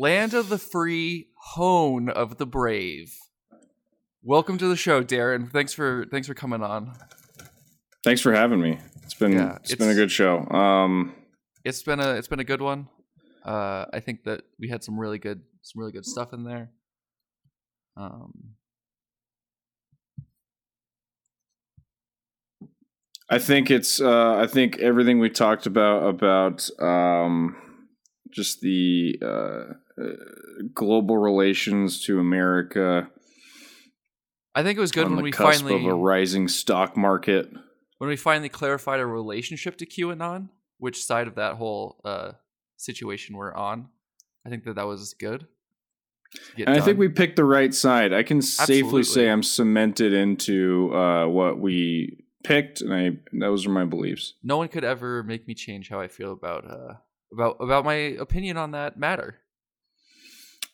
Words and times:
land 0.00 0.32
of 0.32 0.48
the 0.48 0.56
free, 0.56 1.28
hone 1.36 2.08
of 2.08 2.38
the 2.38 2.46
brave. 2.46 3.14
Welcome 4.22 4.56
to 4.56 4.66
the 4.66 4.76
show, 4.76 5.04
Darren. 5.04 5.52
Thanks 5.52 5.74
for 5.74 6.06
thanks 6.10 6.26
for 6.26 6.32
coming 6.32 6.62
on. 6.62 6.94
Thanks 8.02 8.22
for 8.22 8.32
having 8.32 8.62
me. 8.62 8.78
It's 9.02 9.12
been 9.12 9.32
Yeah, 9.32 9.58
it's 9.62 9.74
been 9.74 9.90
a 9.90 9.94
good 9.94 10.10
show. 10.10 10.46
Um, 10.48 11.14
It's 11.64 11.82
been 11.82 12.00
a 12.00 12.14
it's 12.14 12.28
been 12.28 12.40
a 12.40 12.44
good 12.44 12.62
one. 12.62 12.88
Uh, 13.44 13.84
I 13.92 14.00
think 14.00 14.24
that 14.24 14.44
we 14.58 14.68
had 14.70 14.82
some 14.82 14.98
really 14.98 15.18
good 15.18 15.42
some 15.60 15.80
really 15.80 15.92
good 15.92 16.06
stuff 16.06 16.32
in 16.32 16.44
there. 16.44 16.70
Um, 17.98 18.54
I 23.28 23.38
think 23.38 23.70
it's 23.70 24.00
uh, 24.00 24.36
I 24.36 24.46
think 24.46 24.78
everything 24.78 25.18
we 25.18 25.28
talked 25.28 25.66
about 25.66 26.08
about 26.08 26.70
um, 26.80 27.56
just 28.30 28.60
the 28.60 29.18
uh, 29.22 29.26
uh, 29.26 30.14
global 30.74 31.18
relations 31.18 32.02
to 32.04 32.18
America 32.18 33.10
I 34.54 34.62
think 34.62 34.76
it 34.76 34.80
was 34.80 34.90
good 34.90 35.08
when 35.08 35.22
we 35.22 35.32
finally 35.32 35.74
of 35.74 35.84
a 35.84 35.94
rising 35.94 36.48
stock 36.48 36.96
market. 36.96 37.50
when 37.98 38.10
we 38.10 38.16
finally 38.16 38.48
clarified 38.48 39.00
our 39.00 39.06
relationship 39.06 39.76
to 39.78 39.86
QAnon, 39.86 40.48
which 40.78 41.04
side 41.04 41.28
of 41.28 41.36
that 41.36 41.54
whole 41.54 42.00
uh, 42.04 42.32
situation 42.76 43.36
we're 43.36 43.54
on. 43.54 43.88
I 44.44 44.48
think 44.48 44.64
that 44.64 44.74
that 44.74 44.86
was 44.86 45.14
good. 45.14 45.46
And 46.56 46.70
I 46.70 46.80
think 46.80 46.98
we 46.98 47.08
picked 47.08 47.36
the 47.36 47.44
right 47.44 47.74
side. 47.74 48.12
I 48.12 48.22
can 48.22 48.40
safely 48.40 49.02
say 49.02 49.28
I'm 49.28 49.42
cemented 49.42 50.12
into 50.12 50.94
uh, 50.94 51.26
what 51.26 51.58
we 51.58 52.24
picked, 52.44 52.80
and 52.80 52.94
I 52.94 53.10
those 53.32 53.66
are 53.66 53.70
my 53.70 53.84
beliefs. 53.84 54.34
no 54.42 54.56
one 54.56 54.68
could 54.68 54.84
ever 54.84 55.22
make 55.22 55.46
me 55.46 55.54
change 55.54 55.88
how 55.88 56.00
I 56.00 56.08
feel 56.08 56.32
about 56.32 56.70
uh 56.70 56.94
about 57.32 57.56
about 57.60 57.84
my 57.84 57.94
opinion 57.94 58.56
on 58.56 58.72
that 58.72 58.98
matter. 58.98 59.38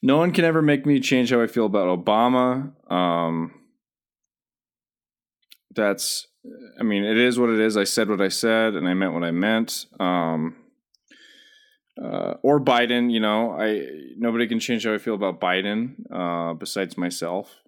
No 0.03 0.19
one 0.19 0.33
can 0.33 0.45
ever 0.45 0.63
make 0.63 0.87
me 0.87 1.01
change 1.01 1.31
how 1.31 1.41
I 1.41 1.47
feel 1.47 1.67
about 1.67 2.05
Obama. 2.05 2.73
Um, 2.91 3.53
that's, 5.75 6.27
I 6.79 6.83
mean, 6.83 7.05
it 7.05 7.17
is 7.17 7.39
what 7.39 7.51
it 7.51 7.61
is. 7.61 7.77
I 7.77 7.85
said 7.85 8.09
what 8.09 8.21
I 8.21 8.29
said, 8.29 8.75
and 8.75 8.87
I 8.87 8.95
meant 8.95 9.15
what 9.15 9.25
I 9.25 9.31
meant. 9.31 9.87
Um, 9.99 10.57
uh, 12.03 12.35
or 12.43 12.61
Biden, 12.61 13.11
you 13.11 13.21
know, 13.21 13.53
I 13.53 13.87
nobody 14.17 14.47
can 14.47 14.61
change 14.61 14.85
how 14.85 14.93
I 14.93 14.99
feel 14.99 15.15
about 15.15 15.41
Biden 15.41 15.95
uh, 16.13 16.55
besides 16.55 16.99
myself. 16.99 17.63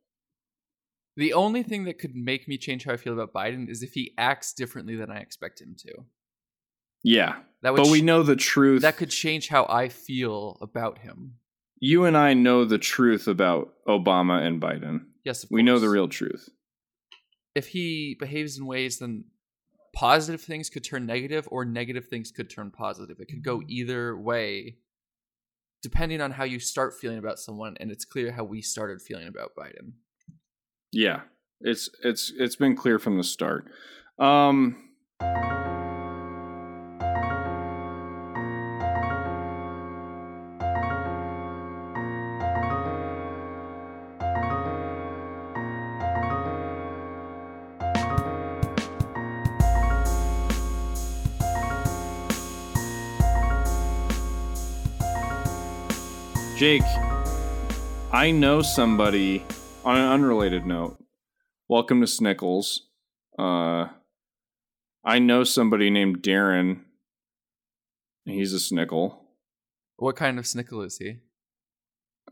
The 1.17 1.33
only 1.33 1.63
thing 1.63 1.85
that 1.85 1.99
could 1.99 2.15
make 2.15 2.47
me 2.47 2.59
change 2.59 2.85
how 2.85 2.93
I 2.93 2.97
feel 2.99 3.15
about 3.15 3.33
Biden 3.33 3.69
is 3.69 3.83
if 3.83 3.95
he 3.95 4.15
acts 4.17 4.53
differently 4.53 4.95
than 4.97 5.11
I 5.11 5.19
expect 5.19 5.61
him 5.61 5.75
to. 5.79 6.05
Yeah, 7.05 7.37
That 7.63 7.73
would 7.73 7.83
but 7.85 7.91
we 7.91 8.03
know 8.03 8.23
the 8.23 8.37
truth. 8.37 8.83
that 8.83 8.97
could 8.97 9.11
change 9.11 9.49
how 9.49 9.67
I 9.69 9.89
feel 9.89 10.59
about 10.61 10.99
him. 10.99 11.35
you 11.81 12.05
and 12.05 12.17
I 12.17 12.35
know 12.35 12.65
the 12.65 12.79
truth 12.79 13.29
about 13.29 13.73
Obama 13.87 14.45
and 14.47 14.61
Biden. 14.61 15.07
Yes, 15.25 15.45
of 15.45 15.51
We 15.51 15.63
know 15.63 15.79
the 15.79 15.89
real 15.89 16.09
truth. 16.09 16.49
If 17.55 17.69
he 17.69 18.17
behaves 18.19 18.59
in 18.59 18.67
ways, 18.67 18.99
then 18.99 19.25
positive 19.95 20.41
things 20.41 20.71
could 20.71 20.85
turn 20.85 21.07
negative, 21.07 21.49
or 21.51 21.65
negative 21.65 22.07
things 22.09 22.31
could 22.31 22.51
turn 22.51 22.71
positive. 22.71 23.19
It 23.21 23.27
could 23.29 23.43
go 23.45 23.63
either 23.69 24.17
way, 24.17 24.77
depending 25.83 26.21
on 26.21 26.33
how 26.33 26.45
you 26.45 26.59
start 26.61 26.95
feeling 27.01 27.19
about 27.19 27.39
someone. 27.39 27.77
And 27.81 27.91
it's 27.91 28.05
clear 28.05 28.33
how 28.33 28.45
we 28.45 28.61
started 28.63 29.01
feeling 29.03 29.27
about 29.29 29.53
Biden. 29.59 29.93
Yeah, 30.93 31.23
it's 31.61 31.89
it's 32.03 32.33
it's 32.39 32.57
been 32.57 32.77
clear 32.77 32.99
from 32.99 33.17
the 33.19 33.25
start. 33.25 33.67
Um, 34.19 34.77
Jake, 56.59 56.83
I 58.11 58.33
know 58.33 58.63
somebody 58.63 59.45
on 59.85 59.97
an 59.97 60.09
unrelated 60.09 60.67
note. 60.67 60.99
Welcome 61.69 62.01
to 62.01 62.07
Snickles. 62.09 62.81
Uh, 63.39 63.87
I 65.05 65.21
know 65.21 65.45
somebody 65.45 65.89
named 65.89 66.21
Darren. 66.21 66.81
He's 68.25 68.53
a 68.53 68.57
Snickle. 68.57 69.19
What 69.99 70.17
kind 70.17 70.37
of 70.37 70.47
snickle 70.47 70.85
is 70.85 70.99
he? 70.99 71.19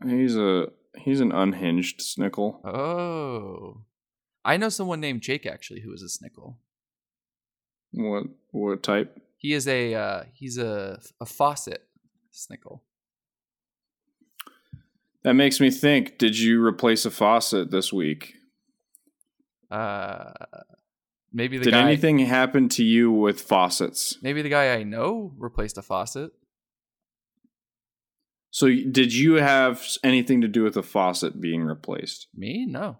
He's 0.05 0.35
a 0.35 0.71
he's 0.97 1.21
an 1.21 1.31
unhinged 1.31 2.01
Snickle. 2.01 2.59
Oh, 2.65 3.83
I 4.43 4.57
know 4.57 4.67
someone 4.67 4.99
named 4.99 5.21
Jake 5.21 5.45
actually 5.45 5.79
who 5.79 5.93
is 5.93 6.03
a 6.03 6.07
snickle. 6.07 6.55
What 7.93 8.23
what 8.51 8.83
type? 8.83 9.21
He 9.37 9.53
is 9.53 9.69
a 9.69 9.95
uh, 9.95 10.23
he's 10.33 10.57
a 10.57 10.99
a 11.21 11.25
faucet 11.25 11.87
snickle. 12.33 12.81
That 15.27 15.33
makes 15.33 15.59
me 15.59 15.69
think. 15.71 16.17
Did 16.17 16.39
you 16.39 16.63
replace 16.63 17.05
a 17.05 17.11
faucet 17.11 17.69
this 17.69 17.91
week? 17.91 18.35
Uh, 19.69 20.31
maybe 21.33 21.57
the 21.57 21.65
Did 21.65 21.73
guy 21.73 21.81
anything 21.81 22.19
happen 22.19 22.69
to 22.69 22.83
you 22.85 23.11
with 23.11 23.41
faucets? 23.41 24.17
maybe 24.21 24.41
the 24.41 24.47
guy 24.47 24.73
I 24.73 24.83
know 24.83 25.33
replaced 25.37 25.77
a 25.77 25.81
faucet. 25.81 26.31
So 28.51 28.67
did 28.67 29.13
you 29.13 29.33
have 29.33 29.85
anything 30.01 30.39
to 30.39 30.47
do 30.47 30.63
with 30.63 30.77
a 30.77 30.81
faucet 30.81 31.41
being 31.41 31.65
replaced? 31.65 32.27
Me 32.33 32.65
no. 32.65 32.99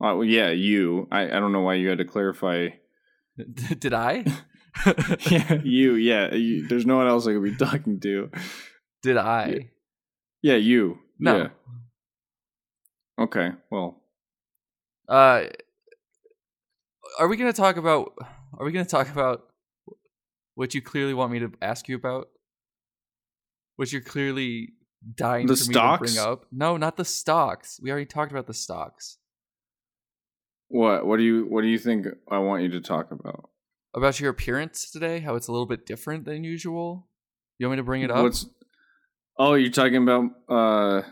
Uh, 0.00 0.14
well, 0.14 0.24
yeah, 0.24 0.50
you. 0.50 1.08
I, 1.10 1.22
I 1.24 1.40
don't 1.40 1.50
know 1.50 1.62
why 1.62 1.74
you 1.74 1.88
had 1.88 1.98
to 1.98 2.04
clarify. 2.04 2.68
Did 3.80 3.94
I? 3.94 4.24
yeah, 5.28 5.54
you. 5.64 5.94
Yeah, 5.96 6.32
you, 6.36 6.68
there's 6.68 6.86
no 6.86 6.98
one 6.98 7.08
else 7.08 7.26
I 7.26 7.32
could 7.32 7.42
be 7.42 7.56
talking 7.56 7.98
to. 7.98 8.30
Did 9.02 9.16
I? 9.16 9.70
Yeah, 10.42 10.56
you. 10.56 10.98
No. 11.18 11.36
Yeah. 11.36 11.48
Okay. 13.18 13.50
Well, 13.70 14.02
Uh, 15.08 15.46
are 17.18 17.28
we 17.28 17.36
gonna 17.36 17.52
talk 17.52 17.76
about? 17.76 18.12
Are 18.58 18.64
we 18.64 18.72
gonna 18.72 18.84
talk 18.84 19.10
about 19.10 19.42
what 20.54 20.74
you 20.74 20.82
clearly 20.82 21.14
want 21.14 21.32
me 21.32 21.38
to 21.40 21.50
ask 21.62 21.88
you 21.88 21.96
about? 21.96 22.28
What 23.76 23.92
you're 23.92 24.02
clearly 24.02 24.74
dying 25.16 25.46
The 25.46 25.54
for 25.56 25.62
stocks? 25.64 26.00
me 26.02 26.08
to 26.08 26.14
bring 26.14 26.32
up? 26.32 26.46
No, 26.52 26.76
not 26.76 26.96
the 26.96 27.04
stocks. 27.04 27.80
We 27.82 27.90
already 27.90 28.06
talked 28.06 28.30
about 28.32 28.46
the 28.46 28.54
stocks. 28.54 29.18
what? 30.68 31.06
What 31.06 31.16
do 31.16 31.22
you? 31.22 31.46
What 31.46 31.62
do 31.62 31.68
you 31.68 31.78
think? 31.78 32.06
I 32.30 32.38
want 32.38 32.62
you 32.62 32.68
to 32.70 32.80
talk 32.80 33.10
about. 33.10 33.50
About 33.94 34.20
your 34.20 34.30
appearance 34.30 34.90
today, 34.90 35.20
how 35.20 35.34
it's 35.34 35.48
a 35.48 35.52
little 35.52 35.66
bit 35.66 35.86
different 35.86 36.24
than 36.26 36.44
usual. 36.44 37.08
You 37.58 37.66
want 37.66 37.78
me 37.78 37.80
to 37.80 37.84
bring 37.86 38.02
it 38.02 38.10
up? 38.10 38.22
What's? 38.22 38.46
Oh, 39.38 39.54
you're 39.54 39.70
talking 39.70 39.96
about. 40.02 40.24
uh 40.48 41.02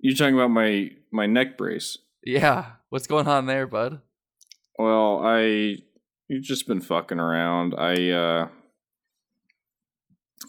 You're 0.00 0.16
talking 0.16 0.34
about 0.34 0.50
my 0.50 0.90
my 1.10 1.26
neck 1.26 1.56
brace. 1.58 1.98
yeah. 2.24 2.72
What's 2.88 3.06
going 3.06 3.26
on 3.26 3.46
there, 3.46 3.66
bud? 3.66 4.00
Well, 4.78 5.20
I 5.24 5.76
you've 6.28 6.42
just 6.44 6.66
been 6.66 6.80
fucking 6.80 7.18
around. 7.20 7.74
I 7.76 8.10
uh 8.10 8.48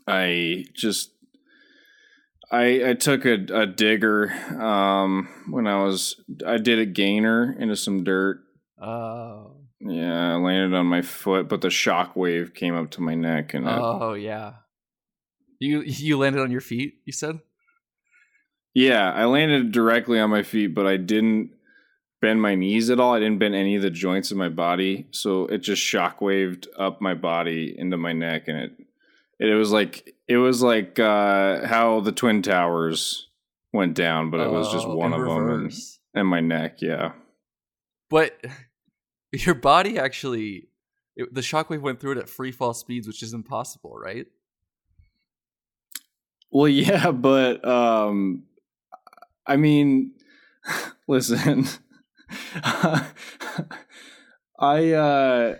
I 0.08 0.66
just 0.76 1.12
I 2.52 2.90
I 2.90 2.94
took 2.94 3.26
a, 3.26 3.34
a 3.54 3.66
digger 3.66 4.32
um 4.62 5.28
when 5.50 5.68
I 5.68 5.84
was 5.84 6.20
I 6.46 6.58
did 6.58 6.80
a 6.80 6.86
gainer 6.86 7.56
into 7.60 7.76
some 7.76 8.04
dirt. 8.04 8.42
Oh. 8.82 9.58
Yeah, 9.86 10.34
I 10.34 10.36
landed 10.38 10.78
on 10.78 10.86
my 10.86 11.02
foot, 11.02 11.50
but 11.50 11.60
the 11.62 11.70
shock 11.70 12.16
wave 12.16 12.54
came 12.54 12.74
up 12.76 12.92
to 12.92 13.02
my 13.02 13.16
neck 13.16 13.54
and 13.54 13.66
Oh 13.68 14.14
yeah. 14.14 14.54
You 15.64 15.82
you 15.86 16.18
landed 16.18 16.42
on 16.42 16.52
your 16.52 16.62
feet. 16.62 16.96
You 17.06 17.14
said. 17.14 17.40
yeah, 18.74 19.12
I 19.12 19.26
landed 19.26 19.72
directly 19.72 20.20
on 20.20 20.30
my 20.30 20.44
feet, 20.44 20.68
but 20.68 20.86
I 20.86 20.98
didn't 20.98 21.52
bend 22.22 22.42
my 22.42 22.56
knees 22.56 22.90
at 22.90 23.00
all. 23.00 23.14
I 23.14 23.20
didn't 23.20 23.40
bend 23.40 23.56
any 23.56 23.76
of 23.76 23.82
the 23.82 23.90
joints 23.90 24.32
of 24.32 24.38
my 24.38 24.50
body, 24.50 25.08
so 25.12 25.46
it 25.48 25.60
just 25.60 25.82
shockwaved 25.82 26.68
up 26.78 27.02
my 27.02 27.14
body 27.14 27.76
into 27.78 27.98
my 27.98 28.14
neck, 28.14 28.48
and 28.48 28.58
it 28.58 28.72
it 29.40 29.54
was 29.56 29.72
like 29.72 30.16
it 30.28 30.38
was 30.38 30.62
like 30.62 31.00
uh, 31.00 31.66
how 31.68 32.00
the 32.00 32.12
twin 32.12 32.42
towers 32.42 33.28
went 33.74 33.96
down, 33.96 34.30
but 34.30 34.40
it 34.40 34.52
was 34.52 34.72
just 34.72 34.88
Oh, 34.88 34.96
one 34.96 35.14
of 35.14 35.22
them, 35.22 35.50
and, 35.50 35.74
and 36.14 36.28
my 36.28 36.40
neck. 36.40 36.82
Yeah, 36.82 37.14
But 38.10 38.40
your 39.32 39.56
body 39.56 39.98
actually, 39.98 40.68
it, 41.16 41.34
the 41.34 41.42
shockwave 41.42 41.82
went 41.82 42.00
through 42.00 42.14
it 42.14 42.18
at 42.20 42.30
free 42.30 42.52
fall 42.52 42.74
speeds, 42.74 43.08
which 43.08 43.24
is 43.24 43.34
impossible, 43.34 43.98
right? 43.98 44.28
Well, 46.54 46.68
yeah, 46.70 47.12
but 47.12 47.66
um, 47.68 48.44
I 49.46 49.58
mean, 49.58 50.12
listen, 51.08 51.66
I 52.64 53.12
uh, 54.92 55.56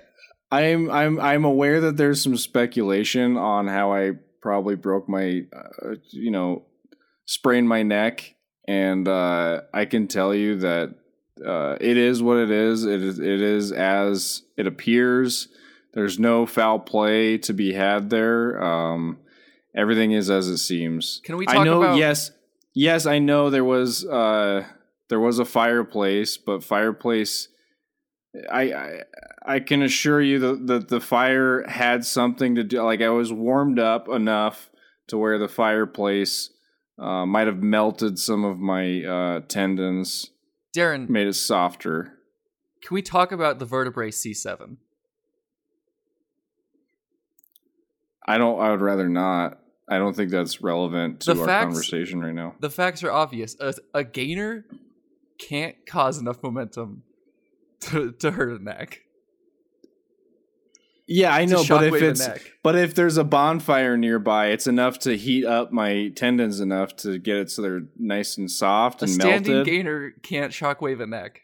I'm 0.52 0.90
I'm 0.90 1.20
I'm 1.20 1.46
aware 1.46 1.82
that 1.82 1.98
there's 1.98 2.24
some 2.24 2.38
speculation 2.38 3.38
on 3.38 3.68
how 3.68 3.92
I 3.92 4.12
probably 4.42 4.76
broke 4.76 5.10
my, 5.10 5.46
uh, 5.54 5.96
you 6.12 6.32
know, 6.32 6.64
sprained 7.26 7.68
my 7.68 7.82
neck, 7.82 8.36
and 8.68 9.08
uh, 9.08 9.62
I 9.74 9.86
can 9.86 10.08
tell 10.08 10.34
you 10.34 10.58
that 10.58 10.96
uh, 11.46 11.78
it 11.82 11.98
is 11.98 12.22
what 12.22 12.38
it 12.38 12.52
is. 12.52 12.86
It 12.86 13.02
is 13.02 13.20
it 13.20 13.42
is 13.42 13.72
as 13.72 14.44
it 14.58 14.68
appears. 14.68 15.48
There's 15.94 16.20
no 16.20 16.46
foul 16.46 16.80
play 16.80 17.38
to 17.40 17.54
be 17.54 17.74
had 17.74 18.10
there. 18.10 18.64
Um, 18.64 19.20
everything 19.76 20.12
is 20.12 20.30
as 20.30 20.48
it 20.48 20.58
seems. 20.58 21.22
Can 21.24 21.38
we 21.38 21.46
talk 21.46 21.56
I 21.58 21.64
know. 21.64 21.82
about- 21.84 21.98
Yes, 21.98 22.32
yes, 22.74 23.06
I 23.06 23.20
know 23.20 23.50
there 23.50 23.64
was 23.64 24.06
uh, 24.06 24.66
there 25.10 25.20
was 25.20 25.40
a 25.40 25.46
fireplace, 25.46 26.38
but 26.38 26.64
fireplace. 26.64 27.50
I, 28.52 28.74
I 28.74 29.02
I 29.46 29.60
can 29.60 29.84
assure 29.84 30.22
you 30.22 30.40
that 30.40 30.66
the, 30.68 30.80
the 30.80 31.00
fire 31.02 31.68
had 31.68 32.04
something 32.06 32.56
to 32.56 32.64
do. 32.64 32.82
Like 32.82 33.02
I 33.02 33.10
was 33.10 33.32
warmed 33.32 33.78
up 33.80 34.10
enough 34.10 34.70
to 35.08 35.18
where 35.18 35.38
the 35.38 35.48
fireplace 35.50 36.50
uh, 36.98 37.26
might 37.26 37.48
have 37.48 37.62
melted 37.62 38.18
some 38.18 38.44
of 38.46 38.58
my 38.58 39.04
uh, 39.04 39.40
tendons, 39.48 40.32
Darren, 40.76 41.10
made 41.10 41.28
it 41.28 41.34
softer. 41.34 42.18
can 42.82 42.96
we 42.96 43.02
talk 43.04 43.32
about 43.32 43.60
the 43.60 43.66
vertebrae 43.66 44.10
C7? 44.10 44.78
I 48.26 48.38
don't. 48.38 48.60
I 48.60 48.72
would 48.72 48.82
rather 48.82 49.10
not. 49.10 49.60
I 49.94 49.98
don't 50.00 50.16
think 50.16 50.32
that's 50.32 50.62
relevant 50.62 51.22
to 51.22 51.34
The 51.34 51.42
our 51.42 51.46
facts- 51.48 51.66
conversation 51.66 52.20
right 52.22 52.34
now. 52.34 52.56
The 52.60 52.70
facts 52.70 53.04
are 53.04 53.12
obvious. 53.12 53.56
A, 53.60 53.74
a 53.94 54.04
gainer 54.04 54.66
can't 55.38 55.76
cause 55.86 56.18
enough 56.18 56.42
momentum 56.42 57.04
to, 57.82 58.12
to 58.14 58.32
hurt 58.32 58.60
a 58.60 58.64
neck. 58.64 59.02
Yeah, 61.06 61.36
I 61.36 61.44
know, 61.46 61.64
but 61.68 61.84
if 61.84 62.02
it's 62.02 62.28
but 62.64 62.76
if 62.78 62.96
there's 62.96 63.18
a 63.18 63.26
bonfire 63.26 63.98
nearby, 63.98 64.48
it's 64.48 64.68
enough 64.68 65.00
to 65.00 65.18
heat 65.18 65.46
up 65.46 65.72
my 65.74 66.14
tendons 66.16 66.62
enough 66.62 66.96
to 66.98 67.20
get 67.20 67.36
it 67.38 67.52
so 67.52 67.62
they're 67.62 67.84
nice 68.00 68.38
and 68.38 68.50
soft 68.50 69.02
a 69.02 69.06
and 69.06 69.18
melted. 69.18 69.28
A 69.28 69.44
standing 69.44 69.54
melted. 69.56 69.74
gainer 69.74 70.12
can't 70.24 70.54
shockwave 70.54 71.02
a 71.02 71.06
neck. 71.06 71.42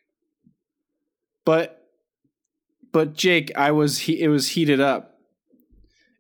But 1.44 1.86
but 2.94 3.14
Jake, 3.16 3.52
I 3.58 3.72
was 3.72 4.00
he- 4.00 4.22
it 4.22 4.30
was 4.30 4.48
heated 4.50 4.80
up. 4.80 5.09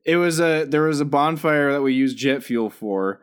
It 0.09 0.15
was 0.15 0.39
a 0.39 0.65
there 0.65 0.81
was 0.81 1.01
a 1.01 1.05
bonfire 1.05 1.71
that 1.71 1.83
we 1.83 1.93
used 1.93 2.17
jet 2.17 2.43
fuel 2.43 2.71
for, 2.71 3.21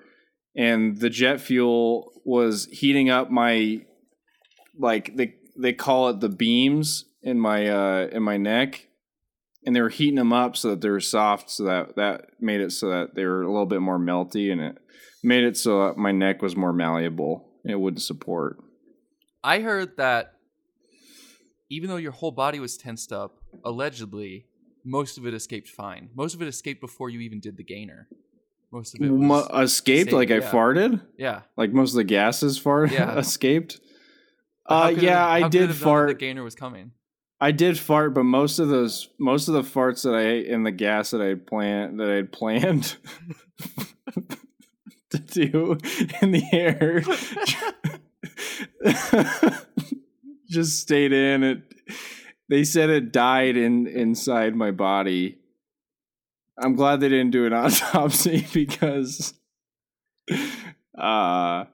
and 0.54 0.96
the 1.00 1.10
jet 1.10 1.40
fuel 1.40 2.12
was 2.24 2.66
heating 2.66 3.10
up 3.10 3.28
my 3.28 3.80
like 4.78 5.16
they 5.16 5.34
they 5.58 5.72
call 5.72 6.10
it 6.10 6.20
the 6.20 6.28
beams 6.28 7.04
in 7.22 7.40
my 7.40 7.66
uh 7.68 8.06
in 8.12 8.22
my 8.22 8.36
neck, 8.36 8.86
and 9.64 9.74
they 9.74 9.80
were 9.80 9.88
heating 9.88 10.14
them 10.14 10.32
up 10.32 10.56
so 10.56 10.70
that 10.70 10.80
they 10.80 10.88
were 10.88 11.00
soft, 11.00 11.50
so 11.50 11.64
that 11.64 11.96
that 11.96 12.40
made 12.40 12.60
it 12.60 12.70
so 12.70 12.88
that 12.90 13.16
they 13.16 13.24
were 13.24 13.42
a 13.42 13.50
little 13.50 13.66
bit 13.66 13.82
more 13.82 13.98
melty, 13.98 14.52
and 14.52 14.60
it 14.60 14.78
made 15.24 15.42
it 15.42 15.56
so 15.56 15.88
that 15.88 15.96
my 15.96 16.12
neck 16.12 16.40
was 16.40 16.54
more 16.54 16.72
malleable 16.72 17.48
and 17.64 17.72
it 17.72 17.80
wouldn't 17.80 18.02
support. 18.02 18.58
I 19.42 19.58
heard 19.58 19.96
that 19.96 20.34
even 21.68 21.90
though 21.90 21.96
your 21.96 22.12
whole 22.12 22.30
body 22.30 22.60
was 22.60 22.76
tensed 22.76 23.12
up, 23.12 23.40
allegedly, 23.64 24.46
most 24.86 25.18
of 25.18 25.26
it 25.26 25.34
escaped 25.34 25.68
fine. 25.68 26.10
Most 26.14 26.34
of 26.34 26.42
it 26.42 26.48
escaped 26.48 26.80
before 26.80 27.10
you 27.10 27.20
even 27.20 27.40
did 27.40 27.56
the 27.56 27.64
gainer. 27.64 28.08
Most 28.72 28.94
of 28.94 29.02
it 29.02 29.10
Mo- 29.10 29.46
escaped 29.54 30.12
like 30.12 30.30
I 30.30 30.40
farted. 30.40 31.00
yeah. 31.18 31.42
Like 31.56 31.72
most 31.72 31.92
of 31.92 31.96
the 31.96 32.04
gases 32.04 32.58
fart 32.58 32.92
Yeah. 32.92 33.16
escaped. 33.18 33.80
Uh, 34.64 34.92
it- 34.96 35.02
yeah, 35.02 35.26
I 35.26 35.48
did 35.48 35.62
have 35.62 35.68
known 35.68 35.68
that 35.68 35.74
fart. 35.84 36.08
The 36.08 36.14
gainer 36.14 36.42
was 36.42 36.54
coming. 36.54 36.92
I 37.40 37.52
did 37.52 37.78
fart, 37.78 38.14
but 38.14 38.24
most 38.24 38.58
of 38.58 38.68
those, 38.68 39.08
most 39.18 39.48
of 39.48 39.54
the 39.54 39.62
farts 39.62 40.02
that 40.04 40.14
I 40.14 40.26
ate 40.26 40.48
and 40.48 40.64
the 40.64 40.72
gas 40.72 41.10
that 41.10 41.20
I 41.20 41.26
had 41.26 41.46
planned 41.46 42.00
that 42.00 42.10
I 42.10 42.14
had 42.14 42.32
planned 42.32 42.96
to 45.10 45.18
do 45.18 45.76
in 46.22 46.30
the 46.32 46.42
air 46.52 47.02
just 50.48 50.80
stayed 50.80 51.12
in. 51.12 51.42
It. 51.42 51.62
They 52.48 52.64
said 52.64 52.90
it 52.90 53.12
died 53.12 53.56
in 53.56 53.86
inside 53.86 54.54
my 54.54 54.70
body. 54.70 55.38
I'm 56.58 56.74
glad 56.74 57.00
they 57.00 57.08
didn't 57.08 57.32
do 57.32 57.46
an 57.46 57.52
autopsy 57.52 58.46
because, 58.52 59.34
uh, 60.96 61.64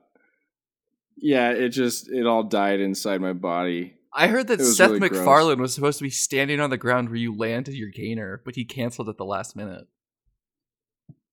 yeah, 1.17 1.51
it 1.51 1.69
just 1.71 2.11
it 2.11 2.27
all 2.27 2.43
died 2.43 2.81
inside 2.81 3.21
my 3.21 3.33
body. 3.33 3.95
I 4.15 4.29
heard 4.29 4.49
that 4.49 4.61
Seth 4.61 4.91
really 4.91 5.09
gross. 5.09 5.13
MacFarlane 5.13 5.61
was 5.61 5.75
supposed 5.75 5.99
to 5.99 6.05
be 6.05 6.11
standing 6.11 6.61
on 6.61 6.71
the 6.71 6.77
ground 6.77 7.09
where 7.09 7.17
you 7.17 7.35
landed 7.35 7.75
your 7.75 7.89
gainer, 7.89 8.43
but 8.45 8.57
he 8.57 8.65
canceled 8.65 9.09
at 9.09 9.17
the 9.17 9.25
last 9.25 9.57
minute. 9.57 9.87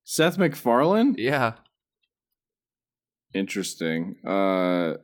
Seth 0.03 0.37
MacFarlane? 0.37 1.15
Yeah. 1.17 1.53
Interesting. 3.33 4.15
Uh 4.25 4.95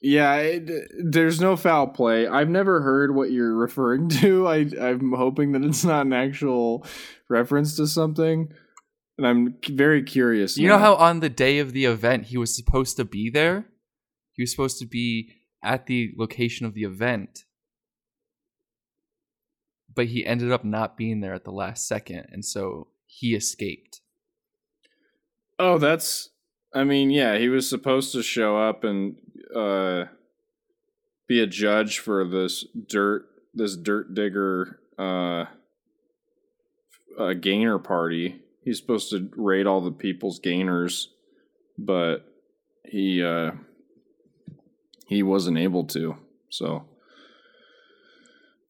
yeah, 0.00 0.36
it, 0.36 0.70
there's 0.98 1.40
no 1.40 1.56
foul 1.56 1.88
play. 1.88 2.26
I've 2.26 2.48
never 2.48 2.80
heard 2.80 3.14
what 3.14 3.30
you're 3.30 3.54
referring 3.54 4.08
to. 4.20 4.46
I 4.48 4.66
I'm 4.80 5.12
hoping 5.12 5.52
that 5.52 5.62
it's 5.62 5.84
not 5.84 6.06
an 6.06 6.12
actual 6.12 6.86
reference 7.28 7.76
to 7.76 7.86
something. 7.86 8.52
And 9.18 9.26
I'm 9.26 9.54
very 9.68 10.02
curious. 10.02 10.56
You 10.56 10.68
know 10.68 10.78
how 10.78 10.94
on 10.94 11.20
the 11.20 11.28
day 11.28 11.58
of 11.58 11.72
the 11.72 11.84
event 11.84 12.26
he 12.26 12.38
was 12.38 12.56
supposed 12.56 12.96
to 12.96 13.04
be 13.04 13.28
there? 13.28 13.66
He 14.32 14.42
was 14.42 14.50
supposed 14.50 14.78
to 14.78 14.86
be 14.86 15.34
at 15.62 15.86
the 15.86 16.12
location 16.16 16.64
of 16.64 16.72
the 16.72 16.84
event. 16.84 17.44
But 19.94 20.06
he 20.06 20.24
ended 20.24 20.50
up 20.50 20.64
not 20.64 20.96
being 20.96 21.20
there 21.20 21.34
at 21.34 21.44
the 21.44 21.50
last 21.50 21.86
second, 21.86 22.28
and 22.30 22.44
so 22.44 22.88
he 23.04 23.34
escaped. 23.34 24.00
Oh, 25.58 25.76
that's 25.76 26.30
I 26.72 26.84
mean, 26.84 27.10
yeah, 27.10 27.36
he 27.36 27.48
was 27.48 27.68
supposed 27.68 28.12
to 28.12 28.22
show 28.22 28.56
up 28.56 28.84
and 28.84 29.16
uh 29.54 30.04
be 31.28 31.40
a 31.40 31.46
judge 31.46 31.98
for 31.98 32.24
this 32.24 32.64
dirt 32.88 33.26
this 33.54 33.76
dirt 33.76 34.14
digger 34.14 34.80
uh 34.98 35.44
uh 37.18 37.32
gainer 37.34 37.78
party. 37.78 38.40
He's 38.64 38.78
supposed 38.78 39.10
to 39.10 39.30
rate 39.36 39.66
all 39.66 39.80
the 39.80 39.90
people's 39.90 40.38
gainers, 40.38 41.08
but 41.78 42.26
he 42.84 43.22
uh 43.22 43.52
he 45.06 45.22
wasn't 45.22 45.58
able 45.58 45.84
to. 45.84 46.16
So 46.50 46.84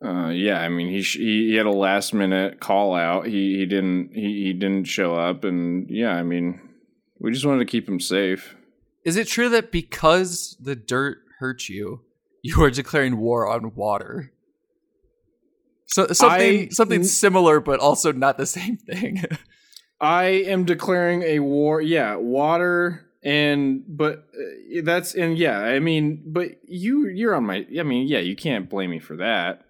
uh, 0.03 0.29
yeah, 0.29 0.61
I 0.61 0.71
mean 0.71 0.89
he 0.89 1.03
sh- 1.03 1.19
he 1.19 1.51
he 1.51 1.55
had 1.57 1.67
a 1.67 1.71
last 1.71 2.15
minute 2.15 2.59
call 2.61 2.95
out. 2.95 3.27
He 3.27 3.59
he 3.59 3.67
didn't 3.67 4.13
he, 4.15 4.45
he 4.45 4.53
didn't 4.55 4.85
show 4.85 5.15
up, 5.15 5.45
and 5.45 5.91
yeah, 5.91 6.13
I 6.15 6.23
mean 6.23 6.61
we 7.19 7.31
just 7.31 7.45
wanted 7.45 7.59
to 7.61 7.71
keep 7.71 7.87
him 7.87 8.01
safe. 8.01 8.57
Is 9.05 9.17
it 9.17 9.27
true 9.29 9.49
that 9.51 9.73
because 9.73 10.57
the 10.61 10.77
dirt 10.77 11.19
hurt 11.39 11.69
you, 11.69 12.03
you 12.43 12.63
are 12.63 12.71
declaring 12.71 13.17
war 13.19 13.47
on 13.49 13.75
water? 13.75 14.33
So 15.87 16.07
something 16.09 16.67
I- 16.67 16.69
something 16.71 17.05
similar, 17.05 17.61
but 17.61 17.81
also 17.81 18.13
not 18.13 18.39
the 18.39 18.47
same 18.47 18.77
thing. 18.77 19.23
I 20.01 20.25
am 20.25 20.65
declaring 20.65 21.23
a 21.23 21.41
war. 21.41 21.81
Yeah, 21.81 22.17
water 22.17 23.07
and 23.23 23.83
but 23.87 24.25
uh, 24.35 24.81
that's 24.85 25.15
and 25.15 25.37
yeah, 25.37 25.59
I 25.59 25.79
mean, 25.81 26.23
but 26.27 26.53
you 26.67 27.07
you're 27.09 27.35
on 27.35 27.45
my. 27.45 27.67
I 27.79 27.83
mean, 27.83 28.07
yeah, 28.09 28.21
you 28.21 28.37
can't 28.37 28.71
blame 28.71 28.91
me 28.91 28.99
for 28.99 29.17
that. 29.17 29.63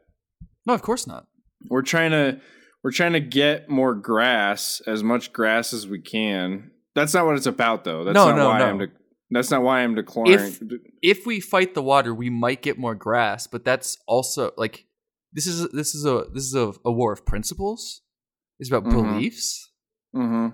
no, 0.66 0.74
of 0.74 0.82
course 0.82 1.06
not. 1.06 1.26
We're 1.68 1.82
trying 1.82 2.10
to 2.12 2.40
we're 2.84 2.92
trying 2.92 3.14
to 3.14 3.20
get 3.20 3.68
more 3.68 3.94
grass, 3.94 4.80
as 4.86 5.02
much 5.02 5.32
grass 5.32 5.72
as 5.72 5.86
we 5.88 6.00
can. 6.00 6.70
That's 6.94 7.12
not 7.14 7.24
what 7.26 7.36
it's 7.36 7.46
about, 7.46 7.84
though. 7.84 8.04
That's 8.04 8.14
No, 8.14 8.28
not 8.28 8.36
no, 8.36 8.48
why 8.48 8.58
no. 8.58 8.64
I'm. 8.66 8.78
De- 8.78 8.86
that's 9.30 9.50
not 9.50 9.62
why 9.62 9.80
I'm 9.80 9.94
declaring. 9.94 10.32
If- 10.52 10.62
if 11.02 11.26
we 11.26 11.40
fight 11.40 11.74
the 11.74 11.82
water, 11.82 12.14
we 12.14 12.30
might 12.30 12.62
get 12.62 12.78
more 12.78 12.94
grass, 12.94 13.46
but 13.46 13.64
that's 13.64 13.96
also 14.06 14.52
like 14.56 14.86
this 15.32 15.46
is 15.46 15.68
this 15.70 15.94
is 15.94 16.04
a 16.04 16.24
this 16.34 16.44
is 16.44 16.54
a, 16.54 16.72
a 16.84 16.92
war 16.92 17.12
of 17.12 17.24
principles. 17.24 18.02
It's 18.58 18.68
about 18.70 18.84
Mhm. 18.84 18.90
beliefs. 18.92 19.70
hmm 20.12 20.48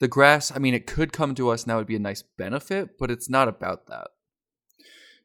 The 0.00 0.08
grass, 0.08 0.52
I 0.54 0.58
mean, 0.60 0.74
it 0.74 0.86
could 0.86 1.12
come 1.12 1.34
to 1.34 1.48
us 1.48 1.66
now; 1.66 1.76
it'd 1.78 1.88
be 1.88 1.96
a 1.96 1.98
nice 1.98 2.22
benefit, 2.22 2.98
but 2.98 3.10
it's 3.10 3.28
not 3.28 3.48
about 3.48 3.86
that. 3.88 4.08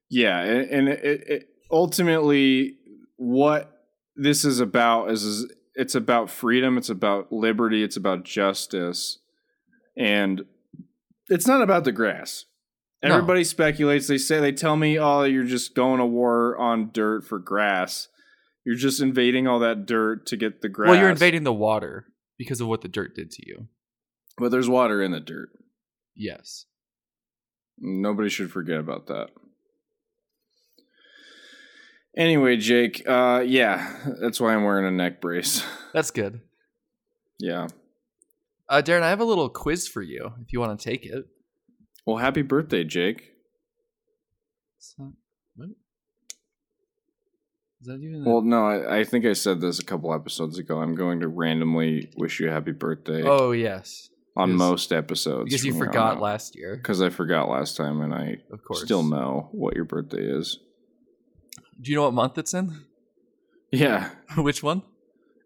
Yeah, 0.10 0.40
and, 0.40 0.70
and 0.70 0.90
it, 0.90 1.24
it 1.28 1.50
ultimately 1.72 2.78
what 3.18 3.70
this 4.16 4.44
is 4.46 4.60
about 4.60 5.12
is, 5.12 5.24
is 5.24 5.52
it's 5.76 5.96
about 5.96 6.30
freedom, 6.30 6.78
it's 6.78 6.90
about 6.90 7.32
liberty, 7.32 7.84
it's 7.84 7.98
about 7.98 8.24
justice, 8.24 9.20
and 9.98 10.46
it's 11.30 11.48
not 11.48 11.62
about 11.62 11.84
the 11.84 11.92
grass. 11.92 12.46
No. 13.04 13.16
Everybody 13.16 13.44
speculates. 13.44 14.08
They 14.08 14.18
say 14.18 14.40
they 14.40 14.52
tell 14.54 14.76
me, 14.78 14.98
"Oh, 14.98 15.24
you're 15.24 15.44
just 15.44 15.76
going 15.76 16.00
to 16.00 16.06
war 16.06 16.58
on 16.58 16.90
dirt 16.94 17.26
for 17.26 17.38
grass. 17.38 18.08
You're 18.66 18.76
just 18.78 19.02
invading 19.02 19.46
all 19.48 19.60
that 19.60 19.86
dirt 19.86 20.26
to 20.28 20.38
get 20.38 20.62
the 20.62 20.70
grass." 20.70 20.90
Well, 20.90 21.00
you're 21.00 21.10
invading 21.10 21.44
the 21.44 21.54
water 21.54 22.08
because 22.38 22.62
of 22.62 22.68
what 22.68 22.82
the 22.82 22.88
dirt 22.88 23.14
did 23.16 23.30
to 23.32 23.46
you. 23.46 23.68
but 24.38 24.50
there's 24.52 24.70
water 24.70 25.02
in 25.04 25.12
the 25.12 25.20
dirt. 25.20 25.50
Yes. 26.16 26.66
Nobody 27.78 28.30
should 28.30 28.52
forget 28.52 28.80
about 28.80 29.08
that. 29.08 29.30
Anyway, 32.16 32.58
Jake, 32.58 33.04
uh 33.08 33.44
yeah, 33.46 33.98
that's 34.22 34.40
why 34.40 34.54
I'm 34.54 34.64
wearing 34.64 34.86
a 34.86 34.92
neck 34.92 35.20
brace. 35.22 35.64
That's 35.94 36.12
good. 36.12 36.42
yeah. 37.40 37.68
Uh, 38.70 38.82
Darren, 38.82 39.02
I 39.04 39.10
have 39.10 39.20
a 39.20 39.26
little 39.26 39.50
quiz 39.50 39.88
for 39.88 40.02
you 40.02 40.32
if 40.42 40.54
you 40.54 40.60
want 40.60 40.80
to 40.80 40.84
take 40.84 41.06
it. 41.06 41.26
Well, 42.06 42.18
happy 42.18 42.42
birthday, 42.42 42.84
Jake. 42.84 43.32
So, 44.80 45.14
what? 45.56 45.70
Is 47.82 47.88
that 47.88 48.00
even? 48.02 48.24
Well, 48.26 48.42
no, 48.42 48.66
I, 48.66 49.00
I 49.00 49.04
think 49.04 49.26
I 49.26 49.34
said 49.34 49.62
this 49.62 49.80
a 49.80 49.86
couple 49.86 50.14
episodes 50.14 50.58
ago. 50.58 50.80
I'm 50.82 50.96
going 50.96 51.20
to 51.22 51.28
randomly 51.28 52.12
wish 52.18 52.40
you 52.40 52.50
a 52.50 52.52
happy 52.52 52.72
birthday 52.72 53.24
oh 53.24 53.52
yes, 53.52 54.10
on 54.36 54.50
because- 54.50 54.60
most 54.60 54.92
episodes. 54.94 55.46
because 55.52 55.66
you 55.66 55.72
from 55.72 55.78
here 55.78 55.88
on 55.88 55.92
forgot 55.94 56.22
last 56.22 56.56
year. 56.56 56.76
Because 56.76 57.02
I 57.02 57.10
forgot 57.10 57.48
last 57.50 57.78
time, 57.78 58.02
and 58.02 58.14
I 58.14 58.38
Of 58.52 58.64
course. 58.64 58.82
still 58.84 59.04
know 59.04 59.50
what 59.52 59.76
your 59.76 59.86
birthday 59.86 60.24
is. 60.24 60.60
Do 61.82 61.92
you 61.92 61.98
know 61.98 62.04
what 62.04 62.14
month 62.14 62.38
it's 62.38 62.54
in? 62.54 62.84
Yeah, 63.72 64.10
which 64.38 64.62
one? 64.64 64.84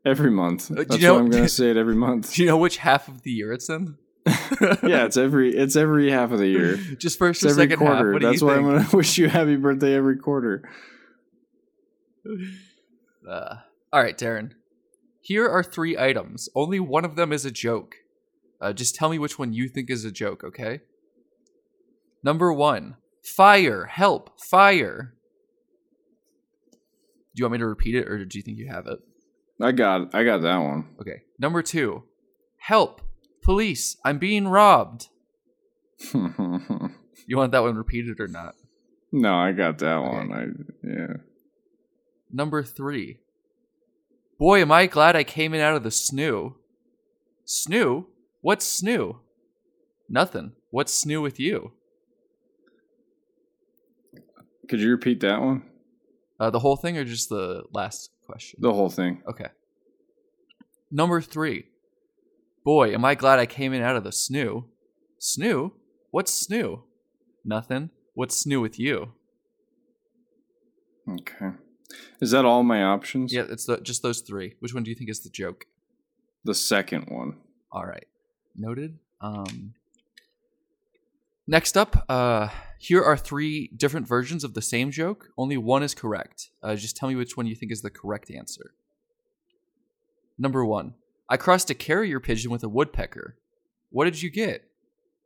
every 0.06 0.32
month. 0.32 0.72
Uh, 0.72 0.76
do 0.76 0.80
you 0.82 0.86
That's 0.86 1.02
know- 1.02 1.14
why 1.16 1.20
I'm 1.20 1.30
going 1.30 1.44
to 1.44 1.50
say 1.50 1.70
it 1.70 1.78
every 1.78 1.96
month. 1.96 2.34
Do 2.34 2.42
you 2.42 2.48
know 2.48 2.58
which 2.58 2.78
half 2.78 3.08
of 3.08 3.22
the 3.24 3.32
year 3.32 3.52
it's 3.54 3.70
in? 3.70 3.98
yeah, 4.84 5.06
it's 5.06 5.18
every 5.18 5.56
it's 5.56 5.76
every 5.76 6.12
half 6.12 6.32
of 6.32 6.40
the 6.40 6.48
year. 6.48 6.78
Just 6.98 7.18
first 7.18 7.44
It's 7.44 7.52
or 7.58 7.62
every 7.62 7.64
second 7.72 7.86
half. 7.86 7.96
quarter. 7.96 8.14
What 8.14 8.22
That's 8.22 8.42
why 8.42 8.56
think? 8.56 8.68
I'm 8.68 8.86
to 8.86 8.98
wish 8.98 9.18
you 9.18 9.28
a 9.28 9.30
happy 9.30 9.56
birthday 9.56 9.96
every 9.96 10.18
quarter. 10.18 10.68
Uh, 13.28 13.56
all 13.94 14.02
right, 14.02 14.18
Darren. 14.18 14.52
Here 15.22 15.48
are 15.48 15.64
three 15.64 15.98
items. 15.98 16.50
Only 16.56 16.80
one 16.80 17.06
of 17.06 17.16
them 17.16 17.32
is 17.34 17.46
a 17.46 17.52
joke. 17.52 17.96
Uh, 18.60 18.74
just 18.74 18.96
tell 18.96 19.10
me 19.10 19.20
which 19.20 19.38
one 19.38 19.54
you 19.54 19.68
think 19.70 19.90
is 19.90 20.04
a 20.04 20.12
joke, 20.12 20.44
okay? 20.44 20.82
Number 22.24 22.52
one 22.52 22.98
fire, 23.24 23.86
help, 23.86 24.40
fire. 24.42 25.14
Do 26.72 27.42
you 27.42 27.46
want 27.46 27.54
me 27.54 27.58
to 27.60 27.68
repeat 27.68 27.96
it 27.96 28.08
or 28.08 28.24
do 28.26 28.38
you 28.38 28.42
think 28.42 28.58
you 28.58 28.68
have 28.68 28.88
it? 28.88 29.00
I 29.62 29.72
got 29.72 30.14
I 30.16 30.24
got 30.24 30.42
that 30.42 30.58
one. 30.58 30.88
Okay. 31.02 31.22
Number 31.40 31.62
two 31.62 32.04
help, 32.58 33.02
police, 33.48 33.96
I'm 34.06 34.20
being 34.20 34.48
robbed. 34.48 35.08
You 37.30 37.36
want 37.36 37.52
that 37.52 37.64
one 37.64 37.76
repeated 37.76 38.20
or 38.22 38.28
not? 38.28 38.56
no, 39.12 39.34
I 39.36 39.52
got 39.52 39.80
that 39.80 39.98
Okay. 39.98 40.18
one. 40.18 40.32
I 40.32 40.88
yeah. 40.88 41.14
Number 42.32 42.62
three. 42.64 43.20
Boy, 44.40 44.62
am 44.62 44.72
I 44.72 44.86
glad 44.86 45.16
I 45.18 45.24
came 45.26 45.54
in 45.54 45.60
out 45.60 45.76
of 45.76 45.84
the 45.84 45.90
snoo. 45.90 46.54
Snoo? 47.46 48.06
What's 48.42 48.82
snoo? 48.82 49.18
Nothing. 50.08 50.54
What's 50.70 51.04
snoo 51.04 51.22
with 51.22 51.38
you? 51.40 51.72
Could 54.70 54.80
you 54.80 54.92
repeat 54.92 55.20
that 55.22 55.42
one? 55.42 55.64
Uh, 56.40 56.50
the 56.50 56.60
whole 56.60 56.76
thing 56.78 56.98
or 56.98 57.04
just 57.04 57.28
the 57.30 57.64
last 57.74 58.12
question? 58.26 58.60
The 58.62 58.72
whole 58.74 58.90
thing. 58.90 59.22
Okay. 59.28 59.48
Number 60.92 61.20
three. 61.22 61.66
Boy, 62.68 62.94
am 62.94 63.06
I 63.06 63.16
glad 63.16 63.40
I 63.40 63.46
came 63.46 63.72
in 63.72 63.82
out 63.82 63.96
of 63.96 64.04
the 64.04 64.10
snoo. 64.10 64.66
Snoo? 65.22 65.72
What's 66.12 66.46
snoo? 66.46 66.82
Nothing. 67.46 67.92
What's 68.14 68.44
snoo 68.44 68.62
with 68.62 68.78
you? 68.78 69.14
Okay. 71.10 71.52
Is 72.20 72.32
that 72.32 72.44
all 72.44 72.64
my 72.64 72.84
options? 72.84 73.32
Yeah, 73.34 73.46
it's 73.50 73.64
the, 73.64 73.78
just 73.78 74.04
those 74.04 74.20
three. 74.20 74.56
Which 74.60 74.74
one 74.74 74.84
do 74.84 74.90
you 74.90 74.98
think 74.98 75.10
is 75.10 75.22
the 75.24 75.30
joke? 75.30 75.64
The 76.44 76.54
second 76.54 77.06
one. 77.08 77.38
All 77.72 77.86
right. 77.86 78.08
Noted. 78.54 79.00
Um 79.22 79.76
Next 81.48 81.78
up, 81.78 82.04
uh 82.10 82.50
here 82.80 83.02
are 83.02 83.16
three 83.16 83.70
different 83.78 84.10
versions 84.10 84.44
of 84.44 84.56
the 84.56 84.62
same 84.62 84.92
joke. 84.92 85.30
Only 85.38 85.56
one 85.56 85.84
is 85.84 85.96
correct. 85.96 86.50
Uh, 86.62 86.76
just 86.76 86.98
tell 86.98 87.08
me 87.08 87.16
which 87.16 87.38
one 87.38 87.48
you 87.48 87.56
think 87.56 87.72
is 87.72 87.82
the 87.82 87.90
correct 87.90 88.30
answer. 88.30 88.74
Number 90.38 90.66
1. 90.66 90.94
I 91.30 91.38
crossed 91.38 91.70
a 91.70 91.76
carrier 91.76 92.20
pigeon 92.20 92.52
with 92.52 92.64
a 92.64 92.70
woodpecker. 92.70 93.38
What 93.90 94.06
did 94.06 94.22
you 94.22 94.30
get? 94.30 94.64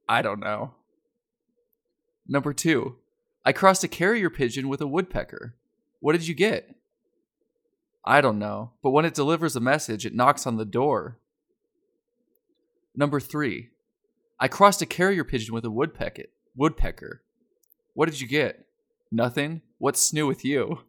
I 0.08 0.22
don't 0.22 0.40
know. 0.40 0.76
Number 2.28 2.54
2. 2.54 2.96
I 3.44 3.52
crossed 3.54 3.84
a 3.84 3.88
carrier 3.88 4.30
pigeon 4.30 4.70
with 4.70 4.82
a 4.82 4.88
woodpecker. 4.88 5.56
What 6.00 6.14
did 6.14 6.28
you 6.28 6.34
get? 6.34 6.76
I 8.04 8.22
don't 8.22 8.40
know, 8.40 8.72
but 8.82 8.92
when 8.92 9.06
it 9.06 9.14
delivers 9.14 9.56
a 9.56 9.60
message, 9.60 10.06
it 10.06 10.16
knocks 10.16 10.48
on 10.48 10.58
the 10.58 10.66
door. 10.66 11.20
Number 12.96 13.20
three, 13.20 13.70
I 14.40 14.48
crossed 14.48 14.82
a 14.82 14.88
carrier 14.88 15.24
pigeon 15.24 15.54
with 15.54 15.66
a 15.66 15.72
woodpecker. 15.72 16.26
Woodpecker. 16.56 17.22
What 17.94 18.10
did 18.10 18.20
you 18.20 18.28
get? 18.28 18.66
Nothing. 19.12 19.62
What's 19.78 20.12
new 20.14 20.26
with 20.26 20.44
you? 20.44 20.80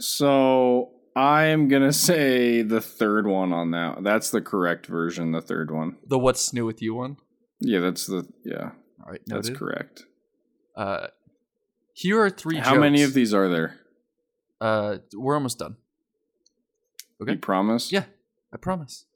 So 0.00 0.90
I 1.16 1.44
am 1.44 1.68
gonna 1.68 1.92
say 1.92 2.62
the 2.62 2.80
third 2.80 3.26
one 3.26 3.52
on 3.52 3.72
that. 3.72 4.02
That's 4.02 4.30
the 4.30 4.40
correct 4.40 4.86
version. 4.86 5.32
The 5.32 5.40
third 5.40 5.70
one. 5.70 5.96
The 6.06 6.18
what's 6.18 6.52
new 6.52 6.64
with 6.64 6.80
you 6.80 6.94
one. 6.94 7.16
Yeah, 7.60 7.80
that's 7.80 8.06
the 8.06 8.26
yeah. 8.44 8.70
All 9.04 9.12
right, 9.12 9.20
That's 9.26 9.50
correct. 9.50 10.04
Uh, 10.76 11.08
here 11.92 12.20
are 12.20 12.30
three. 12.30 12.58
How 12.58 12.78
many 12.78 13.02
of 13.02 13.14
these 13.14 13.34
are 13.34 13.48
there? 13.48 13.80
Uh, 14.60 14.98
we're 15.14 15.34
almost 15.34 15.58
done. 15.58 15.76
Okay. 17.20 17.32
You 17.32 17.38
promise? 17.38 17.90
Yeah, 17.90 18.04
I 18.52 18.56
promise. 18.56 19.06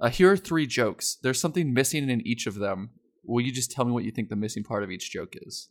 Uh, 0.00 0.10
here 0.10 0.30
are 0.30 0.36
three 0.36 0.66
jokes. 0.66 1.16
There's 1.22 1.40
something 1.40 1.72
missing 1.72 2.10
in 2.10 2.26
each 2.26 2.46
of 2.46 2.56
them. 2.56 2.90
Will 3.24 3.44
you 3.44 3.52
just 3.52 3.70
tell 3.70 3.84
me 3.84 3.92
what 3.92 4.04
you 4.04 4.10
think 4.10 4.28
the 4.28 4.36
missing 4.36 4.62
part 4.62 4.82
of 4.82 4.90
each 4.90 5.10
joke 5.10 5.34
is? 5.40 5.68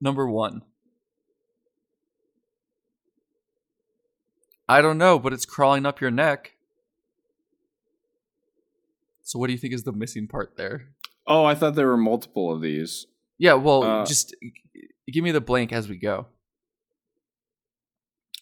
Number 0.00 0.28
one. 0.28 0.62
I 4.68 4.80
don't 4.80 4.98
know, 4.98 5.18
but 5.18 5.32
it's 5.32 5.44
crawling 5.46 5.84
up 5.86 6.00
your 6.00 6.10
neck. 6.10 6.52
So, 9.22 9.38
what 9.38 9.46
do 9.48 9.52
you 9.52 9.58
think 9.58 9.74
is 9.74 9.84
the 9.84 9.92
missing 9.92 10.26
part 10.28 10.56
there? 10.56 10.88
Oh, 11.26 11.44
I 11.44 11.54
thought 11.54 11.74
there 11.74 11.86
were 11.88 11.96
multiple 11.96 12.52
of 12.52 12.60
these. 12.60 13.06
Yeah, 13.38 13.54
well, 13.54 13.82
Uh, 13.82 14.04
just 14.06 14.34
give 15.10 15.24
me 15.24 15.30
the 15.32 15.40
blank 15.40 15.72
as 15.72 15.88
we 15.88 15.96
go. 15.96 16.26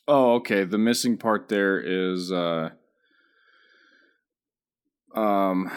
Oh, 0.08 0.34
okay. 0.34 0.64
The 0.64 0.78
missing 0.78 1.16
part 1.16 1.48
there 1.48 1.80
is 1.80 2.32
uh 2.32 2.70
um 5.14 5.70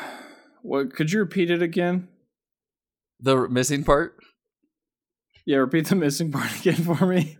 what 0.64 0.94
could 0.94 1.12
you 1.12 1.20
repeat 1.20 1.52
it 1.52 1.62
again? 1.62 2.08
The 3.20 3.48
missing 3.48 3.84
part? 3.84 4.18
Yeah, 5.46 5.58
repeat 5.58 5.88
the 5.88 5.96
missing 5.96 6.32
part 6.32 6.50
again 6.60 6.75
for 6.84 7.06
me. 7.06 7.38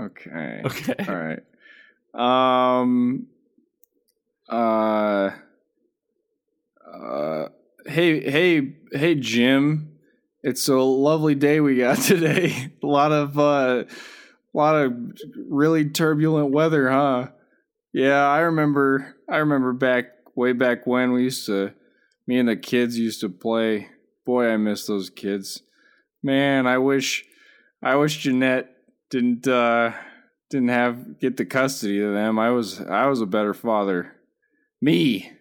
Okay. 0.00 0.62
Okay. 0.64 0.94
All 1.08 1.14
right. 1.16 1.42
Um 2.14 3.26
uh 4.48 5.30
uh 6.86 7.48
hey 7.86 8.30
hey 8.30 8.74
hey 8.92 9.14
Jim. 9.16 9.92
It's 10.42 10.68
a 10.68 10.76
lovely 10.76 11.34
day 11.34 11.60
we 11.60 11.76
got 11.76 11.98
today. 12.02 12.70
a 12.82 12.86
lot 12.86 13.12
of 13.12 13.38
uh 13.38 13.84
a 14.54 14.56
lot 14.56 14.76
of 14.76 14.94
really 15.48 15.90
turbulent 15.90 16.50
weather, 16.50 16.90
huh? 16.90 17.28
Yeah, 17.92 18.26
I 18.26 18.40
remember 18.40 19.16
I 19.28 19.38
remember 19.38 19.72
back 19.72 20.06
way 20.34 20.52
back 20.52 20.86
when 20.86 21.12
we 21.12 21.24
used 21.24 21.46
to 21.46 21.72
me 22.26 22.38
and 22.38 22.48
the 22.48 22.56
kids 22.56 22.98
used 22.98 23.20
to 23.20 23.28
play. 23.28 23.88
Boy, 24.24 24.48
I 24.48 24.56
miss 24.56 24.86
those 24.86 25.10
kids. 25.10 25.62
Man, 26.22 26.66
I 26.66 26.78
wish 26.78 27.24
I 27.82 27.96
wish 27.96 28.18
Jeanette 28.18 28.77
didn't 29.10 29.46
uh 29.46 29.92
didn't 30.50 30.68
have 30.68 31.18
get 31.20 31.36
the 31.36 31.44
custody 31.44 32.00
of 32.00 32.12
them. 32.12 32.38
I 32.38 32.50
was 32.50 32.80
I 32.80 33.06
was 33.06 33.20
a 33.20 33.26
better 33.26 33.54
father. 33.54 34.14
Me. 34.80 35.32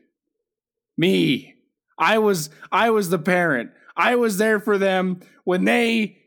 Me. 0.98 1.56
I 1.98 2.18
was 2.20 2.50
I 2.72 2.90
was 2.90 3.10
the 3.10 3.20
parent. 3.20 3.72
I 3.96 4.16
was 4.16 4.38
there 4.38 4.60
for 4.60 4.78
them 4.78 5.22
when 5.44 5.66
they 5.66 6.18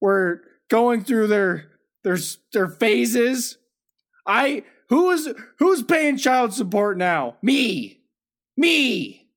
were 0.00 0.42
going 0.68 1.04
through 1.04 1.26
their 1.28 1.70
their 2.04 2.18
their 2.52 2.68
phases. 2.68 3.58
I 4.26 4.64
who 4.88 5.10
is 5.10 5.32
who's 5.58 5.82
paying 5.82 6.16
child 6.16 6.54
support 6.54 6.96
now? 6.96 7.36
Me. 7.42 8.00
Me. 8.56 9.28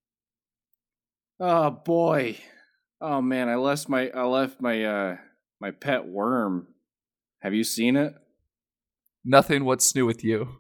Oh 1.39 1.71
boy. 1.71 2.37
Oh 3.01 3.21
man, 3.21 3.49
I 3.49 3.55
left 3.55 3.89
my 3.89 4.09
I 4.09 4.23
left 4.23 4.61
my 4.61 4.83
uh 4.83 5.17
my 5.59 5.71
pet 5.71 6.05
worm. 6.05 6.67
Have 7.41 7.53
you 7.53 7.63
seen 7.63 7.95
it? 7.95 8.13
Nothing. 9.23 9.65
What's 9.65 9.93
new 9.95 10.05
with 10.05 10.23
you? 10.23 10.59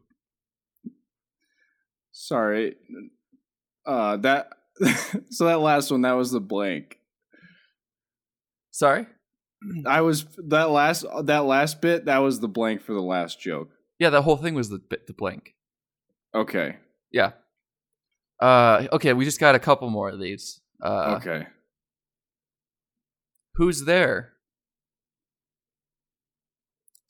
Sorry. 2.11 2.75
Uh 3.85 4.17
that 4.17 4.49
so 5.29 5.45
that 5.45 5.59
last 5.59 5.91
one 5.91 6.01
that 6.01 6.13
was 6.13 6.31
the 6.31 6.39
blank. 6.39 6.99
Sorry? 8.71 9.07
I 9.85 10.01
was 10.01 10.25
that 10.47 10.69
last 10.69 11.05
that 11.23 11.45
last 11.45 11.81
bit 11.81 12.05
that 12.05 12.19
was 12.19 12.39
the 12.39 12.47
blank 12.47 12.81
for 12.81 12.93
the 12.93 13.01
last 13.01 13.39
joke. 13.39 13.69
Yeah, 13.99 14.09
that 14.11 14.21
whole 14.21 14.37
thing 14.37 14.53
was 14.53 14.69
the 14.69 14.79
bit 14.79 15.07
the 15.07 15.13
blank. 15.13 15.55
Okay. 16.33 16.77
Yeah. 17.11 17.31
Uh 18.39 18.87
okay, 18.93 19.13
we 19.13 19.25
just 19.25 19.39
got 19.39 19.55
a 19.55 19.59
couple 19.59 19.89
more 19.89 20.09
of 20.09 20.19
these. 20.19 20.61
Uh 20.81 21.17
okay. 21.17 21.47
who's 23.55 23.83
there? 23.83 24.33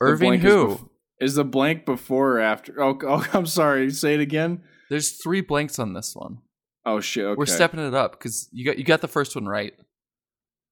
Irving 0.02 0.40
who? 0.40 0.72
Is, 0.72 0.78
bef- 0.78 0.90
Is 1.20 1.36
the 1.36 1.44
blank 1.46 1.86
before 1.86 2.38
or 2.38 2.40
after? 2.40 2.82
Oh, 2.82 2.98
oh, 3.08 3.28
I'm 3.34 3.46
sorry. 3.46 3.90
Say 3.92 4.14
it 4.16 4.20
again. 4.20 4.64
There's 4.90 5.22
three 5.22 5.42
blanks 5.42 5.80
on 5.80 5.94
this 5.94 6.16
one. 6.16 6.40
Oh 6.86 7.00
shit. 7.00 7.26
Okay. 7.26 7.38
We're 7.38 7.46
stepping 7.46 7.80
it 7.80 7.94
up 7.94 8.14
because 8.14 8.50
you 8.52 8.66
got 8.66 8.78
you 8.78 8.84
got 8.84 9.02
the 9.02 9.08
first 9.08 9.36
one 9.36 9.46
right. 9.46 9.74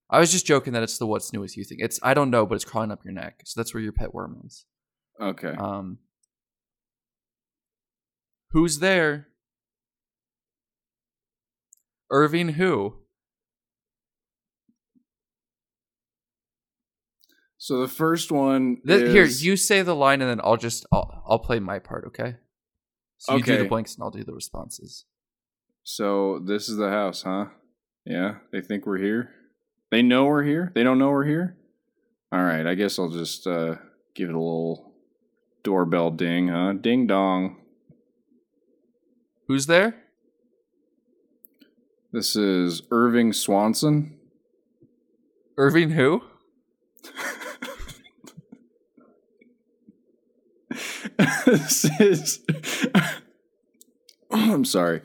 I 0.10 0.20
was 0.20 0.32
just 0.32 0.46
joking 0.46 0.74
that 0.74 0.84
it's 0.84 0.98
the 0.98 1.06
what's 1.06 1.34
new 1.34 1.42
with 1.42 1.58
you 1.58 1.64
thing. 1.66 1.80
It's 1.82 2.00
I 2.02 2.14
don't 2.14 2.30
know, 2.30 2.46
but 2.46 2.56
it's 2.56 2.66
crawling 2.66 2.92
up 2.92 3.04
your 3.04 3.14
neck. 3.14 3.42
So 3.46 3.60
that's 3.60 3.74
where 3.74 3.84
your 3.84 3.92
pet 3.92 4.14
worm 4.14 4.42
is. 4.46 4.66
Okay. 5.22 5.54
Um, 5.58 6.00
who's 8.52 8.80
there? 8.80 9.28
Irving 12.10 12.50
who? 12.50 12.96
So 17.68 17.82
the 17.82 17.90
first 17.90 18.32
one 18.32 18.78
Th- 18.88 19.12
Here, 19.12 19.24
is- 19.24 19.46
you 19.46 19.58
say 19.58 19.82
the 19.82 19.94
line, 19.94 20.22
and 20.22 20.30
then 20.30 20.40
I'll 20.42 20.56
just 20.56 20.86
I'll 20.90 21.22
I'll 21.28 21.40
play 21.40 21.60
my 21.60 21.80
part. 21.80 22.06
Okay. 22.08 22.38
So 23.18 23.36
you 23.36 23.44
do 23.44 23.52
the 23.56 23.60
Okay. 23.60 23.68
blanks, 23.68 23.94
and 23.96 24.04
I'll 24.06 24.10
do 24.10 24.24
the 24.24 24.32
responses. 24.34 25.04
So 25.84 26.40
this 26.40 26.70
is 26.70 26.78
the 26.78 26.90
house, 26.90 27.24
huh? 27.24 27.48
Yeah. 28.06 28.36
They 28.54 28.62
think 28.62 28.86
we're 28.86 29.00
here. 29.00 29.32
They 29.92 30.02
know 30.02 30.28
we're 30.28 30.44
here. 30.46 30.72
They 30.76 30.84
don't 30.84 30.98
know 30.98 31.10
we're 31.10 31.26
here. 31.26 31.58
All 32.32 32.42
right. 32.42 32.66
I 32.66 32.74
guess 32.74 32.98
I'll 32.98 33.10
just 33.10 33.46
uh, 33.46 33.76
give 34.16 34.30
it 34.30 34.36
a 34.36 34.40
little 34.40 34.94
doorbell 35.64 36.12
ding, 36.12 36.48
huh? 36.48 36.72
Ding 36.80 37.06
dong. 37.06 37.58
Who's 39.50 39.66
there? 39.66 40.06
This 42.14 42.38
is 42.38 42.84
Irving 42.92 43.34
Swanson. 43.34 44.18
Irving 45.58 45.90
who? 45.90 46.22
this 51.46 51.86
is. 52.00 52.40
I'm 54.32 54.66
sorry. 54.66 55.02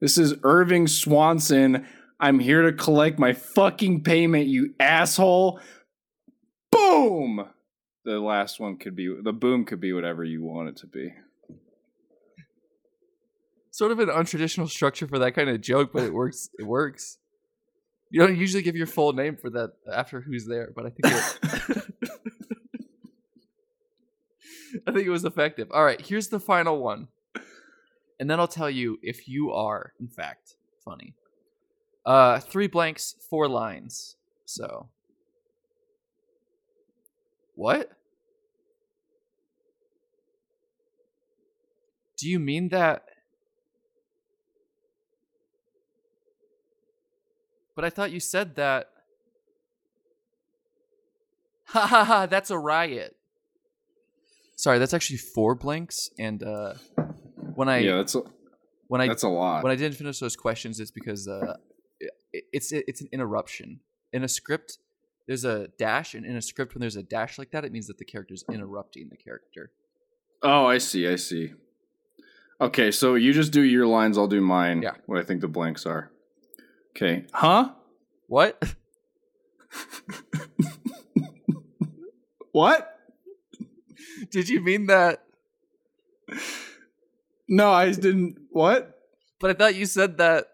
This 0.00 0.18
is 0.18 0.34
Irving 0.42 0.86
Swanson. 0.86 1.86
I'm 2.18 2.38
here 2.38 2.62
to 2.62 2.72
collect 2.72 3.18
my 3.18 3.32
fucking 3.32 4.02
payment, 4.02 4.46
you 4.46 4.74
asshole. 4.78 5.60
Boom! 6.70 7.46
The 8.04 8.18
last 8.18 8.60
one 8.60 8.76
could 8.76 8.96
be 8.96 9.14
the 9.22 9.32
boom 9.32 9.64
could 9.64 9.80
be 9.80 9.92
whatever 9.92 10.24
you 10.24 10.42
want 10.42 10.68
it 10.68 10.76
to 10.78 10.86
be. 10.86 11.12
Sort 13.70 13.92
of 13.92 14.00
an 14.00 14.08
untraditional 14.08 14.68
structure 14.68 15.06
for 15.06 15.18
that 15.20 15.32
kind 15.32 15.48
of 15.48 15.60
joke, 15.60 15.90
but 15.92 16.02
it 16.02 16.12
works. 16.12 16.50
It 16.58 16.64
works. 16.64 17.18
You 18.10 18.20
don't 18.20 18.36
usually 18.36 18.62
give 18.62 18.74
your 18.74 18.88
full 18.88 19.12
name 19.12 19.36
for 19.36 19.50
that 19.50 19.70
after 19.92 20.20
who's 20.20 20.46
there, 20.46 20.72
but 20.74 20.86
I 20.86 20.90
think 20.90 21.00
it, 21.04 21.84
I 24.86 24.92
think 24.92 25.06
it 25.06 25.10
was 25.10 25.24
effective. 25.24 25.68
All 25.72 25.84
right, 25.84 26.00
here's 26.00 26.28
the 26.28 26.40
final 26.40 26.80
one, 26.80 27.08
and 28.18 28.30
then 28.30 28.40
I'll 28.40 28.48
tell 28.48 28.70
you 28.70 28.98
if 29.02 29.28
you 29.28 29.52
are 29.52 29.92
in 30.00 30.08
fact 30.08 30.56
funny. 30.84 31.14
Uh, 32.04 32.40
three 32.40 32.66
blanks, 32.66 33.14
four 33.28 33.48
lines. 33.48 34.16
So, 34.46 34.88
what? 37.54 37.90
Do 42.16 42.28
you 42.28 42.38
mean 42.38 42.68
that? 42.68 43.04
But 47.74 47.84
I 47.84 47.90
thought 47.90 48.12
you 48.12 48.20
said 48.20 48.56
that. 48.56 48.88
Ha 51.68 51.86
ha 51.86 52.04
ha! 52.04 52.26
That's 52.26 52.50
a 52.50 52.58
riot. 52.58 53.16
Sorry, 54.60 54.78
that's 54.78 54.92
actually 54.92 55.16
four 55.16 55.54
blanks, 55.54 56.10
and 56.18 56.42
uh, 56.42 56.74
when 57.54 57.70
I 57.70 57.78
yeah, 57.78 57.96
that's 57.96 58.14
a, 58.14 58.20
when 58.88 59.00
I 59.00 59.08
that's 59.08 59.22
a 59.22 59.28
lot. 59.28 59.62
when 59.62 59.72
I 59.72 59.74
didn't 59.74 59.96
finish 59.96 60.18
those 60.18 60.36
questions, 60.36 60.78
it's 60.80 60.90
because 60.90 61.26
uh, 61.26 61.56
it, 61.98 62.44
it's 62.52 62.70
it's 62.70 63.00
an 63.00 63.08
interruption 63.10 63.80
in 64.12 64.22
a 64.22 64.28
script. 64.28 64.76
There's 65.26 65.46
a 65.46 65.68
dash, 65.78 66.12
and 66.12 66.26
in 66.26 66.36
a 66.36 66.42
script, 66.42 66.74
when 66.74 66.80
there's 66.82 66.96
a 66.96 67.02
dash 67.02 67.38
like 67.38 67.52
that, 67.52 67.64
it 67.64 67.72
means 67.72 67.86
that 67.86 67.96
the 67.96 68.04
character 68.04 68.34
is 68.34 68.44
interrupting 68.52 69.08
the 69.08 69.16
character. 69.16 69.70
oh, 70.42 70.66
I 70.66 70.76
see. 70.76 71.08
I 71.08 71.16
see. 71.16 71.54
Okay, 72.60 72.90
so 72.90 73.14
you 73.14 73.32
just 73.32 73.52
do 73.52 73.62
your 73.62 73.86
lines. 73.86 74.18
I'll 74.18 74.26
do 74.26 74.42
mine. 74.42 74.82
Yeah. 74.82 74.96
What 75.06 75.18
I 75.18 75.22
think 75.22 75.40
the 75.40 75.48
blanks 75.48 75.86
are. 75.86 76.10
Okay. 76.94 77.24
Huh? 77.32 77.70
What? 78.26 78.62
What? 82.52 82.89
Did 84.30 84.48
you 84.48 84.60
mean 84.60 84.86
that? 84.86 85.24
No, 87.48 87.70
I 87.70 87.90
didn't. 87.92 88.38
What? 88.50 88.98
But 89.40 89.50
I 89.50 89.54
thought 89.54 89.74
you 89.74 89.86
said 89.86 90.18
that. 90.18 90.46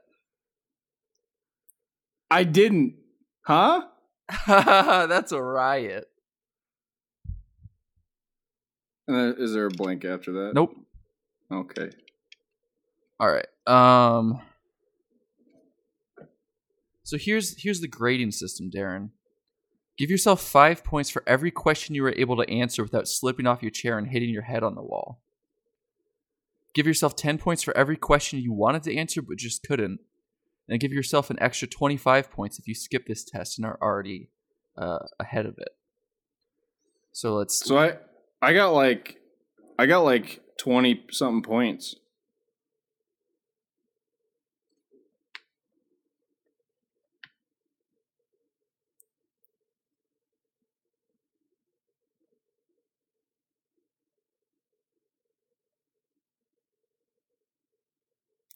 I 2.31 2.45
didn't. 2.45 2.97
Huh? 3.43 3.87
That's 4.47 5.33
a 5.33 5.43
riot. 5.43 6.09
Then, 9.07 9.37
is 9.39 9.53
there 9.53 9.67
a 9.67 9.71
blank 9.71 10.05
after 10.05 10.33
that? 10.33 10.53
Nope. 10.55 10.75
Okay. 11.53 11.91
All 13.21 13.31
right. 13.31 13.47
Um. 13.67 14.41
So 17.05 17.17
here's 17.17 17.63
here's 17.63 17.81
the 17.81 17.89
grading 17.89 18.33
system, 18.33 18.71
Darren. 18.71 19.11
Give 19.99 20.11
yourself 20.11 20.43
five 20.43 20.85
points 20.85 21.09
for 21.09 21.23
every 21.27 21.51
question 21.51 21.95
you 21.95 22.03
were 22.03 22.15
able 22.17 22.37
to 22.37 22.51
answer 22.51 22.83
without 22.83 23.09
slipping 23.09 23.47
off 23.47 23.63
your 23.63 23.71
chair 23.71 23.97
and 23.97 24.09
hitting 24.09 24.29
your 24.29 24.43
head 24.43 24.63
on 24.63 24.75
the 24.75 24.83
wall. 24.83 25.23
Give 26.75 26.87
yourself 26.87 27.17
ten 27.17 27.39
points 27.39 27.63
for 27.63 27.75
every 27.75 27.97
question 27.97 28.39
you 28.39 28.53
wanted 28.53 28.83
to 28.83 28.95
answer 28.95 29.23
but 29.23 29.39
just 29.39 29.63
couldn't, 29.63 30.01
and 30.69 30.79
give 30.81 30.93
yourself 30.93 31.31
an 31.31 31.39
extra 31.41 31.67
twenty-five 31.67 32.31
points 32.31 32.59
if 32.59 32.69
you 32.69 32.75
skip 32.75 33.07
this 33.07 33.25
test 33.25 33.59
and 33.59 33.65
are 33.65 33.79
already 33.81 34.29
uh, 34.77 34.99
ahead 35.19 35.47
of 35.47 35.55
it. 35.57 35.71
So 37.13 37.35
let's. 37.37 37.65
So 37.65 37.79
I 37.79 37.97
I 38.43 38.53
got 38.53 38.73
like 38.73 39.17
I 39.79 39.87
got 39.87 40.01
like 40.01 40.43
twenty 40.59 41.07
something 41.11 41.43
points. 41.43 41.97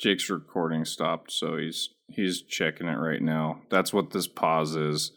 Jake's 0.00 0.30
recording 0.30 0.86
stopped, 0.86 1.30
so 1.30 1.58
he's 1.58 1.90
he's 2.08 2.40
checking 2.40 2.88
it 2.88 2.96
right 2.96 3.20
now. 3.20 3.60
That's 3.68 3.92
what 3.92 4.12
this 4.12 4.26
pause 4.26 4.74
is. 4.74 5.12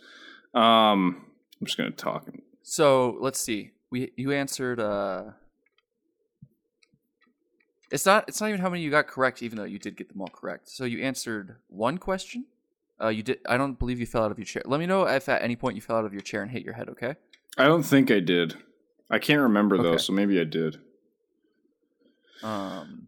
Um, 0.53 1.25
I'm 1.59 1.65
just 1.65 1.77
gonna 1.77 1.91
talk. 1.91 2.27
So 2.63 3.17
let's 3.21 3.39
see. 3.39 3.71
We 3.89 4.11
you 4.17 4.33
answered. 4.33 4.81
uh 4.81 5.31
It's 7.91 8.05
not. 8.05 8.25
It's 8.27 8.41
not 8.41 8.49
even 8.49 8.59
how 8.59 8.69
many 8.69 8.83
you 8.83 8.91
got 8.91 9.07
correct, 9.07 9.41
even 9.41 9.57
though 9.57 9.63
you 9.63 9.79
did 9.79 9.95
get 9.95 10.09
them 10.09 10.19
all 10.21 10.27
correct. 10.27 10.67
So 10.69 10.83
you 10.83 11.01
answered 11.01 11.55
one 11.67 11.97
question. 11.97 12.45
Uh, 13.01 13.07
you 13.07 13.23
did. 13.23 13.39
I 13.47 13.55
don't 13.55 13.79
believe 13.79 14.01
you 14.01 14.05
fell 14.05 14.23
out 14.25 14.31
of 14.31 14.37
your 14.37 14.45
chair. 14.45 14.63
Let 14.65 14.81
me 14.81 14.85
know 14.85 15.07
if 15.07 15.29
at 15.29 15.41
any 15.41 15.55
point 15.55 15.75
you 15.75 15.81
fell 15.81 15.95
out 15.95 16.05
of 16.05 16.11
your 16.11 16.21
chair 16.21 16.41
and 16.41 16.51
hit 16.51 16.63
your 16.65 16.73
head. 16.73 16.89
Okay. 16.89 17.15
I 17.57 17.65
don't 17.65 17.83
think 17.83 18.11
I 18.11 18.19
did. 18.19 18.55
I 19.09 19.19
can't 19.19 19.41
remember 19.41 19.81
though, 19.81 19.95
so 19.95 20.11
maybe 20.11 20.41
I 20.41 20.43
did. 20.43 20.81
Um. 22.43 23.07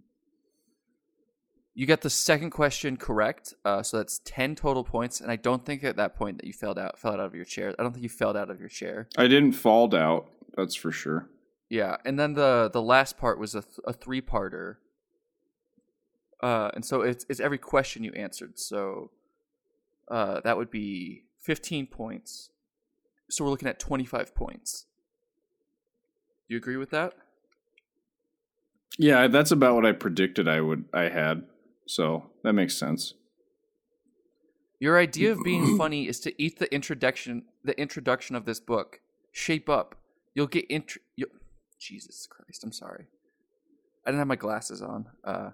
You 1.77 1.85
got 1.85 1.99
the 1.99 2.09
second 2.09 2.51
question 2.51 2.95
correct. 2.95 3.53
Uh, 3.65 3.83
so 3.83 3.97
that's 3.97 4.21
ten 4.23 4.55
total 4.55 4.85
points, 4.85 5.19
and 5.19 5.29
I 5.29 5.35
don't 5.35 5.65
think 5.65 5.83
at 5.83 5.97
that 5.97 6.15
point 6.15 6.37
that 6.37 6.47
you 6.47 6.53
fell 6.53 6.79
out 6.79 6.97
fell 6.97 7.11
out 7.11 7.19
of 7.19 7.35
your 7.35 7.43
chair. 7.43 7.75
I 7.77 7.83
don't 7.83 7.91
think 7.91 8.03
you 8.03 8.09
fell 8.09 8.35
out 8.35 8.49
of 8.49 8.61
your 8.61 8.69
chair. 8.69 9.09
I 9.17 9.27
didn't 9.27 9.51
fall 9.51 9.93
out. 9.93 10.29
That's 10.55 10.73
for 10.73 10.91
sure. 10.91 11.29
Yeah, 11.69 11.97
and 12.05 12.17
then 12.17 12.33
the 12.33 12.69
the 12.71 12.81
last 12.81 13.17
part 13.17 13.39
was 13.39 13.55
a 13.55 13.61
th- 13.61 13.79
a 13.85 13.91
three 13.91 14.21
parter. 14.21 14.77
Uh, 16.41 16.71
and 16.73 16.85
so 16.85 17.01
it's 17.01 17.25
it's 17.27 17.41
every 17.41 17.57
question 17.57 18.05
you 18.05 18.13
answered. 18.13 18.57
So, 18.57 19.11
uh, 20.09 20.39
that 20.45 20.55
would 20.55 20.71
be 20.71 21.23
fifteen 21.41 21.87
points. 21.87 22.51
So 23.29 23.43
we're 23.43 23.49
looking 23.49 23.67
at 23.67 23.79
twenty 23.79 24.05
five 24.05 24.33
points. 24.33 24.85
Do 26.47 26.53
you 26.53 26.57
agree 26.57 26.77
with 26.77 26.91
that? 26.91 27.15
Yeah, 28.97 29.27
that's 29.27 29.51
about 29.51 29.75
what 29.75 29.85
I 29.85 29.91
predicted 29.91 30.47
I 30.47 30.61
would 30.61 30.85
I 30.93 31.09
had. 31.09 31.43
So 31.87 32.31
that 32.43 32.53
makes 32.53 32.77
sense. 32.77 33.13
Your 34.79 34.97
idea 34.99 35.31
of 35.31 35.43
being 35.43 35.77
funny 35.77 36.07
is 36.07 36.19
to 36.21 36.41
eat 36.41 36.59
the 36.59 36.73
introduction 36.73 37.43
the 37.63 37.79
introduction 37.79 38.35
of 38.35 38.45
this 38.45 38.59
book. 38.59 38.99
Shape 39.31 39.69
up. 39.69 39.95
You'll 40.33 40.47
get 40.47 40.65
int. 40.69 40.97
You'll, 41.15 41.29
Jesus 41.79 42.27
Christ! 42.27 42.63
I'm 42.63 42.71
sorry. 42.71 43.05
I 44.05 44.11
didn't 44.11 44.19
have 44.19 44.27
my 44.27 44.35
glasses 44.35 44.81
on. 44.81 45.07
Uh, 45.23 45.51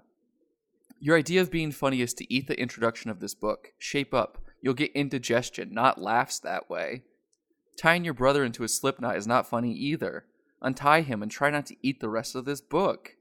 your 1.00 1.16
idea 1.16 1.40
of 1.40 1.50
being 1.50 1.72
funny 1.72 2.00
is 2.00 2.14
to 2.14 2.32
eat 2.32 2.46
the 2.46 2.60
introduction 2.60 3.10
of 3.10 3.20
this 3.20 3.34
book. 3.34 3.72
Shape 3.78 4.14
up. 4.14 4.38
You'll 4.60 4.74
get 4.74 4.92
indigestion, 4.92 5.74
not 5.74 6.00
laughs 6.00 6.38
that 6.40 6.70
way. 6.70 7.02
Tying 7.76 8.04
your 8.04 8.14
brother 8.14 8.44
into 8.44 8.62
a 8.62 8.68
slip 8.68 9.00
knot 9.00 9.16
is 9.16 9.26
not 9.26 9.48
funny 9.48 9.72
either. 9.72 10.26
untie 10.60 11.00
him 11.00 11.22
and 11.22 11.30
try 11.30 11.50
not 11.50 11.66
to 11.66 11.76
eat 11.82 11.98
the 11.98 12.08
rest 12.08 12.36
of 12.36 12.44
this 12.44 12.60
book. 12.60 13.16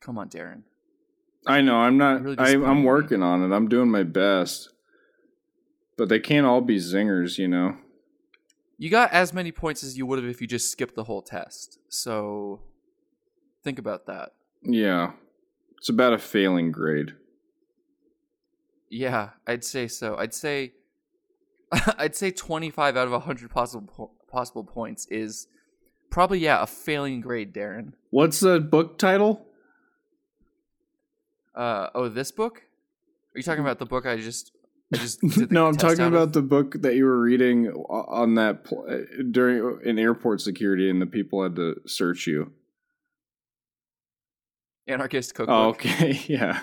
Come 0.00 0.18
on, 0.18 0.28
Darren. 0.28 0.62
I 1.46 1.60
know. 1.60 1.76
I'm 1.76 1.96
not. 1.96 2.22
Really 2.22 2.38
I, 2.38 2.52
I'm 2.52 2.84
working 2.84 3.22
on 3.22 3.42
it. 3.42 3.54
I'm 3.54 3.68
doing 3.68 3.90
my 3.90 4.02
best. 4.02 4.70
But 5.96 6.08
they 6.08 6.18
can't 6.18 6.46
all 6.46 6.60
be 6.60 6.76
zingers, 6.76 7.38
you 7.38 7.48
know. 7.48 7.76
You 8.78 8.90
got 8.90 9.12
as 9.12 9.32
many 9.32 9.52
points 9.52 9.82
as 9.82 9.96
you 9.96 10.04
would 10.06 10.18
have 10.18 10.28
if 10.28 10.40
you 10.40 10.46
just 10.46 10.70
skipped 10.70 10.94
the 10.94 11.04
whole 11.04 11.22
test. 11.22 11.78
So 11.88 12.60
think 13.64 13.78
about 13.78 14.06
that. 14.06 14.32
Yeah. 14.62 15.12
It's 15.78 15.88
about 15.88 16.12
a 16.12 16.18
failing 16.18 16.72
grade. 16.72 17.14
Yeah, 18.90 19.30
I'd 19.46 19.64
say 19.64 19.88
so. 19.88 20.16
I'd 20.16 20.34
say 20.34 20.74
I'd 21.98 22.14
say 22.14 22.30
25 22.30 22.96
out 22.96 23.06
of 23.06 23.12
100 23.12 23.50
possible 23.50 23.86
po- 23.86 24.10
possible 24.28 24.64
points 24.64 25.06
is 25.06 25.48
probably 26.10 26.38
yeah, 26.38 26.62
a 26.62 26.66
failing 26.66 27.20
grade, 27.20 27.54
Darren. 27.54 27.92
What's 28.10 28.40
the 28.40 28.60
book 28.60 28.98
title? 28.98 29.45
Uh 31.56 31.88
oh, 31.94 32.08
this 32.08 32.30
book? 32.30 32.58
Are 33.34 33.38
you 33.38 33.42
talking 33.42 33.62
about 33.62 33.78
the 33.78 33.86
book 33.86 34.06
I 34.06 34.16
just 34.16 34.52
I 34.92 34.98
just 34.98 35.22
no, 35.50 35.66
I'm 35.66 35.76
talking 35.76 36.00
out 36.00 36.08
of? 36.08 36.14
about 36.14 36.32
the 36.32 36.42
book 36.42 36.82
that 36.82 36.94
you 36.94 37.04
were 37.04 37.20
reading 37.20 37.68
on 37.68 38.34
that 38.34 38.64
pl- 38.64 38.86
uh, 38.88 39.22
during 39.30 39.80
in 39.84 39.98
airport 39.98 40.40
security, 40.40 40.90
and 40.90 41.00
the 41.00 41.06
people 41.06 41.42
had 41.42 41.56
to 41.56 41.80
search 41.86 42.26
you. 42.26 42.52
Anarchist 44.86 45.34
Cookbook. 45.34 45.54
Oh, 45.54 45.68
okay, 45.70 46.20
yeah, 46.28 46.60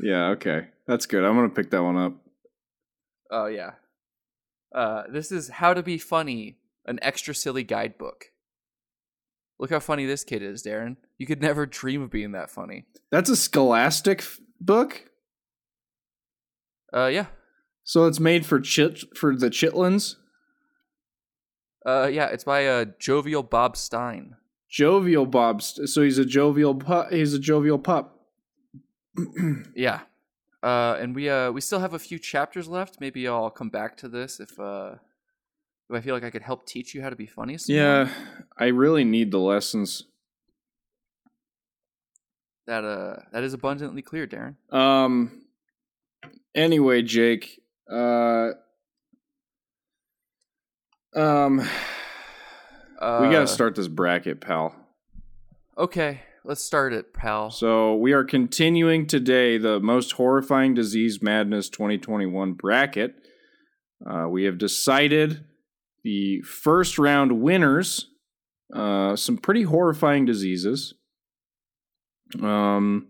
yeah, 0.00 0.26
okay, 0.30 0.68
that's 0.86 1.06
good. 1.06 1.24
I'm 1.24 1.34
gonna 1.34 1.48
pick 1.48 1.70
that 1.70 1.82
one 1.82 1.96
up. 1.96 2.14
Oh 3.30 3.46
yeah. 3.46 3.72
Uh, 4.74 5.04
this 5.08 5.32
is 5.32 5.48
How 5.48 5.72
to 5.72 5.82
Be 5.82 5.96
Funny, 5.96 6.58
an 6.84 6.98
extra 7.00 7.34
silly 7.34 7.62
guidebook. 7.64 8.26
Look 9.58 9.70
how 9.70 9.80
funny 9.80 10.04
this 10.06 10.22
kid 10.24 10.42
is, 10.42 10.62
Darren. 10.62 10.96
You 11.18 11.26
could 11.26 11.40
never 11.40 11.64
dream 11.66 12.02
of 12.02 12.10
being 12.10 12.32
that 12.32 12.50
funny. 12.50 12.84
That's 13.10 13.30
a 13.30 13.36
Scholastic 13.36 14.20
f- 14.20 14.38
book, 14.60 15.10
Uh, 16.92 17.06
yeah. 17.06 17.26
so 17.84 18.04
it's 18.06 18.20
made 18.20 18.44
for 18.44 18.60
chit 18.60 19.00
for 19.16 19.34
the 19.36 19.48
Chitlins. 19.50 20.16
Uh, 21.86 22.08
yeah. 22.12 22.26
It's 22.26 22.44
by 22.44 22.66
uh 22.66 22.84
jovial 22.98 23.42
Bob 23.42 23.76
Stine. 23.76 24.36
Jovial 24.68 25.24
Bob. 25.26 25.62
St- 25.62 25.88
So 25.88 26.02
he's 26.02 26.18
a 26.18 26.24
jovial. 26.24 26.74
Pu- 26.74 27.08
he's 27.10 27.32
a 27.32 27.38
jovial 27.38 27.78
pup. 27.78 28.12
Yeah. 29.74 30.00
Uh, 30.62 30.96
and 31.00 31.14
we 31.14 31.28
uh 31.30 31.50
we 31.52 31.60
still 31.60 31.78
have 31.80 31.94
a 31.94 31.98
few 31.98 32.18
chapters 32.18 32.66
left. 32.68 33.00
Maybe 33.00 33.26
I'll 33.28 33.50
come 33.50 33.68
back 33.70 33.96
to 33.98 34.08
this 34.08 34.40
if 34.40 34.58
uh 34.58 34.96
if 35.88 35.96
I 35.96 36.00
feel 36.00 36.14
like 36.14 36.24
I 36.24 36.30
could 36.30 36.42
help 36.42 36.66
teach 36.66 36.94
you 36.94 37.02
how 37.02 37.10
to 37.10 37.16
be 37.16 37.26
funny. 37.26 37.58
somehow. 37.58 37.80
yeah, 37.80 38.10
I 38.58 38.66
really 38.66 39.04
need 39.04 39.30
the 39.30 39.38
lessons. 39.38 40.04
That 42.66 42.84
uh 42.84 43.22
that 43.32 43.44
is 43.44 43.54
abundantly 43.54 44.02
clear, 44.02 44.26
Darren. 44.26 44.56
Um. 44.74 45.42
Anyway, 46.54 47.02
Jake. 47.02 47.60
Uh. 47.90 48.50
Um. 51.14 51.60
Uh, 52.98 53.20
we 53.22 53.30
got 53.30 53.40
to 53.40 53.46
start 53.46 53.74
this 53.74 53.88
bracket, 53.88 54.40
pal. 54.40 54.74
Okay, 55.76 56.22
let's 56.44 56.64
start 56.64 56.94
it, 56.94 57.12
pal. 57.12 57.50
So 57.50 57.94
we 57.94 58.12
are 58.12 58.24
continuing 58.24 59.06
today 59.06 59.58
the 59.58 59.78
most 59.78 60.12
horrifying 60.12 60.72
disease 60.72 61.22
madness 61.22 61.68
2021 61.68 62.54
bracket. 62.54 63.14
Uh, 64.04 64.26
we 64.28 64.44
have 64.44 64.56
decided 64.56 65.44
the 66.06 66.40
first 66.42 67.00
round 67.00 67.42
winners. 67.42 68.06
Uh, 68.72 69.16
some 69.16 69.36
pretty 69.36 69.62
horrifying 69.62 70.24
diseases. 70.24 70.94
Um, 72.40 73.08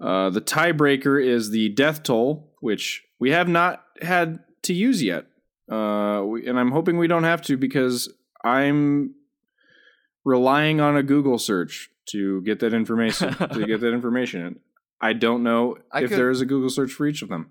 uh, 0.00 0.30
the 0.30 0.40
tiebreaker 0.40 1.22
is 1.22 1.50
the 1.50 1.68
death 1.68 2.02
toll, 2.02 2.50
which 2.60 3.02
we 3.18 3.30
have 3.30 3.46
not 3.46 3.84
had 4.00 4.38
to 4.62 4.72
use 4.72 5.02
yet. 5.02 5.26
Uh, 5.70 6.22
we, 6.26 6.46
and 6.46 6.58
I'm 6.58 6.70
hoping 6.70 6.96
we 6.96 7.08
don't 7.08 7.24
have 7.24 7.42
to 7.42 7.58
because 7.58 8.10
I'm 8.42 9.14
relying 10.24 10.80
on 10.80 10.96
a 10.96 11.02
Google 11.02 11.38
search 11.38 11.90
to 12.06 12.40
get 12.42 12.60
that 12.60 12.72
information. 12.72 13.34
to 13.34 13.66
get 13.66 13.80
that 13.80 13.92
information, 13.98 14.60
I 14.98 15.12
don't 15.12 15.42
know 15.42 15.76
I 15.92 16.04
if 16.04 16.08
could- 16.08 16.18
there 16.18 16.30
is 16.30 16.40
a 16.40 16.46
Google 16.46 16.70
search 16.70 16.90
for 16.92 17.06
each 17.06 17.20
of 17.20 17.28
them. 17.28 17.50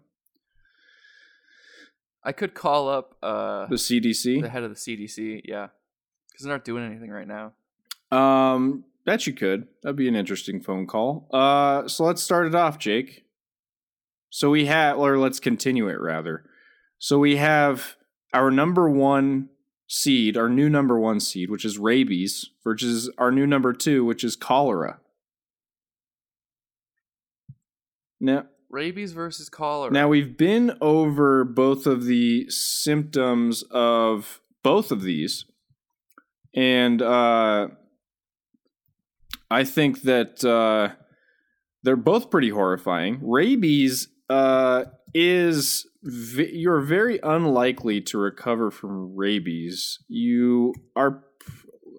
I 2.24 2.32
could 2.32 2.54
call 2.54 2.90
up 2.90 3.16
uh 3.22 3.68
The 3.68 3.76
CDC. 3.76 4.42
the 4.42 4.50
head 4.50 4.64
of 4.64 4.70
the 4.70 4.76
CDC, 4.76 5.42
yeah, 5.46 5.68
because 6.32 6.46
they're 6.46 6.54
not 6.54 6.66
doing 6.66 6.86
anything 6.86 7.10
right 7.12 7.28
now. 7.28 7.54
Um, 8.18 8.86
bet 9.06 9.28
you 9.28 9.34
could. 9.34 9.68
That'd 9.82 9.96
be 9.96 10.08
an 10.08 10.16
interesting 10.16 10.62
phone 10.62 10.88
call. 10.88 11.28
Uh, 11.34 11.88
so 11.88 12.04
let's 12.06 12.22
start 12.24 12.48
it 12.48 12.56
off, 12.56 12.78
Jake. 12.78 13.26
So 14.30 14.50
we 14.50 14.66
have, 14.66 14.98
or 14.98 15.18
let's 15.18 15.40
continue 15.40 15.88
it 15.90 16.00
rather. 16.00 16.46
So 17.00 17.20
we 17.20 17.36
have 17.36 17.96
our 18.34 18.50
number 18.50 18.90
one 18.90 19.50
seed, 19.88 20.38
our 20.38 20.50
new 20.50 20.70
number 20.70 20.98
one 21.00 21.20
seed, 21.20 21.52
which 21.52 21.66
is 21.66 21.78
rabies, 21.78 22.50
versus 22.64 23.12
our 23.18 23.32
new 23.32 23.46
number 23.46 23.74
two, 23.74 24.06
which 24.06 24.24
is 24.24 24.36
cholera. 24.36 25.00
Now, 28.20 28.46
Rabies 28.74 29.12
versus 29.12 29.50
cholera. 29.50 29.92
now 29.92 30.08
we've 30.08 30.36
been 30.36 30.76
over 30.82 31.44
both 31.44 31.86
of 31.86 32.06
the 32.06 32.50
symptoms 32.50 33.64
of 33.70 34.42
both 34.64 34.92
of 34.92 35.04
these, 35.04 35.46
and 36.56 37.00
uh, 37.00 37.68
I 39.52 39.64
think 39.64 40.02
that 40.02 40.44
uh, 40.44 40.96
they're 41.84 41.96
both 41.96 42.32
pretty 42.32 42.50
horrifying. 42.50 43.20
Rabies 43.22 44.08
uh, 44.28 44.86
is 45.14 45.86
v- 46.02 46.58
you're 46.58 46.82
very 46.82 47.20
unlikely 47.22 48.02
to 48.02 48.18
recover 48.18 48.72
from 48.72 49.16
rabies. 49.16 50.00
You 50.08 50.74
are 50.96 51.24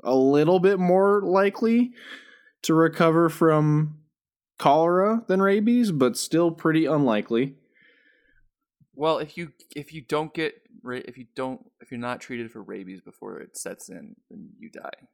a 0.02 0.16
little 0.16 0.58
bit 0.58 0.80
more 0.80 1.22
likely 1.22 1.92
to 2.62 2.74
recover 2.74 3.28
from 3.28 3.98
cholera 4.59 5.25
than 5.27 5.40
rabies, 5.43 5.90
but 5.93 6.17
still 6.17 6.51
pretty 6.51 6.85
unlikely. 6.87 7.55
well, 8.95 9.19
if 9.19 9.37
you 9.37 9.53
if 9.75 9.93
you 9.93 10.01
don't 10.01 10.33
get 10.35 10.55
if 10.85 11.17
you 11.19 11.27
don't 11.35 11.61
if 11.81 11.90
you're 11.90 11.99
not 12.01 12.21
treated 12.21 12.51
for 12.53 12.62
rabies 12.62 13.01
before 13.01 13.40
it 13.40 13.57
sets 13.57 13.88
in, 13.88 14.14
then 14.31 14.51
you 14.59 14.71
die. 14.71 15.09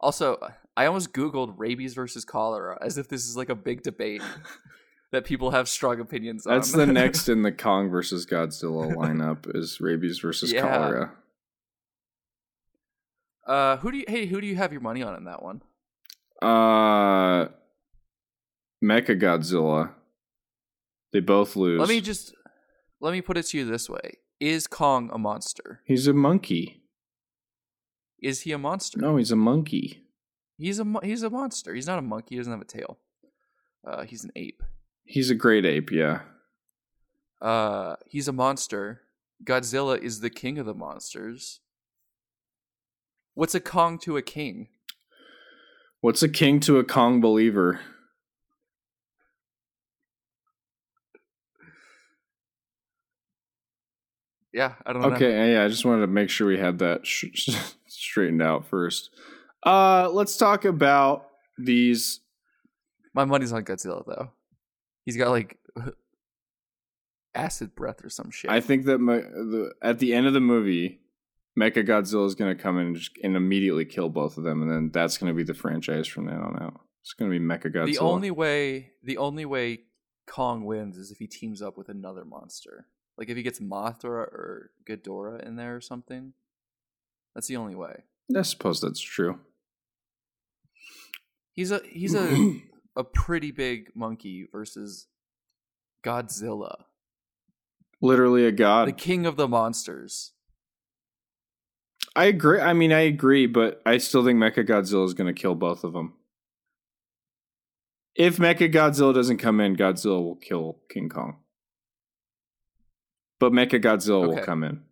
Also, 0.00 0.38
I 0.76 0.86
almost 0.86 1.12
googled 1.12 1.54
rabies 1.58 1.94
versus 1.94 2.24
cholera 2.24 2.78
as 2.80 2.96
if 2.98 3.08
this 3.08 3.26
is 3.28 3.36
like 3.36 3.50
a 3.50 3.54
big 3.54 3.82
debate 3.82 4.22
that 5.12 5.24
people 5.24 5.50
have 5.50 5.68
strong 5.68 6.00
opinions 6.00 6.46
on. 6.46 6.54
That's 6.54 6.72
the 6.72 6.86
next 7.02 7.28
in 7.28 7.42
the 7.42 7.52
Kong 7.52 7.90
versus 7.90 8.24
Godzilla 8.26 8.94
lineup 8.94 9.54
is 9.54 9.80
rabies 9.80 10.18
versus 10.20 10.52
Yeah. 10.52 10.62
cholera. 10.62 11.12
uh, 13.46 13.76
who 13.78 13.90
do 13.92 13.98
you 13.98 14.04
hey 14.08 14.26
who 14.26 14.40
do 14.40 14.46
you 14.46 14.56
have 14.56 14.72
your 14.72 14.80
money 14.80 15.02
on 15.02 15.14
in 15.16 15.24
that 15.24 15.42
one? 15.42 15.62
Uh, 16.42 17.48
Mecha 18.82 19.20
Godzilla. 19.20 19.92
They 21.12 21.20
both 21.20 21.56
lose. 21.56 21.80
Let 21.80 21.88
me 21.88 22.00
just 22.00 22.34
let 23.00 23.12
me 23.12 23.20
put 23.20 23.36
it 23.36 23.46
to 23.46 23.58
you 23.58 23.64
this 23.64 23.88
way: 23.88 24.18
Is 24.38 24.66
Kong 24.66 25.10
a 25.12 25.18
monster? 25.18 25.80
He's 25.84 26.06
a 26.06 26.12
monkey. 26.12 26.82
Is 28.22 28.42
he 28.42 28.52
a 28.52 28.58
monster? 28.58 29.00
No, 29.00 29.16
he's 29.16 29.32
a 29.32 29.36
monkey. 29.36 30.04
He's 30.58 30.78
a 30.78 30.86
he's 31.02 31.22
a 31.22 31.30
monster. 31.30 31.74
He's 31.74 31.86
not 31.86 31.98
a 31.98 32.02
monkey. 32.02 32.34
He 32.34 32.36
doesn't 32.36 32.52
have 32.52 32.60
a 32.60 32.64
tail. 32.64 32.98
Uh, 33.86 34.04
he's 34.04 34.24
an 34.24 34.30
ape. 34.36 34.62
He's 35.04 35.30
a 35.30 35.34
great 35.34 35.64
ape. 35.64 35.90
Yeah. 35.90 36.20
Uh, 37.40 37.96
he's 38.06 38.28
a 38.28 38.32
monster. 38.32 39.02
Godzilla 39.42 39.98
is 39.98 40.20
the 40.20 40.28
king 40.28 40.58
of 40.58 40.66
the 40.66 40.74
monsters. 40.74 41.60
What's 43.34 43.54
a 43.54 43.60
Kong 43.60 43.98
to 44.00 44.18
a 44.18 44.22
king? 44.22 44.68
What's 46.02 46.22
a 46.22 46.28
king 46.28 46.60
to 46.60 46.78
a 46.78 46.84
Kong 46.84 47.20
believer? 47.22 47.80
Yeah, 54.52 54.74
I 54.84 54.92
don't 54.92 55.02
know. 55.02 55.10
Okay, 55.10 55.52
yeah, 55.52 55.64
I 55.64 55.68
just 55.68 55.84
wanted 55.84 56.02
to 56.02 56.06
make 56.08 56.28
sure 56.30 56.46
we 56.46 56.58
had 56.58 56.78
that 56.80 57.06
sh- 57.06 57.50
straightened 57.86 58.42
out 58.42 58.66
first. 58.66 59.10
Uh, 59.64 60.08
let's 60.10 60.36
talk 60.36 60.64
about 60.64 61.26
these. 61.58 62.20
My 63.14 63.24
money's 63.24 63.52
on 63.52 63.64
Godzilla 63.64 64.04
though. 64.06 64.30
He's 65.04 65.16
got 65.16 65.30
like 65.30 65.58
acid 67.34 67.74
breath 67.74 68.04
or 68.04 68.10
some 68.10 68.30
shit. 68.30 68.50
I 68.50 68.60
think 68.60 68.86
that 68.86 68.98
my, 68.98 69.16
the, 69.18 69.72
at 69.82 69.98
the 69.98 70.14
end 70.14 70.26
of 70.26 70.32
the 70.32 70.40
movie, 70.40 71.00
Mecha 71.58 71.86
Godzilla 71.86 72.26
is 72.26 72.34
going 72.34 72.56
to 72.56 72.60
come 72.60 72.78
in 72.78 72.88
and, 72.88 72.96
just, 72.96 73.12
and 73.22 73.36
immediately 73.36 73.84
kill 73.84 74.08
both 74.08 74.38
of 74.38 74.44
them, 74.44 74.62
and 74.62 74.70
then 74.70 74.90
that's 74.92 75.18
going 75.18 75.32
to 75.32 75.36
be 75.36 75.42
the 75.42 75.54
franchise 75.54 76.06
from 76.06 76.26
then 76.26 76.36
on 76.38 76.62
out. 76.62 76.80
It's 77.02 77.12
going 77.12 77.30
to 77.30 77.38
be 77.38 77.44
Mecha 77.44 77.74
Godzilla. 77.74 77.92
the 77.92 77.98
only 77.98 78.30
way 78.30 78.90
the 79.02 79.16
only 79.18 79.44
way 79.44 79.80
Kong 80.26 80.64
wins 80.64 80.96
is 80.96 81.10
if 81.10 81.18
he 81.18 81.26
teams 81.26 81.60
up 81.62 81.76
with 81.76 81.88
another 81.88 82.24
monster. 82.24 82.86
Like 83.20 83.28
if 83.28 83.36
he 83.36 83.42
gets 83.44 83.60
Mothra 83.60 84.06
or 84.08 84.70
Ghidorah 84.88 85.46
in 85.46 85.54
there 85.56 85.76
or 85.76 85.80
something. 85.82 86.32
That's 87.34 87.46
the 87.46 87.56
only 87.56 87.74
way. 87.76 88.04
I 88.34 88.42
suppose 88.42 88.80
that's 88.80 89.00
true. 89.00 89.38
He's 91.52 91.70
a 91.70 91.82
he's 91.86 92.14
a 92.14 92.54
a 92.96 93.04
pretty 93.04 93.50
big 93.52 93.90
monkey 93.94 94.48
versus 94.50 95.06
Godzilla, 96.04 96.84
Literally 98.00 98.46
a 98.46 98.52
god. 98.52 98.88
the 98.88 98.92
king 98.92 99.26
of 99.26 99.36
the 99.36 99.46
monsters. 99.46 100.32
I 102.16 102.24
agree. 102.24 102.58
I 102.60 102.72
mean, 102.72 102.90
I 102.92 103.00
agree, 103.00 103.46
but 103.46 103.82
I 103.84 103.98
still 103.98 104.24
think 104.24 104.38
Mecha 104.38 104.66
Godzilla 104.66 105.04
is 105.04 105.14
going 105.14 105.32
to 105.32 105.38
kill 105.38 105.54
both 105.54 105.84
of 105.84 105.92
them. 105.92 106.14
If 108.16 108.38
Mecha 108.38 108.72
Godzilla 108.72 109.14
doesn't 109.14 109.36
come 109.38 109.60
in, 109.60 109.76
Godzilla 109.76 110.22
will 110.22 110.36
kill 110.36 110.78
King 110.90 111.08
Kong. 111.10 111.36
But 113.40 113.52
Mecha 113.52 113.82
Godzilla 113.82 114.28
will 114.28 114.44
come 114.44 114.62
in. 114.62 114.82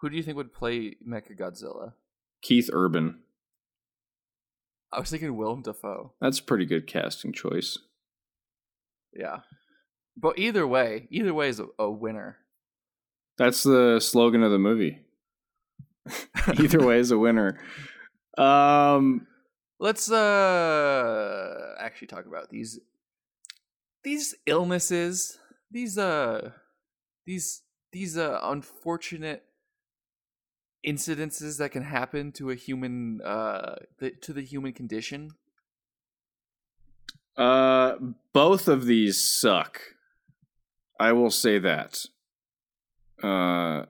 Who 0.00 0.10
do 0.10 0.16
you 0.16 0.22
think 0.22 0.36
would 0.36 0.52
play 0.52 0.96
Mecha 1.08 1.38
Godzilla? 1.38 1.94
Keith 2.42 2.68
Urban. 2.72 3.20
I 4.92 5.00
was 5.00 5.08
thinking 5.08 5.36
Willem 5.36 5.62
Dafoe. 5.62 6.12
That's 6.20 6.38
a 6.38 6.42
pretty 6.42 6.66
good 6.66 6.86
casting 6.86 7.32
choice. 7.32 7.78
Yeah, 9.14 9.38
but 10.16 10.38
either 10.38 10.66
way, 10.66 11.06
either 11.10 11.32
way 11.32 11.48
is 11.48 11.60
a, 11.60 11.66
a 11.78 11.90
winner. 11.90 12.36
That's 13.38 13.62
the 13.62 14.00
slogan 14.00 14.42
of 14.42 14.50
the 14.50 14.58
movie. 14.58 15.00
Either 16.58 16.86
way 16.86 16.98
is 16.98 17.10
a 17.10 17.18
winner. 17.18 17.58
Um, 18.38 19.26
Let's 19.78 20.10
uh 20.10 21.74
actually 21.78 22.06
talk 22.06 22.26
about 22.26 22.48
these 22.48 22.78
these 24.04 24.34
illnesses, 24.46 25.38
these 25.70 25.98
uh 25.98 26.50
these 27.26 27.62
these 27.92 28.16
uh 28.16 28.38
unfortunate 28.42 29.44
incidences 30.86 31.58
that 31.58 31.72
can 31.72 31.82
happen 31.82 32.32
to 32.32 32.50
a 32.50 32.54
human 32.54 33.20
uh 33.22 33.76
the, 33.98 34.10
to 34.10 34.32
the 34.32 34.42
human 34.42 34.72
condition. 34.72 35.30
uh, 37.36 37.96
both 38.32 38.68
of 38.68 38.86
these 38.86 39.22
suck. 39.22 39.80
I 40.98 41.12
will 41.12 41.30
say 41.30 41.58
that. 41.58 42.06
Uh, 43.22 43.84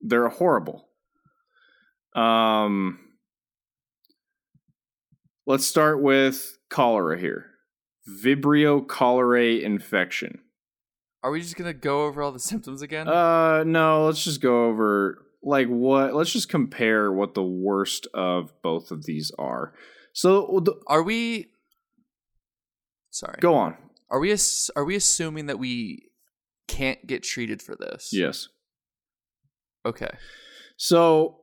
they're 0.00 0.28
horrible. 0.28 0.88
Um, 2.14 2.98
let's 5.46 5.66
start 5.66 6.00
with 6.00 6.56
cholera 6.70 7.18
here. 7.18 7.46
Vibrio 8.08 8.84
cholerae 8.86 9.62
infection. 9.62 10.40
Are 11.22 11.30
we 11.30 11.40
just 11.40 11.56
going 11.56 11.72
to 11.72 11.78
go 11.78 12.04
over 12.04 12.22
all 12.22 12.32
the 12.32 12.38
symptoms 12.52 12.82
again? 12.82 13.08
Uh, 13.08 13.64
no, 13.64 14.06
let's 14.06 14.22
just 14.22 14.40
go 14.40 14.66
over 14.66 15.26
like 15.42 15.68
what. 15.68 16.14
Let's 16.14 16.32
just 16.32 16.48
compare 16.48 17.12
what 17.12 17.34
the 17.34 17.42
worst 17.42 18.06
of 18.14 18.52
both 18.62 18.90
of 18.90 19.04
these 19.06 19.32
are. 19.38 19.74
So 20.12 20.60
the, 20.64 20.74
are 20.86 21.02
we 21.02 21.48
Sorry. 23.10 23.38
go 23.40 23.54
on. 23.54 23.76
Are 24.10 24.20
we 24.20 24.32
ass- 24.32 24.70
are 24.76 24.84
we 24.84 24.94
assuming 24.94 25.46
that 25.46 25.58
we 25.58 26.10
can't 26.68 27.06
get 27.06 27.22
treated 27.22 27.60
for 27.60 27.74
this? 27.74 28.10
Yes. 28.12 28.48
Okay. 29.84 30.10
So 30.76 31.40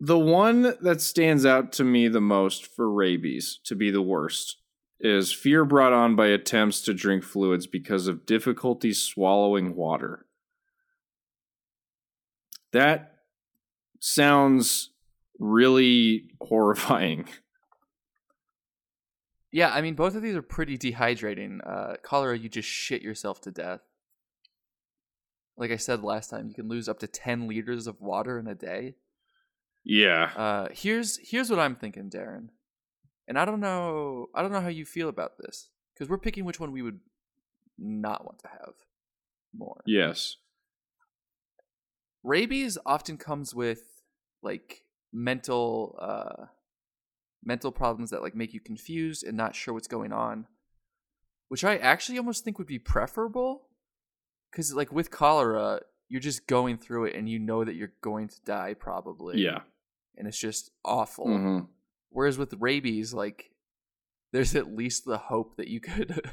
the 0.00 0.18
one 0.18 0.74
that 0.80 1.00
stands 1.00 1.44
out 1.46 1.72
to 1.72 1.84
me 1.84 2.08
the 2.08 2.20
most 2.20 2.66
for 2.66 2.90
rabies 2.90 3.60
to 3.64 3.74
be 3.74 3.90
the 3.90 4.02
worst 4.02 4.56
is 5.00 5.32
fear 5.32 5.64
brought 5.64 5.92
on 5.92 6.16
by 6.16 6.28
attempts 6.28 6.80
to 6.82 6.94
drink 6.94 7.22
fluids 7.22 7.66
because 7.66 8.06
of 8.06 8.26
difficulty 8.26 8.92
swallowing 8.92 9.74
water. 9.76 10.26
That 12.72 13.16
sounds 14.00 14.90
really 15.38 16.30
horrifying. 16.40 17.28
Yeah, 19.52 19.70
I 19.70 19.80
mean 19.80 19.94
both 19.94 20.14
of 20.14 20.22
these 20.22 20.34
are 20.34 20.42
pretty 20.42 20.76
dehydrating. 20.76 21.60
Uh, 21.66 21.96
cholera, 22.02 22.36
you 22.36 22.48
just 22.48 22.68
shit 22.68 23.02
yourself 23.02 23.40
to 23.42 23.50
death. 23.50 23.80
Like 25.56 25.70
I 25.70 25.76
said 25.76 26.02
last 26.02 26.28
time, 26.28 26.48
you 26.48 26.54
can 26.54 26.68
lose 26.68 26.88
up 26.88 26.98
to 26.98 27.06
ten 27.06 27.48
liters 27.48 27.86
of 27.86 28.00
water 28.00 28.38
in 28.38 28.46
a 28.46 28.54
day. 28.54 28.96
Yeah. 29.84 30.30
Uh, 30.36 30.68
here's 30.72 31.18
here's 31.26 31.48
what 31.48 31.60
I'm 31.60 31.76
thinking, 31.76 32.10
Darren, 32.10 32.48
and 33.28 33.38
I 33.38 33.44
don't 33.44 33.60
know 33.60 34.28
I 34.34 34.42
don't 34.42 34.52
know 34.52 34.60
how 34.60 34.68
you 34.68 34.84
feel 34.84 35.08
about 35.08 35.38
this 35.38 35.68
because 35.94 36.08
we're 36.08 36.18
picking 36.18 36.44
which 36.44 36.60
one 36.60 36.72
we 36.72 36.82
would 36.82 37.00
not 37.78 38.24
want 38.24 38.38
to 38.40 38.48
have 38.48 38.74
more. 39.56 39.82
Yes. 39.86 40.36
rabies 42.22 42.76
often 42.84 43.16
comes 43.16 43.54
with 43.54 44.02
like 44.42 44.82
mental 45.12 45.96
uh 46.00 46.46
mental 47.44 47.70
problems 47.70 48.10
that 48.10 48.22
like 48.22 48.34
make 48.34 48.52
you 48.52 48.60
confused 48.60 49.24
and 49.24 49.36
not 49.36 49.54
sure 49.54 49.72
what's 49.72 49.86
going 49.86 50.12
on 50.12 50.46
which 51.48 51.64
i 51.64 51.76
actually 51.76 52.18
almost 52.18 52.44
think 52.44 52.58
would 52.58 52.66
be 52.66 52.78
preferable 52.78 53.68
because 54.50 54.74
like 54.74 54.92
with 54.92 55.10
cholera 55.10 55.80
you're 56.08 56.20
just 56.20 56.46
going 56.46 56.76
through 56.76 57.04
it 57.04 57.14
and 57.14 57.28
you 57.28 57.38
know 57.38 57.64
that 57.64 57.74
you're 57.76 57.92
going 58.00 58.28
to 58.28 58.40
die 58.44 58.74
probably 58.74 59.40
Yeah. 59.42 59.60
and 60.16 60.26
it's 60.26 60.38
just 60.38 60.70
awful 60.84 61.26
Mhm. 61.26 61.68
Whereas 62.10 62.38
with 62.38 62.54
rabies 62.58 63.12
like 63.14 63.50
there's 64.32 64.54
at 64.54 64.74
least 64.74 65.04
the 65.04 65.18
hope 65.18 65.56
that 65.56 65.68
you 65.68 65.80
could 65.80 66.20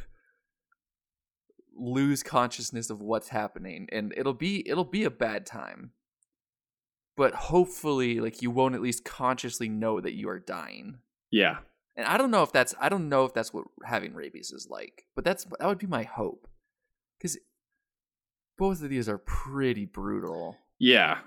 lose 1.75 2.21
consciousness 2.21 2.89
of 2.89 3.01
what's 3.01 3.29
happening 3.29 3.87
and 3.91 4.13
it'll 4.15 4.33
be 4.33 4.67
it'll 4.69 4.83
be 4.85 5.03
a 5.03 5.09
bad 5.09 5.45
time 5.45 5.91
but 7.17 7.33
hopefully 7.33 8.19
like 8.19 8.41
you 8.41 8.51
won't 8.51 8.75
at 8.75 8.81
least 8.81 9.03
consciously 9.03 9.67
know 9.69 9.99
that 9.99 10.13
you 10.13 10.29
are 10.29 10.39
dying 10.39 10.99
Yeah. 11.31 11.57
and 11.95 12.05
i 12.05 12.17
don't 12.17 12.29
know 12.31 12.43
if 12.43 12.51
that's 12.51 12.75
i 12.79 12.89
don't 12.89 13.09
know 13.09 13.25
if 13.25 13.33
that's 13.33 13.51
what 13.53 13.65
having 13.83 14.13
rabies 14.13 14.51
is 14.51 14.67
like 14.69 15.05
but 15.15 15.25
that's 15.25 15.45
that 15.59 15.65
would 15.67 15.79
be 15.79 15.87
my 15.87 16.03
hope 16.03 16.47
because 17.17 17.37
both 18.57 18.83
of 18.83 18.89
these 18.89 19.09
are 19.09 19.17
pretty 19.17 19.85
brutal 19.85 20.57
Yeah. 20.79 21.19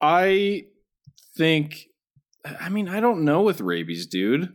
I 0.00 0.64
think 1.36 1.86
I 2.44 2.68
mean, 2.68 2.88
I 2.88 3.00
don't 3.00 3.24
know 3.24 3.42
with 3.42 3.60
rabies, 3.60 4.06
dude. 4.06 4.52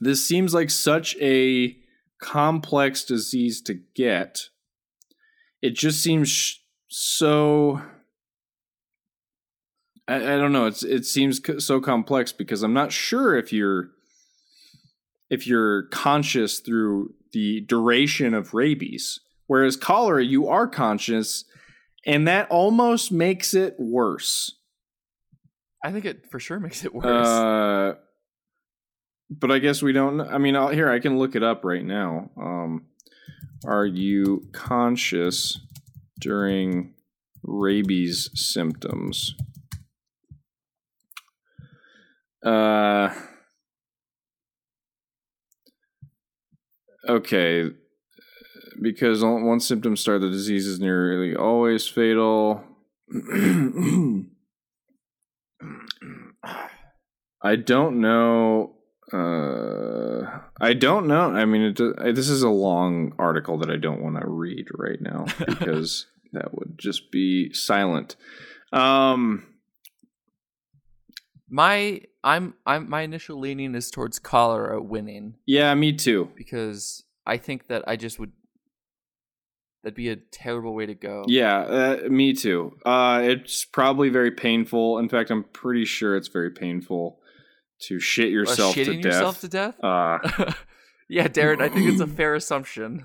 This 0.00 0.26
seems 0.26 0.54
like 0.54 0.70
such 0.70 1.16
a 1.20 1.76
complex 2.20 3.04
disease 3.04 3.60
to 3.62 3.74
get. 3.94 4.48
It 5.60 5.74
just 5.74 6.02
seems 6.02 6.28
sh- 6.28 6.56
so 6.88 7.82
I, 10.06 10.16
I 10.16 10.36
don't 10.36 10.52
know. 10.52 10.66
It's 10.66 10.82
it 10.82 11.04
seems 11.04 11.38
co- 11.38 11.58
so 11.58 11.80
complex 11.80 12.32
because 12.32 12.62
I'm 12.62 12.72
not 12.72 12.92
sure 12.92 13.36
if 13.36 13.52
you're 13.52 13.90
if 15.30 15.46
you're 15.46 15.84
conscious 15.88 16.60
through 16.60 17.14
the 17.32 17.60
duration 17.60 18.34
of 18.34 18.54
rabies. 18.54 19.20
Whereas 19.46 19.76
cholera, 19.76 20.24
you 20.24 20.48
are 20.48 20.66
conscious, 20.66 21.44
and 22.06 22.26
that 22.28 22.50
almost 22.50 23.12
makes 23.12 23.54
it 23.54 23.76
worse. 23.78 24.54
I 25.84 25.90
think 25.92 26.04
it 26.04 26.30
for 26.30 26.38
sure 26.40 26.58
makes 26.66 26.84
it 26.84 26.94
worse 26.94 27.04
Uh, 27.06 27.94
but 29.30 29.50
I 29.50 29.58
guess 29.58 29.82
we 29.82 29.92
don't. 29.92 30.22
I 30.22 30.38
mean, 30.38 30.56
I'll, 30.56 30.68
here 30.68 30.88
I 30.90 31.00
can 31.00 31.18
look 31.18 31.36
it 31.36 31.42
up 31.42 31.62
right 31.62 31.84
now. 31.84 32.30
Um, 32.40 32.86
are 33.66 33.84
you 33.84 34.48
conscious 34.52 35.58
during 36.18 36.94
rabies 37.42 38.30
symptoms? 38.34 39.34
Uh, 42.42 43.12
okay, 47.06 47.70
because 48.80 49.22
on- 49.22 49.44
once 49.44 49.66
symptoms 49.66 50.00
start, 50.00 50.22
the 50.22 50.30
disease 50.30 50.66
is 50.66 50.80
nearly 50.80 51.36
always 51.36 51.86
fatal. 51.86 52.64
I 57.42 57.56
don't 57.56 58.00
know. 58.00 58.74
Uh, 59.12 60.40
I 60.60 60.74
don't 60.74 61.06
know. 61.06 61.30
I 61.32 61.44
mean, 61.44 61.62
it, 61.62 61.80
I- 61.98 62.12
this 62.12 62.28
is 62.28 62.42
a 62.42 62.48
long 62.50 63.14
article 63.18 63.58
that 63.58 63.70
I 63.70 63.76
don't 63.76 64.02
want 64.02 64.20
to 64.20 64.26
read 64.28 64.66
right 64.74 65.00
now 65.00 65.26
because 65.46 66.06
that 66.32 66.54
would 66.54 66.78
just 66.78 67.10
be 67.10 67.52
silent. 67.52 68.16
Um, 68.72 69.44
my 71.50 72.02
i'm 72.22 72.52
i'm 72.66 72.90
my 72.90 73.00
initial 73.00 73.40
leaning 73.40 73.74
is 73.74 73.90
towards 73.90 74.18
cholera 74.18 74.82
winning 74.82 75.34
yeah, 75.46 75.74
me 75.74 75.94
too. 75.94 76.28
because 76.36 77.04
I 77.28 77.36
think 77.36 77.68
that 77.68 77.84
I 77.86 77.96
just 77.96 78.18
would. 78.18 78.32
That'd 79.82 79.94
be 79.94 80.08
a 80.08 80.16
terrible 80.16 80.74
way 80.74 80.86
to 80.86 80.94
go. 80.94 81.24
Yeah, 81.28 81.58
uh, 81.60 82.08
me 82.08 82.32
too. 82.32 82.76
Uh, 82.84 83.20
it's 83.22 83.64
probably 83.66 84.08
very 84.08 84.30
painful. 84.30 84.98
In 84.98 85.08
fact, 85.08 85.30
I'm 85.30 85.44
pretty 85.44 85.84
sure 85.84 86.16
it's 86.16 86.28
very 86.28 86.50
painful 86.50 87.20
to 87.80 87.98
shit 88.00 88.30
yourself 88.30 88.74
to 88.74 88.84
death. 88.84 88.94
shitting 88.94 89.04
yourself 89.04 89.40
to 89.40 89.48
death. 89.48 89.74
uh, 89.84 90.18
yeah, 91.08 91.28
Darren, 91.28 91.60
I 91.60 91.68
think 91.68 91.88
it's 91.88 92.00
a 92.00 92.06
fair 92.18 92.34
assumption. 92.34 93.04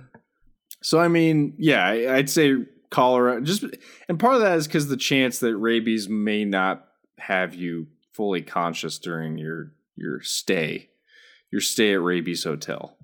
So 0.81 0.99
I 0.99 1.07
mean, 1.07 1.55
yeah, 1.57 1.85
I- 1.85 2.15
I'd 2.15 2.29
say 2.29 2.55
cholera. 2.89 3.41
Just 3.41 3.65
and 4.09 4.19
part 4.19 4.35
of 4.35 4.41
that 4.41 4.57
is 4.57 4.67
because 4.67 4.87
the 4.87 4.97
chance 4.97 5.39
that 5.39 5.55
rabies 5.57 6.09
may 6.09 6.45
not 6.45 6.87
have 7.19 7.53
you 7.55 7.87
fully 8.11 8.41
conscious 8.41 8.99
during 8.99 9.37
your 9.37 9.71
your 9.95 10.21
stay, 10.21 10.89
your 11.51 11.61
stay 11.61 11.93
at 11.93 12.01
rabies 12.01 12.43
hotel. 12.43 12.97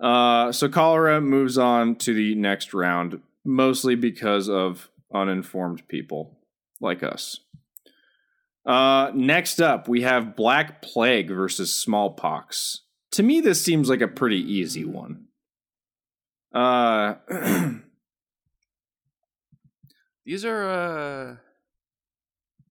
Uh, 0.00 0.52
so 0.52 0.68
cholera 0.68 1.20
moves 1.20 1.56
on 1.56 1.96
to 1.96 2.12
the 2.12 2.34
next 2.34 2.74
round, 2.74 3.20
mostly 3.44 3.94
because 3.94 4.48
of 4.48 4.90
uninformed 5.14 5.86
people 5.88 6.38
like 6.80 7.02
us. 7.02 7.40
Uh, 8.66 9.10
next 9.14 9.60
up, 9.60 9.88
we 9.88 10.02
have 10.02 10.36
Black 10.36 10.80
Plague 10.82 11.28
versus 11.28 11.74
smallpox. 11.74 12.80
To 13.12 13.22
me, 13.22 13.40
this 13.40 13.62
seems 13.62 13.88
like 13.88 14.00
a 14.00 14.08
pretty 14.08 14.38
easy 14.38 14.84
one. 14.84 15.26
Uh, 16.52 17.14
These 20.26 20.44
are 20.46 20.70
uh 20.70 21.36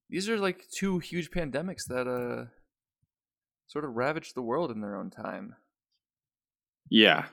these 0.10 0.27
are 0.27 0.39
like 0.39 0.65
two 0.75 0.97
huge 0.99 1.29
pandemics 1.29 1.86
that 1.88 2.08
uh 2.08 2.49
sort 3.67 3.86
of 3.86 3.95
ravaged 3.95 4.36
the 4.36 4.41
world 4.41 4.71
in 4.71 4.82
their 4.82 4.95
own 4.95 5.10
time. 5.12 5.56
yeah. 6.89 7.25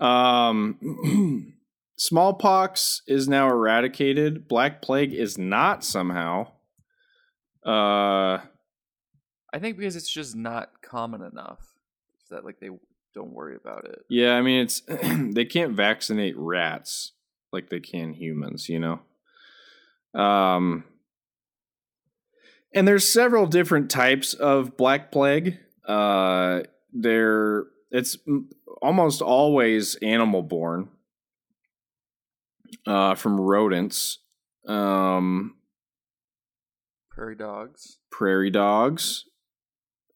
Um, 0.00 1.54
smallpox 1.96 3.02
is 3.06 3.28
now 3.28 3.48
eradicated. 3.48 4.46
Black 4.48 4.80
Plague 4.80 5.12
is 5.12 5.36
not 5.36 5.84
somehow. 5.84 6.52
Uh, 7.64 8.38
I 9.52 9.58
think 9.58 9.78
because 9.78 9.96
it's 9.96 10.10
just 10.10 10.36
not 10.36 10.82
common 10.82 11.22
enough 11.22 11.74
that 12.30 12.44
like 12.44 12.60
they 12.60 12.70
don't 13.14 13.32
worry 13.32 13.56
about 13.56 13.84
it. 13.84 14.04
Yeah, 14.08 14.32
I 14.34 14.42
mean 14.42 14.62
it's 14.62 14.80
they 15.34 15.44
can't 15.44 15.72
vaccinate 15.72 16.36
rats 16.36 17.12
like 17.52 17.70
they 17.70 17.80
can 17.80 18.12
humans, 18.12 18.68
you 18.68 18.78
know. 18.78 19.00
Um 20.20 20.84
and 22.74 22.86
there's 22.86 23.08
several 23.08 23.46
different 23.46 23.90
types 23.90 24.34
of 24.34 24.76
black 24.76 25.10
plague. 25.10 25.58
Uh 25.86 26.62
there 26.92 27.66
it's 27.90 28.18
almost 28.82 29.22
always 29.22 29.96
animal 29.96 30.42
born 30.42 30.88
uh 32.86 33.14
from 33.14 33.40
rodents. 33.40 34.18
Um 34.66 35.54
Prairie 37.18 37.34
dogs. 37.34 37.98
prairie 38.12 38.50
dogs. 38.50 39.24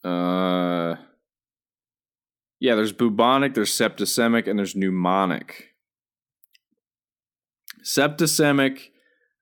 Uh, 0.05 0.95
yeah, 2.61 2.77
there's 2.77 2.93
bubonic, 2.93 3.55
there's 3.55 3.73
septicemic, 3.77 4.47
and 4.47 4.57
there's 4.57 4.75
pneumonic. 4.75 5.51
Septicemic 7.85 8.91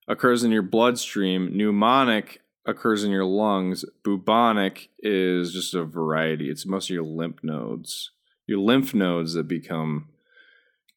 occurs 0.09 0.42
in 0.42 0.51
your 0.51 0.62
bloodstream. 0.62 1.51
Pneumonic 1.51 2.38
occurs 2.64 3.05
in 3.05 3.11
your 3.11 3.27
lungs. 3.27 3.85
Bubonic 4.03 4.88
is 5.01 5.53
just 5.53 5.75
a 5.75 5.85
variety. 5.85 6.49
It's 6.49 6.64
most 6.64 6.88
of 6.88 6.94
your 6.94 7.05
lymph 7.05 7.40
nodes, 7.44 8.11
your 8.46 8.59
lymph 8.59 8.94
nodes 8.94 9.35
that 9.35 9.46
become 9.49 10.09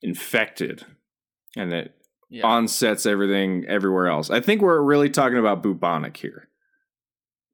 infected, 0.02 0.86
and 1.58 1.74
that 1.74 1.96
Yeah. 2.30 2.46
onsets 2.48 3.06
everything 3.06 3.66
everywhere 3.68 4.08
else. 4.08 4.30
I 4.30 4.40
think 4.40 4.62
we're 4.62 4.82
really 4.82 5.10
talking 5.10 5.38
about 5.38 5.62
bubonic 5.62 6.16
here 6.16 6.48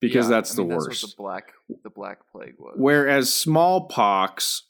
because 0.01 0.25
Yeah, 0.27 0.29
that's 0.35 0.53
I 0.53 0.55
the 0.57 0.61
mean, 0.63 0.77
worst. 0.77 1.03
what 1.03 1.11
the 1.11 1.15
black 1.17 1.53
the 1.83 1.89
black 1.89 2.19
plague 2.31 2.55
was. 2.57 2.75
Whereas 2.77 3.33
smallpox, 3.33 4.63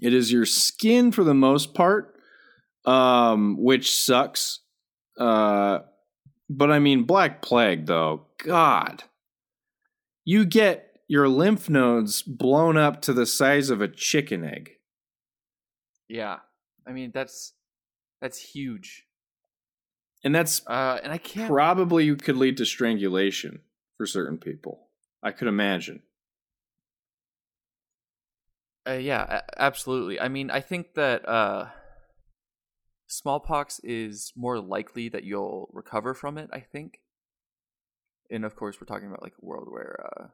it 0.00 0.14
is 0.14 0.32
your 0.32 0.46
skin 0.46 1.12
for 1.12 1.24
the 1.24 1.34
most 1.34 1.74
part, 1.74 2.14
um, 2.84 3.56
which 3.62 3.94
sucks. 3.94 4.60
Uh, 5.18 5.80
but 6.48 6.70
I 6.70 6.78
mean, 6.78 7.04
black 7.04 7.42
plague 7.42 7.86
though, 7.86 8.26
God, 8.44 9.04
you 10.24 10.44
get 10.44 10.86
your 11.08 11.28
lymph 11.28 11.68
nodes 11.68 12.22
blown 12.22 12.76
up 12.76 13.02
to 13.02 13.12
the 13.12 13.26
size 13.26 13.68
of 13.70 13.80
a 13.80 13.88
chicken 13.88 14.44
egg. 14.44 14.70
Yeah. 16.08 16.38
I 16.86 16.92
mean 16.92 17.10
that's 17.12 17.52
that's 18.20 18.38
huge. 18.38 19.04
And 20.22 20.34
that's 20.34 20.62
Uh 20.66 20.98
and 21.02 21.12
I 21.12 21.18
can't 21.18 21.48
probably 21.48 22.14
could 22.16 22.36
lead 22.36 22.56
to 22.58 22.66
strangulation 22.66 23.60
for 23.96 24.06
certain 24.06 24.38
people. 24.38 24.88
I 25.22 25.32
could 25.32 25.48
imagine. 25.48 26.02
Uh, 28.88 28.92
yeah, 28.92 29.42
absolutely. 29.58 30.18
I 30.18 30.28
mean, 30.28 30.50
I 30.50 30.60
think 30.60 30.94
that 30.94 31.28
uh, 31.28 31.66
smallpox 33.06 33.80
is 33.84 34.32
more 34.34 34.58
likely 34.58 35.08
that 35.10 35.24
you'll 35.24 35.68
recover 35.72 36.14
from 36.14 36.38
it. 36.38 36.48
I 36.52 36.60
think, 36.60 37.00
and 38.30 38.44
of 38.44 38.56
course, 38.56 38.80
we're 38.80 38.86
talking 38.86 39.08
about 39.08 39.22
like 39.22 39.34
a 39.40 39.44
world 39.44 39.68
where 39.70 40.06
uh, 40.06 40.26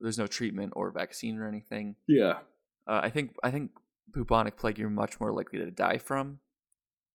there's 0.00 0.18
no 0.18 0.28
treatment 0.28 0.74
or 0.76 0.92
vaccine 0.92 1.38
or 1.38 1.48
anything. 1.48 1.96
Yeah. 2.06 2.38
Uh, 2.86 3.00
I 3.02 3.10
think 3.10 3.34
I 3.42 3.50
think 3.50 3.72
bubonic 4.12 4.56
plague 4.56 4.78
you're 4.78 4.88
much 4.88 5.20
more 5.20 5.32
likely 5.32 5.58
to 5.58 5.70
die 5.70 5.98
from. 5.98 6.38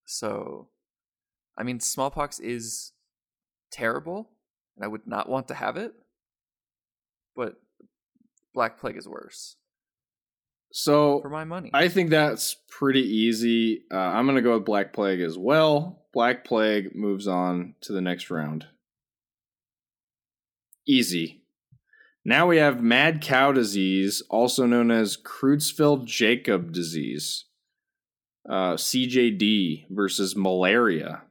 So, 0.04 0.68
I 1.58 1.64
mean, 1.64 1.80
smallpox 1.80 2.40
is 2.40 2.92
terrible, 3.72 4.30
and 4.76 4.86
I 4.86 4.88
would 4.88 5.08
not 5.08 5.30
want 5.30 5.48
to 5.50 5.54
have 5.54 5.78
it. 5.78 5.94
But 7.36 7.56
black 8.54 8.80
plague 8.80 8.96
is 8.98 9.08
worse 9.08 9.58
So 10.72 11.20
for 11.22 11.30
my 11.30 11.44
money. 11.44 11.70
I 11.74 11.90
think 11.90 12.10
that's 12.10 12.56
pretty 12.70 13.02
easy. 13.02 13.84
Uh, 13.92 13.98
I'm 13.98 14.26
going 14.26 14.38
to 14.38 14.42
go 14.42 14.56
with 14.56 14.66
Black 14.66 14.94
Plague 14.94 15.22
as 15.22 15.38
well. 15.38 16.06
Black 16.14 16.44
Plague 16.46 16.96
moves 16.96 17.28
on 17.28 17.76
to 17.82 17.94
the 17.94 18.02
next 18.02 18.30
round. 18.32 18.66
Easy. 20.88 21.42
Now 22.24 22.48
we 22.48 22.58
have 22.58 22.82
mad 22.82 23.22
cow 23.22 23.52
disease, 23.52 24.24
also 24.30 24.66
known 24.66 24.90
as 24.90 25.18
Creutzfeldt 25.18 26.06
Jakob 26.06 26.72
disease. 26.72 27.46
Uh, 28.48 28.74
CJD 28.74 29.86
versus 29.90 30.36
malaria. 30.36 31.24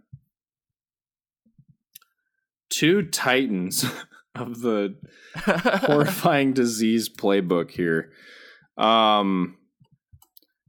Two 2.74 3.02
titans 3.02 3.84
of 4.34 4.60
the 4.60 4.96
horrifying 5.36 6.52
disease 6.54 7.08
playbook 7.08 7.70
here. 7.70 8.10
Um, 8.76 9.56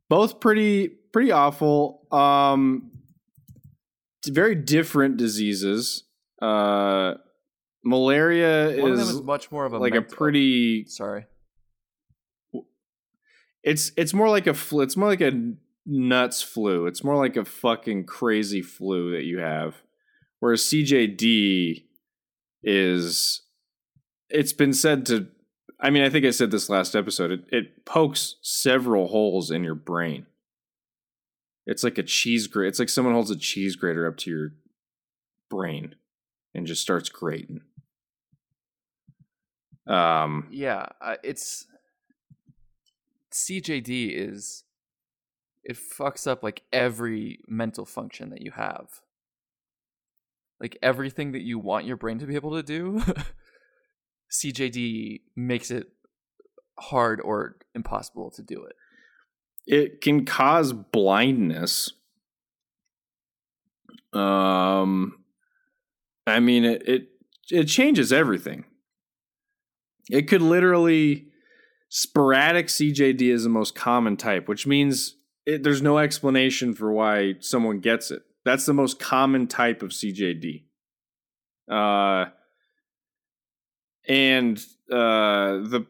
both 0.08 0.40
pretty 0.40 0.90
pretty 1.12 1.32
awful. 1.32 2.08
Um, 2.12 2.92
very 4.28 4.54
different 4.54 5.18
diseases. 5.18 6.04
Uh, 6.40 7.16
malaria 7.84 8.80
One 8.80 8.92
of 8.92 9.00
is 9.00 9.08
them 9.08 9.18
is 9.18 9.24
much 9.24 9.52
more 9.52 9.66
of 9.66 9.74
a 9.74 9.80
like 9.80 9.94
mental- 9.94 10.14
a 10.14 10.16
pretty. 10.16 10.86
Sorry. 10.88 11.26
It's 13.64 13.92
it's 13.98 14.14
more 14.14 14.30
like 14.30 14.46
a 14.46 14.54
flu. 14.54 14.82
It's 14.82 14.96
more 14.96 15.10
like 15.10 15.22
a 15.22 15.54
nuts 15.88 16.44
flu. 16.44 16.86
It's 16.86 17.04
more 17.04 17.16
like 17.18 17.36
a 17.36 17.46
fucking 17.46 18.06
crazy 18.06 18.62
flu 18.62 19.12
that 19.14 19.24
you 19.24 19.40
have. 19.40 19.82
Whereas 20.40 20.62
CJD 20.62 21.85
is. 22.66 23.42
It's 24.30 24.54
been 24.54 24.74
said 24.74 25.06
to 25.06 25.28
I 25.80 25.90
mean, 25.90 26.04
I 26.04 26.10
think 26.10 26.26
I 26.26 26.32
said 26.32 26.52
this 26.52 26.70
last 26.70 26.96
episode. 26.96 27.32
It, 27.32 27.44
it 27.52 27.86
pokes 27.86 28.36
several 28.42 29.08
holes 29.08 29.52
in 29.52 29.64
your 29.64 29.76
brain. 29.76 30.26
It's 31.66 31.84
like 31.84 31.98
a 31.98 32.04
cheese 32.04 32.48
grate. 32.48 32.70
It's 32.70 32.80
like 32.80 32.90
someone 32.90 33.14
holds 33.14 33.32
a 33.32 33.36
cheese 33.36 33.76
grater 33.76 34.08
up 34.08 34.18
to 34.18 34.30
your 34.30 34.50
brain 35.50 35.96
and 36.54 36.66
just 36.66 36.82
starts 36.82 37.10
grating. 37.10 37.62
Um, 39.88 40.48
Yeah, 40.52 40.88
uh, 41.02 41.18
it's 41.24 41.68
CJD 43.34 44.12
is 44.16 44.64
it 45.64 45.78
fucks 45.78 46.26
up 46.26 46.42
like 46.42 46.64
every 46.72 47.40
mental 47.48 47.86
function 47.86 48.30
that 48.30 48.42
you 48.42 48.52
have. 48.52 49.02
Like 50.60 50.78
everything 50.82 51.34
that 51.34 51.42
you 51.42 51.60
want 51.60 51.86
your 51.86 51.98
brain 51.98 52.20
to 52.20 52.26
be 52.26 52.36
able 52.36 52.54
to 52.56 52.64
do, 52.64 53.02
CJD 54.32 55.22
makes 55.36 55.70
it 55.70 55.88
hard 56.80 57.22
or 57.22 57.58
impossible 57.74 58.32
to 58.32 58.42
do 58.42 58.64
it. 58.64 58.76
it 59.68 60.02
can 60.02 60.26
cause 60.26 60.74
blindness. 60.74 61.92
Um, 64.14 65.24
I 66.26 66.40
mean, 66.40 66.64
it 66.66 66.88
it 66.88 67.10
it 67.52 67.66
changes 67.66 68.14
everything. 68.14 68.66
It 70.10 70.28
could 70.28 70.42
literally 70.42 71.28
sporadic 71.90 72.68
CJD 72.68 73.22
is 73.22 73.44
the 73.44 73.50
most 73.50 73.76
common 73.76 74.18
type, 74.18 74.48
which 74.48 74.68
means 74.68 75.16
it, 75.46 75.64
there's 75.64 75.82
no 75.82 75.98
explanation 75.98 76.74
for 76.74 76.92
why 76.92 77.36
someone 77.40 77.80
gets 77.80 78.12
it. 78.12 78.24
That's 78.46 78.66
the 78.66 78.74
most 78.74 79.00
common 79.00 79.48
type 79.48 79.82
of 79.82 79.90
CJD. 79.90 80.64
Uh, 81.70 82.26
and 84.08 84.60
uh, 84.92 85.66
the 85.66 85.88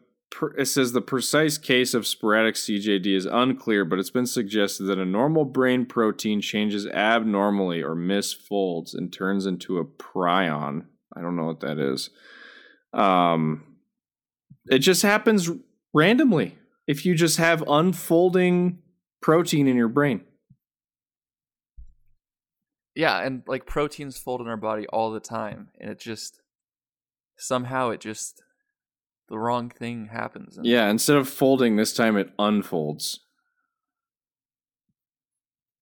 it 0.58 0.66
says 0.66 0.92
the 0.92 1.00
precise 1.00 1.56
case 1.56 1.94
of 1.94 2.06
sporadic 2.06 2.56
CJD 2.56 3.06
is 3.06 3.26
unclear, 3.26 3.84
but 3.84 3.98
it's 3.98 4.10
been 4.10 4.26
suggested 4.26 4.84
that 4.84 4.98
a 4.98 5.04
normal 5.04 5.44
brain 5.44 5.86
protein 5.86 6.40
changes 6.40 6.86
abnormally 6.86 7.82
or 7.82 7.94
misfolds 7.94 8.94
and 8.94 9.12
turns 9.12 9.46
into 9.46 9.78
a 9.78 9.84
prion. 9.84 10.86
I 11.14 11.22
don't 11.22 11.36
know 11.36 11.44
what 11.44 11.60
that 11.60 11.78
is. 11.78 12.10
Um, 12.92 13.76
it 14.66 14.80
just 14.80 15.02
happens 15.02 15.50
randomly 15.94 16.58
if 16.86 17.06
you 17.06 17.14
just 17.14 17.38
have 17.38 17.64
unfolding 17.66 18.80
protein 19.22 19.68
in 19.68 19.76
your 19.76 19.88
brain. 19.88 20.22
Yeah, 22.96 23.20
and 23.20 23.42
like 23.46 23.66
proteins 23.66 24.16
fold 24.16 24.40
in 24.40 24.48
our 24.48 24.56
body 24.56 24.86
all 24.88 25.12
the 25.12 25.20
time, 25.20 25.68
and 25.78 25.90
it 25.90 26.00
just 26.00 26.40
somehow 27.36 27.90
it 27.90 28.00
just 28.00 28.42
the 29.28 29.38
wrong 29.38 29.68
thing 29.70 30.06
happens. 30.06 30.58
Yeah, 30.62 30.88
instead 30.88 31.16
of 31.16 31.28
folding, 31.28 31.76
this 31.76 31.92
time 31.92 32.16
it 32.16 32.30
unfolds. 32.38 33.20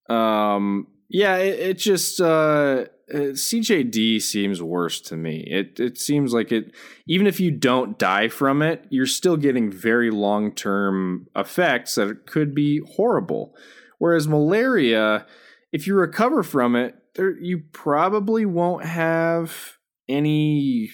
Um, 0.08 0.88
yeah, 1.08 1.36
it, 1.36 1.60
it 1.60 1.78
just 1.78 2.20
uh, 2.20 2.86
CJD 3.12 4.20
seems 4.20 4.60
worse 4.60 5.00
to 5.02 5.16
me. 5.16 5.44
It 5.46 5.78
it 5.78 5.98
seems 5.98 6.32
like 6.32 6.50
it. 6.50 6.72
Even 7.06 7.26
if 7.26 7.38
you 7.38 7.50
don't 7.50 7.98
die 7.98 8.28
from 8.28 8.62
it, 8.62 8.86
you're 8.90 9.06
still 9.06 9.36
getting 9.36 9.70
very 9.70 10.10
long 10.10 10.52
term 10.52 11.28
effects 11.36 11.94
that 11.94 12.26
could 12.26 12.54
be 12.54 12.80
horrible. 12.96 13.54
Whereas 13.98 14.26
malaria, 14.26 15.26
if 15.72 15.86
you 15.86 15.94
recover 15.94 16.42
from 16.42 16.74
it, 16.74 16.96
there 17.14 17.30
you 17.38 17.62
probably 17.72 18.44
won't 18.44 18.84
have 18.84 19.78
any 20.08 20.90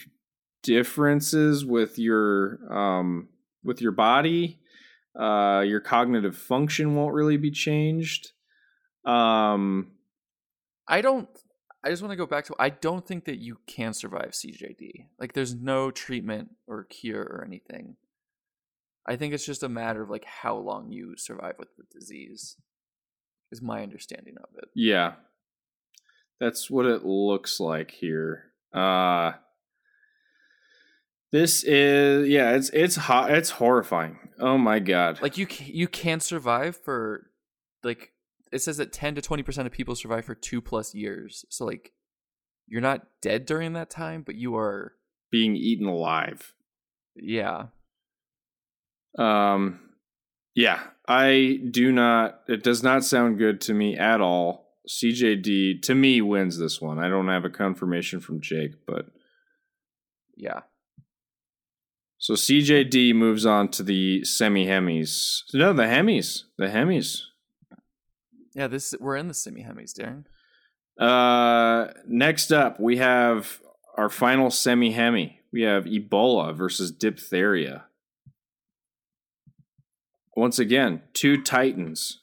differences 0.62 1.64
with 1.64 1.98
your 1.98 2.58
um 2.70 3.28
with 3.64 3.80
your 3.80 3.92
body 3.92 4.60
uh 5.18 5.62
your 5.66 5.80
cognitive 5.80 6.36
function 6.36 6.94
won't 6.94 7.14
really 7.14 7.36
be 7.36 7.50
changed 7.50 8.32
um 9.04 9.92
I 10.90 11.02
don't. 11.02 11.28
I 11.82 11.88
just 11.88 12.02
want 12.02 12.12
to 12.12 12.16
go 12.16 12.26
back 12.26 12.44
to. 12.46 12.54
I 12.58 12.68
don't 12.68 13.06
think 13.06 13.24
that 13.24 13.38
you 13.38 13.58
can 13.66 13.94
survive 13.94 14.32
CJD. 14.32 15.06
Like, 15.18 15.32
there's 15.32 15.54
no 15.54 15.90
treatment 15.90 16.50
or 16.66 16.84
cure 16.84 17.22
or 17.22 17.44
anything. 17.46 17.96
I 19.06 19.16
think 19.16 19.32
it's 19.32 19.46
just 19.46 19.62
a 19.62 19.68
matter 19.68 20.02
of 20.02 20.10
like 20.10 20.24
how 20.24 20.56
long 20.56 20.90
you 20.90 21.16
survive 21.16 21.54
with 21.58 21.68
the 21.78 21.84
disease. 21.90 22.56
Is 23.52 23.62
my 23.62 23.82
understanding 23.82 24.34
of 24.40 24.50
it. 24.58 24.68
yeah 24.76 25.14
that's 26.41 26.70
what 26.70 26.86
it 26.86 27.05
looks 27.05 27.61
like 27.61 27.91
here 27.91 28.45
uh 28.72 29.32
this 31.32 31.62
is 31.64 32.28
yeah 32.28 32.53
it's 32.53 32.70
it's 32.70 32.97
hot 32.97 33.30
it's 33.30 33.51
horrifying 33.51 34.18
oh 34.41 34.59
my 34.59 34.78
god 34.80 35.20
Like 35.22 35.38
you, 35.38 35.47
you 35.66 35.86
can't 35.86 36.22
survive 36.22 36.76
for, 36.76 37.30
like, 37.84 38.12
it 38.51 38.61
says 38.62 38.78
that 38.78 38.93
ten 38.93 39.14
to 39.14 39.22
twenty 39.22 39.43
percent 39.45 39.66
of 39.66 39.72
people 39.72 39.95
survive 39.95 40.24
for 40.24 40.34
two 40.34 40.61
plus 40.61 40.93
years. 40.95 41.45
So 41.51 41.64
like, 41.64 41.93
you're 42.66 42.80
not 42.80 43.07
dead 43.22 43.47
during 43.47 43.74
that 43.74 43.91
time, 43.91 44.22
but 44.22 44.34
you 44.34 44.57
are. 44.57 44.95
being 45.30 45.55
eaten 45.55 45.86
alive 45.86 46.53
Yeah, 47.14 47.66
Um, 49.16 49.78
yeah, 50.55 50.80
I 51.07 51.61
do 51.70 51.93
not. 51.93 52.41
It 52.49 52.64
does 52.64 52.82
not 52.82 53.05
sound 53.05 53.38
good 53.38 53.61
to 53.62 53.74
me 53.74 53.97
at 53.97 54.20
all. 54.20 54.69
CJD 54.91 55.82
to 55.82 55.95
me 55.95 56.20
wins 56.20 56.59
this 56.59 56.80
one. 56.80 56.99
I 56.99 57.09
don't 57.09 57.28
have 57.28 57.45
a 57.45 57.51
confirmation 57.51 58.18
from 58.18 58.41
Jake, 58.41 58.72
but 58.86 59.07
yeah. 60.36 60.62
so 62.18 62.34
CJD 62.34 63.14
moves 63.14 63.47
on 63.47 63.68
to 63.68 63.84
the 63.84 64.24
semi 64.24 64.66
hemis. 64.66 65.43
No, 65.55 65.72
the 65.72 65.84
hemis. 65.84 66.43
The 66.59 66.66
hemis. 66.66 67.22
Yeah, 68.53 68.66
this 68.66 68.93
we're 68.99 69.16
in 69.16 69.28
the 69.28 69.34
semi 69.34 69.62
hemis, 69.62 69.95
Darren. 69.97 70.24
Uh, 70.99 71.93
next 72.09 72.51
up, 72.51 72.80
we 72.80 72.97
have 72.97 73.61
our 73.97 74.09
final 74.09 74.51
semi 74.51 74.91
hemi. 74.91 75.38
We 75.53 75.62
have 75.62 75.84
Ebola 75.84 76.55
versus 76.55 76.91
diphtheria. 76.91 77.84
Once 80.34 80.59
again, 80.59 81.03
two 81.12 81.41
titans. 81.41 82.19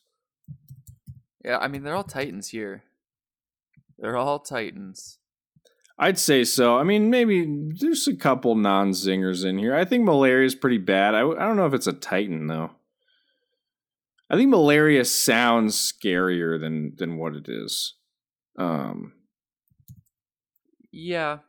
Yeah, 1.47 1.59
I 1.59 1.69
mean 1.69 1.83
they're 1.83 1.95
all 1.95 2.03
titans 2.03 2.49
here. 2.49 2.83
They're 3.97 4.17
all 4.17 4.39
titans. 4.39 5.17
I'd 5.97 6.19
say 6.19 6.43
so. 6.43 6.77
I 6.77 6.83
mean, 6.83 7.09
maybe 7.09 7.71
there's 7.79 8.07
a 8.07 8.15
couple 8.15 8.53
non 8.55 8.91
zingers 8.91 9.45
in 9.45 9.57
here. 9.57 9.73
I 9.73 9.85
think 9.85 10.03
malaria 10.03 10.45
is 10.45 10.55
pretty 10.55 10.77
bad. 10.77 11.15
I, 11.15 11.21
I 11.21 11.47
don't 11.47 11.55
know 11.55 11.65
if 11.65 11.73
it's 11.73 11.87
a 11.87 11.93
Titan 11.93 12.47
though. 12.47 12.71
I 14.29 14.35
think 14.35 14.49
malaria 14.49 15.05
sounds 15.05 15.75
scarier 15.77 16.59
than 16.59 16.93
than 16.97 17.17
what 17.17 17.33
it 17.33 17.47
is. 17.47 17.95
Um, 18.59 19.13
Yeah, 20.91 21.39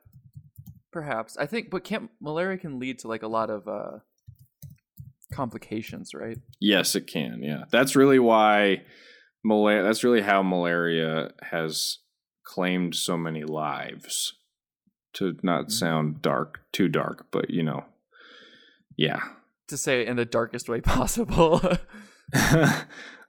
perhaps. 0.92 1.36
I 1.36 1.46
think, 1.46 1.70
but 1.70 1.82
can't 1.82 2.08
malaria 2.20 2.56
can 2.56 2.78
lead 2.78 3.00
to 3.00 3.08
like 3.08 3.24
a 3.24 3.28
lot 3.28 3.50
of 3.50 3.66
uh 3.66 3.98
complications, 5.32 6.14
right? 6.14 6.38
yes, 6.60 6.94
it 6.94 7.06
can. 7.08 7.42
Yeah, 7.42 7.64
that's 7.70 7.96
really 7.96 8.18
why 8.20 8.82
malaria. 9.44 9.82
That's 9.82 10.04
really 10.04 10.22
how 10.22 10.42
malaria 10.42 11.32
has 11.42 11.98
claimed 12.44 12.94
so 12.94 13.16
many 13.16 13.44
lives. 13.44 14.34
To 15.14 15.36
not 15.42 15.66
Mhm. 15.66 15.72
sound 15.72 16.22
dark, 16.22 16.60
too 16.72 16.86
dark, 16.88 17.26
but 17.30 17.50
you 17.50 17.62
know, 17.62 17.86
yeah. 18.96 19.20
To 19.68 19.76
say 19.76 20.02
it 20.02 20.08
in 20.08 20.16
the 20.16 20.24
darkest 20.24 20.68
way 20.68 20.80
possible. 20.96 21.60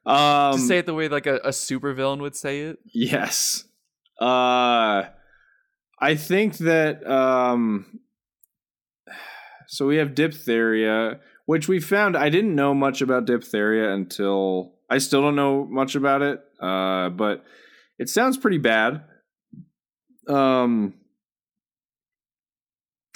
um, 0.06 0.54
to 0.54 0.58
say 0.60 0.80
it 0.80 0.86
the 0.86 0.94
way 0.94 1.08
like 1.08 1.26
a, 1.26 1.38
a 1.38 1.50
supervillain 1.50 2.20
would 2.20 2.36
say 2.36 2.62
it. 2.62 2.80
Yes. 2.94 3.66
Uh 4.20 5.06
I 6.02 6.16
think 6.16 6.58
that 6.58 7.06
um 7.10 8.00
so 9.68 9.88
we 9.88 9.98
have 9.98 10.16
diphtheria, 10.16 11.20
which 11.46 11.68
we 11.68 11.80
found 11.80 12.18
I 12.18 12.30
didn't 12.30 12.56
know 12.56 12.74
much 12.74 13.02
about 13.02 13.26
diphtheria 13.26 13.92
until 13.94 14.74
I 14.90 14.98
still 14.98 15.22
don't 15.22 15.36
know 15.36 15.66
much 15.66 15.96
about 15.96 16.22
it. 16.22 16.42
Uh 16.60 17.10
but 17.10 17.44
it 17.98 18.10
sounds 18.10 18.38
pretty 18.38 18.58
bad. 18.58 19.04
Um 20.28 20.94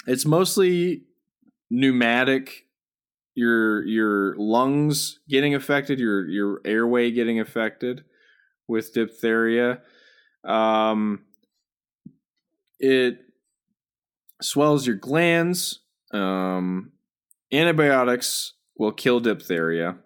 it's 0.06 0.26
mostly 0.26 1.04
pneumatic 1.70 2.64
your 3.34 3.84
your 3.84 4.36
lungs 4.36 5.18
getting 5.28 5.54
affected, 5.54 5.98
your 5.98 6.26
your 6.28 6.60
airway 6.64 7.10
getting 7.10 7.40
affected 7.40 8.04
with 8.68 8.92
diphtheria. 8.94 9.80
Um, 10.44 11.24
it 12.78 13.18
swells 14.40 14.86
your 14.86 14.96
glands. 14.96 15.80
Um, 16.12 16.92
antibiotics 17.52 18.54
will 18.76 18.92
kill 18.92 19.20
diphtheria. 19.20 19.96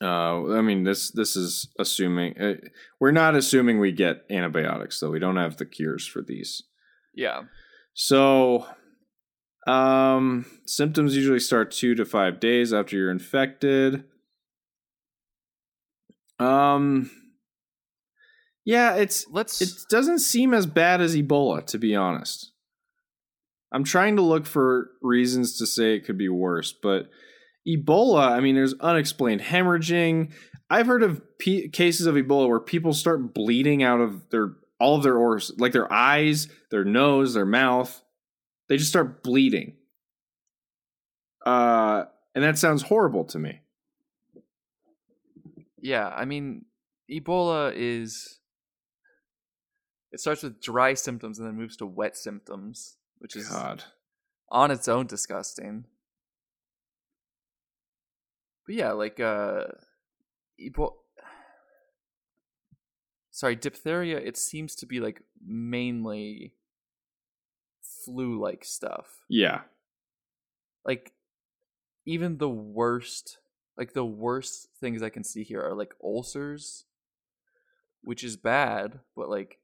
Uh, 0.00 0.52
I 0.52 0.60
mean 0.60 0.84
this 0.84 1.10
this 1.10 1.34
is 1.34 1.68
assuming 1.78 2.38
uh, 2.40 2.54
we're 3.00 3.10
not 3.10 3.34
assuming 3.34 3.80
we 3.80 3.90
get 3.90 4.24
antibiotics 4.30 5.00
though. 5.00 5.10
We 5.10 5.18
don't 5.18 5.36
have 5.36 5.56
the 5.56 5.66
cures 5.66 6.06
for 6.06 6.22
these. 6.22 6.62
Yeah. 7.14 7.42
So, 7.94 8.64
um, 9.66 10.46
symptoms 10.66 11.16
usually 11.16 11.40
start 11.40 11.72
two 11.72 11.96
to 11.96 12.04
five 12.04 12.38
days 12.38 12.72
after 12.72 12.96
you're 12.96 13.10
infected. 13.10 14.04
Um, 16.38 17.10
yeah, 18.64 18.94
it's 18.94 19.26
Let's 19.32 19.60
it 19.60 19.70
doesn't 19.90 20.20
seem 20.20 20.54
as 20.54 20.66
bad 20.66 21.00
as 21.00 21.16
Ebola, 21.16 21.66
to 21.66 21.78
be 21.78 21.96
honest. 21.96 22.52
I'm 23.72 23.84
trying 23.84 24.16
to 24.16 24.22
look 24.22 24.46
for 24.46 24.90
reasons 25.02 25.58
to 25.58 25.66
say 25.66 25.94
it 25.94 26.04
could 26.04 26.18
be 26.18 26.28
worse, 26.28 26.72
but 26.72 27.08
Ebola, 27.66 28.30
I 28.30 28.40
mean, 28.40 28.54
there's 28.54 28.74
unexplained 28.80 29.40
hemorrhaging. 29.40 30.32
I've 30.70 30.86
heard 30.86 31.02
of 31.02 31.20
p- 31.38 31.68
cases 31.68 32.06
of 32.06 32.14
Ebola 32.14 32.48
where 32.48 32.60
people 32.60 32.92
start 32.92 33.34
bleeding 33.34 33.82
out 33.82 34.00
of 34.00 34.28
their 34.30 34.54
all 34.80 34.96
of 34.96 35.02
their 35.02 35.16
organs, 35.16 35.52
like 35.58 35.72
their 35.72 35.92
eyes, 35.92 36.48
their 36.70 36.84
nose, 36.84 37.34
their 37.34 37.46
mouth. 37.46 38.02
They 38.68 38.76
just 38.76 38.90
start 38.90 39.22
bleeding. 39.22 39.74
Uh, 41.44 42.04
and 42.34 42.44
that 42.44 42.58
sounds 42.58 42.82
horrible 42.82 43.24
to 43.24 43.38
me. 43.38 43.60
yeah, 45.80 46.08
I 46.08 46.24
mean 46.24 46.66
Ebola 47.10 47.72
is 47.74 48.38
it 50.12 50.20
starts 50.20 50.42
with 50.42 50.60
dry 50.60 50.94
symptoms 50.94 51.38
and 51.38 51.46
then 51.48 51.56
moves 51.56 51.76
to 51.78 51.86
wet 51.86 52.16
symptoms, 52.16 52.96
which 53.18 53.36
is 53.36 53.48
God. 53.48 53.84
on 54.50 54.70
its 54.70 54.88
own 54.88 55.06
disgusting. 55.06 55.84
But 58.68 58.74
yeah, 58.74 58.92
like 58.92 59.18
uh 59.18 59.64
Ebola 60.60 60.92
Sorry, 63.30 63.56
diphtheria 63.56 64.18
it 64.18 64.36
seems 64.36 64.74
to 64.74 64.86
be 64.86 65.00
like 65.00 65.22
mainly 65.42 66.52
flu 68.04 68.38
like 68.38 68.64
stuff. 68.64 69.24
Yeah. 69.30 69.62
Like 70.84 71.12
even 72.04 72.36
the 72.36 72.50
worst, 72.50 73.38
like 73.78 73.94
the 73.94 74.04
worst 74.04 74.68
things 74.78 75.02
I 75.02 75.08
can 75.08 75.24
see 75.24 75.44
here 75.44 75.62
are 75.62 75.74
like 75.74 75.94
ulcers, 76.04 76.84
which 78.02 78.22
is 78.22 78.36
bad, 78.36 79.00
but 79.16 79.30
like 79.30 79.60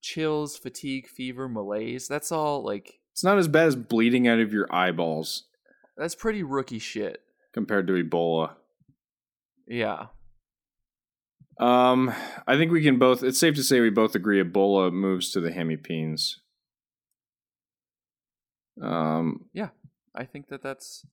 chills, 0.00 0.56
fatigue, 0.56 1.08
fever, 1.08 1.48
malaise. 1.48 2.06
That's 2.06 2.30
all 2.30 2.62
like 2.62 3.00
It's 3.10 3.24
not 3.24 3.38
as 3.38 3.48
bad 3.48 3.66
as 3.66 3.74
bleeding 3.74 4.28
out 4.28 4.38
of 4.38 4.52
your 4.52 4.72
eyeballs 4.72 5.46
that's 5.96 6.14
pretty 6.14 6.42
rookie 6.42 6.78
shit. 6.78 7.20
compared 7.52 7.86
to 7.86 7.92
Ebola. 7.94 8.54
Yeah. 9.66 10.06
Um, 11.58 12.12
I 12.46 12.56
think 12.56 12.70
we 12.70 12.82
can 12.82 12.98
both. 12.98 13.22
It's 13.22 13.40
safe 13.40 13.54
to 13.54 13.62
say 13.62 13.80
we 13.80 13.88
both 13.90 14.14
agree 14.14 14.42
Ebola 14.42 14.92
moves 14.92 15.30
to 15.32 15.40
the 15.40 15.50
hemipenes. 15.50 16.34
Um, 18.82 19.46
Yeah, 19.54 19.70
I 20.14 20.24
think 20.24 20.48
that 20.48 20.62
that's 20.62 21.06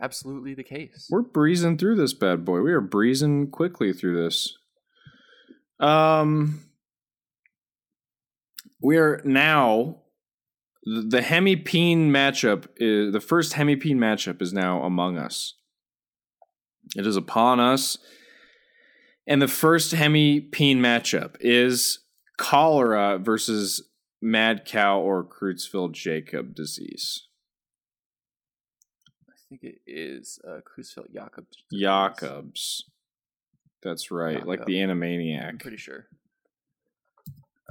absolutely 0.00 0.52
the 0.54 0.62
case. 0.64 1.08
we're 1.10 1.22
breezing 1.22 1.78
through 1.78 1.96
this 1.96 2.12
bad 2.12 2.44
boy. 2.44 2.60
We 2.60 2.72
are 2.72 2.80
breezing 2.82 3.50
quickly 3.50 3.92
through 3.94 4.22
this. 4.22 4.54
Um, 5.78 6.64
we 8.82 8.98
are 8.98 9.22
now 9.24 10.02
the, 10.84 11.02
the 11.02 11.20
hemipene 11.20 12.08
matchup 12.08 12.66
is 12.76 13.12
the 13.12 13.20
first 13.20 13.54
hemipene 13.54 13.96
matchup 13.96 14.40
is 14.40 14.52
now 14.52 14.82
among 14.82 15.18
us. 15.18 15.54
It 16.96 17.06
is 17.06 17.16
upon 17.16 17.60
us. 17.60 17.98
And 19.26 19.40
the 19.40 19.48
first 19.48 19.94
hemipene 19.94 20.78
matchup 20.78 21.36
is 21.40 22.00
cholera 22.36 23.18
versus 23.18 23.82
mad 24.20 24.64
cow 24.64 24.98
or 24.98 25.24
Creutzfeldt 25.24 25.92
Jakob 25.92 26.54
disease. 26.54 27.26
I 29.28 29.34
think 29.48 29.62
it 29.62 29.80
is 29.86 30.40
uh, 30.46 30.60
Creutzfeldt 30.66 31.12
Jakob. 31.14 31.46
Jacobs. 31.72 32.84
That's 33.82 34.10
right, 34.10 34.46
like 34.46 34.66
the 34.66 34.82
I'm 34.82 34.90
Animaniac. 34.90 35.60
pretty 35.60 35.78
sure. 35.78 36.06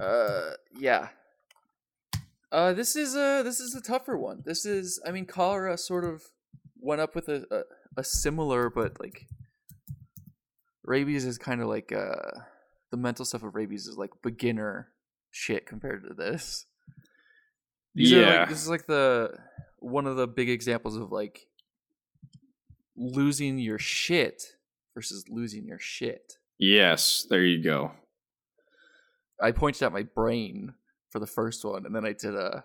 Uh, 0.01 0.51
yeah. 0.77 1.09
Uh, 2.51 2.73
this 2.73 2.95
is 2.95 3.15
a 3.15 3.41
this 3.43 3.59
is 3.59 3.75
a 3.75 3.81
tougher 3.81 4.17
one. 4.17 4.41
This 4.45 4.65
is, 4.65 4.99
I 5.05 5.11
mean, 5.11 5.25
cholera 5.25 5.77
sort 5.77 6.03
of 6.03 6.23
went 6.79 7.01
up 7.01 7.13
with 7.15 7.29
a 7.29 7.45
a, 7.51 7.61
a 8.01 8.03
similar, 8.03 8.69
but 8.69 8.99
like 8.99 9.27
rabies 10.83 11.25
is 11.25 11.37
kind 11.37 11.61
of 11.61 11.67
like 11.67 11.91
uh 11.91 12.39
the 12.91 12.97
mental 12.97 13.23
stuff 13.25 13.43
of 13.43 13.53
rabies 13.53 13.85
is 13.85 13.97
like 13.97 14.09
beginner 14.23 14.89
shit 15.29 15.65
compared 15.67 16.03
to 16.07 16.13
this. 16.13 16.65
These 17.93 18.11
Yeah. 18.11 18.39
like, 18.41 18.49
this 18.49 18.61
is 18.61 18.69
like 18.69 18.87
the 18.87 19.37
one 19.77 20.07
of 20.07 20.15
the 20.15 20.27
big 20.27 20.49
examples 20.49 20.95
of 20.97 21.11
like 21.11 21.45
losing 22.95 23.59
your 23.59 23.77
shit 23.79 24.55
versus 24.95 25.25
losing 25.29 25.65
your 25.65 25.79
shit. 25.79 26.37
Yes, 26.57 27.25
there 27.29 27.43
you 27.43 27.63
go. 27.63 27.91
I 29.41 29.51
pointed 29.51 29.83
at 29.83 29.93
my 29.93 30.03
brain 30.03 30.73
for 31.09 31.19
the 31.19 31.27
first 31.27 31.63
one, 31.65 31.85
and 31.85 31.95
then 31.95 32.05
I 32.05 32.13
did 32.13 32.35
a 32.35 32.63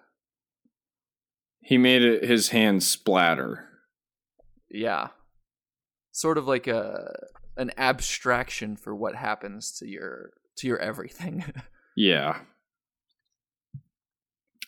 He 1.62 1.78
made 1.78 2.03
it 2.03 2.24
his 2.24 2.51
hand 2.51 2.82
splatter. 2.82 3.68
yeah, 4.70 5.09
sort 6.12 6.38
of 6.38 6.47
like 6.47 6.66
a 6.66 7.12
an 7.57 7.70
abstraction 7.78 8.76
for 8.76 8.95
what 8.95 9.14
happens 9.14 9.72
to 9.78 9.86
your 9.88 10.30
to 10.57 10.66
your 10.66 10.78
everything. 10.78 11.45
Yeah. 11.97 12.38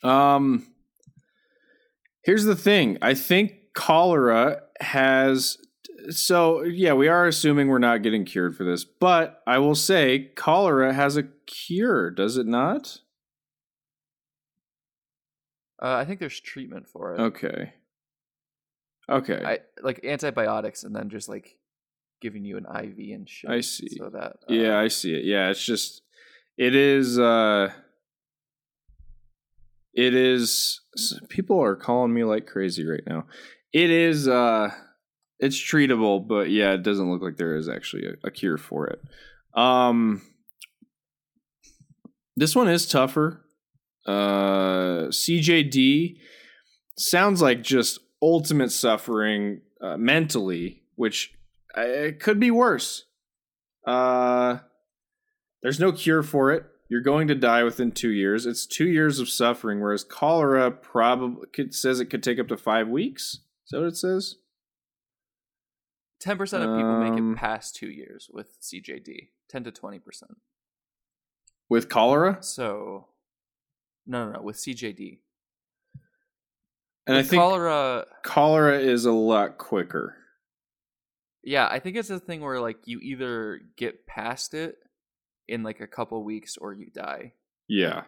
Um 0.05 0.67
Here's 2.23 2.45
the 2.45 2.55
thing. 2.57 2.99
I 3.03 3.15
think 3.15 3.53
cholera 3.75 4.63
has 4.81 5.59
so 6.11 6.63
yeah, 6.63 6.93
we 6.93 7.09
are 7.09 7.27
assuming 7.27 7.67
we're 7.69 7.79
not 7.79 8.03
getting 8.03 8.25
cured 8.25 8.57
for 8.57 8.63
this, 8.65 8.85
but 8.85 9.43
I 9.47 9.59
will 9.59 9.75
say 9.75 10.31
cholera 10.37 10.93
has 10.95 11.17
a 11.17 11.25
cure, 11.47 12.11
does 12.13 12.37
it 12.37 12.47
not? 12.47 12.99
Uh, 15.87 15.97
I 15.97 16.05
think 16.05 16.21
there's 16.21 16.41
treatment 16.41 16.89
for 16.89 17.15
it. 17.15 17.21
Okay. 17.21 17.73
Okay. 19.09 19.43
I 19.45 19.59
like 19.83 20.05
antibiotics, 20.05 20.83
and 20.83 20.95
then 20.95 21.11
just 21.11 21.29
like 21.29 21.57
giving 22.21 22.45
you 22.45 22.57
an 22.57 22.65
IV 22.67 22.99
and 23.15 23.29
shit. 23.29 23.51
I 23.51 23.61
see. 23.61 23.89
So 23.97 24.11
that 24.11 24.33
uh, 24.33 24.53
Yeah, 24.53 24.79
I 24.79 24.89
see 24.89 25.15
it. 25.15 25.25
Yeah, 25.25 25.51
it's 25.51 25.65
just 25.65 26.03
it 26.59 26.75
is 26.75 27.19
uh 27.19 27.71
it 29.95 30.15
is 30.15 30.81
people 31.29 31.63
are 31.63 31.77
calling 31.77 32.13
me 32.13 32.25
like 32.25 32.47
crazy 32.47 32.85
right 32.85 33.05
now. 33.07 33.27
It 33.73 33.91
is 33.91 34.27
uh 34.27 34.71
it's 35.39 35.57
treatable, 35.57 36.27
but 36.27 36.51
yeah, 36.51 36.73
it 36.73 36.83
doesn't 36.83 37.11
look 37.11 37.23
like 37.23 37.37
there 37.37 37.57
is 37.57 37.69
actually 37.69 38.07
a, 38.07 38.27
a 38.27 38.31
cure 38.33 38.59
for 38.59 38.89
it. 38.89 39.01
Um 39.55 40.23
this 42.37 42.57
one 42.57 42.69
is 42.69 42.89
tougher. 42.89 43.46
Uh 44.07 45.09
CJD 45.09 46.17
sounds 46.97 47.43
like 47.43 47.63
just 47.63 47.99
ultimate 48.23 48.71
suffering 48.73 49.61
uh, 49.81 49.97
mentally, 49.97 50.83
which 50.95 51.35
uh, 51.77 51.83
it 51.83 52.21
could 52.21 52.41
be 52.41 52.51
worse. 52.51 53.05
Uh, 53.87 54.59
there's 55.63 55.79
no 55.81 55.93
cure 55.93 56.23
for 56.23 56.51
it. 56.53 56.65
You're 56.89 57.03
going 57.03 57.29
to 57.29 57.35
die 57.35 57.63
within 57.65 57.91
two 57.93 58.11
years. 58.11 58.47
It's 58.47 58.65
two 58.67 58.89
years 58.89 59.19
of 59.19 59.29
suffering, 59.29 59.81
whereas 59.81 60.05
cholera 60.05 60.71
probably 60.71 61.47
could, 61.53 61.75
says 61.75 61.99
it 62.01 62.07
could 62.07 62.23
take 62.23 62.39
up 62.39 62.49
to 62.49 62.57
five 62.57 62.89
weeks. 62.89 63.41
Is 63.65 63.71
that 63.73 63.81
what 63.81 63.89
it 63.89 63.97
says? 63.97 64.37
ten 66.21 66.39
percent 66.39 66.63
of 66.65 66.77
people 66.77 66.99
make 67.01 67.13
Um, 67.19 67.33
it 67.35 67.37
past 67.37 67.77
two 67.77 67.91
years 67.91 68.31
with 68.33 68.59
CJD. 68.63 69.29
Ten 69.49 69.65
to 69.65 69.71
twenty 69.71 69.99
percent. 69.99 70.37
With 71.69 71.89
cholera, 71.89 72.39
So, 72.43 73.09
no, 74.07 74.27
no, 74.27 74.33
no, 74.33 74.43
with 74.43 74.57
CJD. 74.57 75.19
and 77.07 77.17
I 77.17 77.23
think 77.23 77.41
cholera. 77.41 78.05
cholera 78.23 78.79
is 78.79 79.05
a 79.05 79.13
lot 79.13 79.59
quicker. 79.59 80.17
Yeah, 81.43 81.69
I 81.71 81.79
think 81.79 81.97
it's 81.97 82.11
a 82.11 82.19
thing 82.19 82.41
where 82.41 82.61
like 82.61 82.79
you 82.87 82.99
either 83.01 83.61
get 83.77 84.07
past 84.07 84.53
it 84.55 84.77
in 85.49 85.63
like 85.63 85.81
a 85.81 85.87
couple 85.87 86.23
weeks 86.25 86.57
or 86.57 86.73
you 86.73 86.91
die. 86.91 87.35
Yeah, 87.69 88.03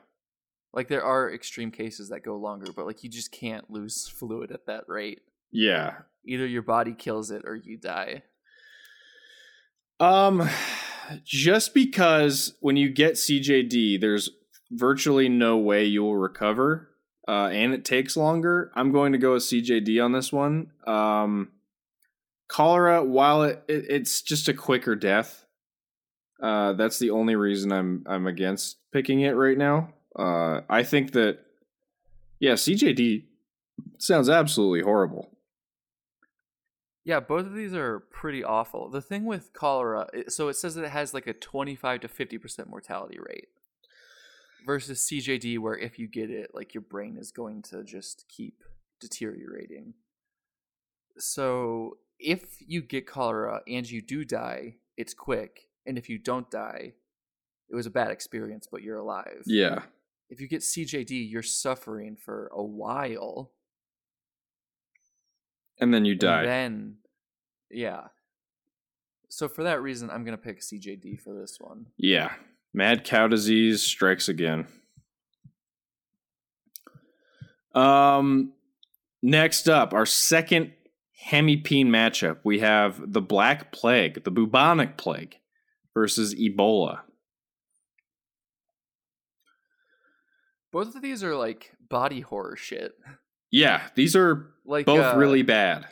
Like 0.72 0.88
there 0.88 1.04
are 1.04 1.32
extreme 1.32 1.70
cases 1.70 2.08
that 2.08 2.24
go 2.24 2.36
longer, 2.36 2.72
but 2.74 2.86
like 2.86 3.02
you 3.04 3.10
just 3.10 3.30
can't 3.32 3.70
lose 3.70 4.08
fluid 4.18 4.50
at 4.52 4.66
that 4.66 4.84
rate. 4.88 5.22
yeah. 5.50 5.94
Either 6.24 6.46
your 6.46 6.62
body 6.62 6.92
kills 6.92 7.30
it 7.30 7.42
or 7.46 7.54
you 7.56 7.78
die. 7.78 8.22
Um, 9.98 10.48
just 11.24 11.72
because 11.74 12.54
when 12.60 12.76
you 12.76 12.90
get 12.90 13.14
CJD, 13.14 14.00
there's 14.00 14.28
virtually 14.70 15.28
no 15.28 15.56
way 15.56 15.84
you 15.84 16.02
will 16.02 16.16
recover, 16.16 16.90
uh, 17.26 17.48
and 17.52 17.74
it 17.74 17.84
takes 17.84 18.16
longer. 18.16 18.70
I'm 18.74 18.92
going 18.92 19.12
to 19.12 19.18
go 19.18 19.34
with 19.34 19.42
CJD 19.42 20.02
on 20.02 20.12
this 20.12 20.32
one. 20.32 20.72
Um, 20.86 21.52
cholera, 22.48 23.04
while 23.04 23.42
it, 23.42 23.62
it 23.68 23.86
it's 23.88 24.22
just 24.22 24.48
a 24.48 24.54
quicker 24.54 24.94
death, 24.94 25.44
uh, 26.42 26.72
that's 26.74 26.98
the 26.98 27.10
only 27.10 27.36
reason 27.36 27.72
I'm 27.72 28.04
I'm 28.06 28.26
against 28.26 28.78
picking 28.92 29.20
it 29.20 29.32
right 29.32 29.58
now. 29.58 29.92
Uh, 30.18 30.62
I 30.68 30.82
think 30.82 31.12
that 31.12 31.40
yeah, 32.40 32.52
CJD 32.52 33.24
sounds 33.98 34.28
absolutely 34.28 34.82
horrible. 34.82 35.30
Yeah, 37.04 37.20
both 37.20 37.46
of 37.46 37.54
these 37.54 37.72
are 37.74 38.00
pretty 38.00 38.44
awful. 38.44 38.90
The 38.90 39.00
thing 39.00 39.24
with 39.24 39.54
cholera, 39.54 40.08
so 40.28 40.48
it 40.48 40.54
says 40.54 40.74
that 40.74 40.84
it 40.84 40.90
has 40.90 41.14
like 41.14 41.26
a 41.26 41.32
25 41.32 42.00
to 42.00 42.08
50% 42.08 42.68
mortality 42.68 43.18
rate 43.18 43.48
versus 44.66 45.00
CJD 45.10 45.58
where 45.58 45.76
if 45.76 45.98
you 45.98 46.06
get 46.08 46.30
it, 46.30 46.50
like 46.54 46.74
your 46.74 46.82
brain 46.82 47.16
is 47.18 47.30
going 47.32 47.62
to 47.62 47.82
just 47.84 48.24
keep 48.28 48.62
deteriorating. 49.00 49.94
So, 51.18 51.98
if 52.18 52.56
you 52.60 52.82
get 52.82 53.06
cholera 53.06 53.60
and 53.68 53.88
you 53.88 54.02
do 54.02 54.24
die, 54.24 54.76
it's 54.96 55.14
quick, 55.14 55.68
and 55.86 55.96
if 55.98 56.08
you 56.08 56.18
don't 56.18 56.50
die, 56.50 56.92
it 57.70 57.74
was 57.74 57.86
a 57.86 57.90
bad 57.90 58.10
experience, 58.10 58.66
but 58.70 58.82
you're 58.82 58.98
alive. 58.98 59.42
Yeah, 59.46 59.82
If 60.30 60.40
you 60.40 60.48
get 60.48 60.62
CJD, 60.62 61.30
you're 61.30 61.42
suffering 61.42 62.16
for 62.16 62.48
a 62.52 62.62
while. 62.62 63.52
and 65.80 65.92
then 65.94 66.04
you 66.04 66.12
And 66.12 66.20
die. 66.20 66.44
then, 66.44 66.96
yeah. 67.70 68.08
So 69.28 69.48
for 69.48 69.62
that 69.64 69.80
reason, 69.82 70.10
I'm 70.10 70.24
gonna 70.24 70.36
pick 70.38 70.60
CJD 70.60 71.20
for 71.20 71.34
this 71.34 71.58
one. 71.60 71.86
Yeah. 71.96 72.32
Mad 72.74 73.04
cow 73.04 73.26
disease 73.26 73.82
strikes 73.82 74.28
again. 74.28 74.66
Um 77.74 78.52
next 79.22 79.68
up, 79.68 79.92
our 79.92 80.06
second 80.06 80.72
hemipene 81.30 81.86
matchup, 81.86 82.38
we 82.44 82.60
have 82.60 83.12
the 83.12 83.20
Black 83.20 83.72
Plague, 83.72 84.24
the 84.24 84.30
bubonic 84.30 84.96
plague 84.96 85.36
versus 85.94 86.34
Ebola. 86.34 87.00
Both 90.72 90.94
of 90.94 91.02
these 91.02 91.24
are 91.24 91.34
like 91.34 91.72
body 91.88 92.20
horror 92.20 92.56
shit. 92.56 92.92
Yeah, 93.50 93.82
these 93.94 94.14
are 94.14 94.50
Like 94.66 94.86
both 94.86 95.14
uh, 95.14 95.16
really 95.16 95.42
bad. 95.42 95.86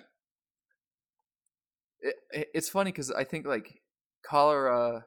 it, 2.01 2.15
it- 2.31 2.49
it's 2.55 2.69
funny 2.69 2.93
because 2.93 3.11
I 3.11 3.25
think 3.25 3.47
like 3.47 3.81
cholera, 4.25 5.05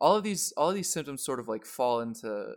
all 0.00 0.16
of 0.16 0.24
these 0.24 0.52
all 0.56 0.70
of 0.70 0.74
these 0.74 0.92
symptoms 0.92 1.24
sort 1.24 1.40
of 1.40 1.48
like 1.48 1.64
fall 1.64 2.00
into 2.00 2.54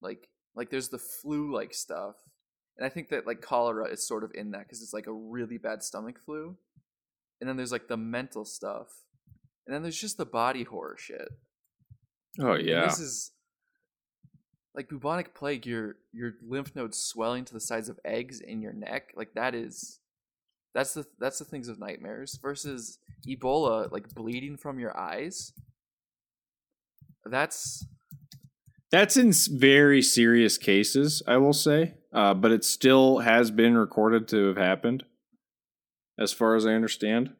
like 0.00 0.28
like 0.54 0.70
there's 0.70 0.88
the 0.88 0.98
flu 0.98 1.52
like 1.54 1.74
stuff, 1.74 2.16
and 2.76 2.86
I 2.86 2.88
think 2.88 3.10
that 3.10 3.26
like 3.26 3.40
cholera 3.40 3.88
is 3.88 4.06
sort 4.06 4.24
of 4.24 4.32
in 4.34 4.52
that 4.52 4.60
because 4.60 4.82
it's 4.82 4.94
like 4.94 5.06
a 5.06 5.12
really 5.12 5.58
bad 5.58 5.82
stomach 5.82 6.18
flu, 6.24 6.56
and 7.40 7.48
then 7.48 7.56
there's 7.56 7.72
like 7.72 7.88
the 7.88 7.96
mental 7.96 8.44
stuff, 8.44 8.88
and 9.66 9.74
then 9.74 9.82
there's 9.82 10.00
just 10.00 10.16
the 10.16 10.26
body 10.26 10.64
horror 10.64 10.96
shit. 10.98 11.28
Oh 12.40 12.52
And 12.52 12.66
yeah. 12.66 12.84
this 12.86 13.00
is 13.00 13.32
like 14.74 14.88
bubonic 14.88 15.34
plague. 15.34 15.66
Your 15.66 15.96
your 16.12 16.34
lymph 16.46 16.74
nodes 16.76 16.98
swelling 16.98 17.44
to 17.46 17.54
the 17.54 17.60
size 17.60 17.88
of 17.88 17.98
eggs 18.04 18.40
in 18.40 18.60
your 18.60 18.72
neck. 18.72 19.12
Like 19.16 19.34
that 19.34 19.54
is 19.54 20.00
that's 20.74 20.94
the 20.94 21.06
that's 21.18 21.38
the 21.38 21.44
things 21.44 21.68
of 21.68 21.78
nightmares 21.78 22.38
versus 22.40 22.98
Ebola, 23.26 23.90
like 23.90 24.14
bleeding 24.14 24.56
from 24.56 24.78
your 24.78 24.96
eyes. 24.96 25.52
That's 27.30 27.86
That's 28.90 29.16
in 29.16 29.32
very 29.58 30.02
serious 30.02 30.58
cases, 30.58 31.22
I 31.26 31.36
will 31.38 31.52
say, 31.52 31.94
uh, 32.12 32.34
but 32.34 32.52
it 32.52 32.64
still 32.64 33.18
has 33.18 33.50
been 33.50 33.76
recorded 33.76 34.28
to 34.28 34.46
have 34.46 34.56
happened, 34.56 35.04
as 36.18 36.32
far 36.32 36.54
as 36.54 36.64
I 36.64 36.72
understand. 36.72 37.30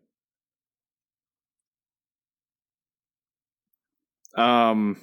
Um, 4.36 4.98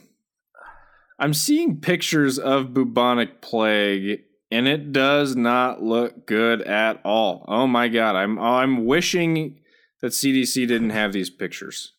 I'm 1.18 1.34
seeing 1.34 1.80
pictures 1.80 2.38
of 2.38 2.74
bubonic 2.74 3.42
plague, 3.42 4.22
and 4.52 4.68
it 4.68 4.92
does 4.92 5.36
not 5.36 5.82
look 5.82 6.28
good 6.28 6.62
at 6.62 7.02
all. 7.04 7.46
Oh 7.48 7.66
my 7.66 7.88
god, 7.88 8.16
I'm 8.16 8.38
I'm 8.38 8.86
wishing 8.86 9.60
that 10.02 10.12
CDC 10.12 10.68
didn't 10.68 10.92
have 10.92 11.14
these 11.14 11.30
pictures. 11.30 11.94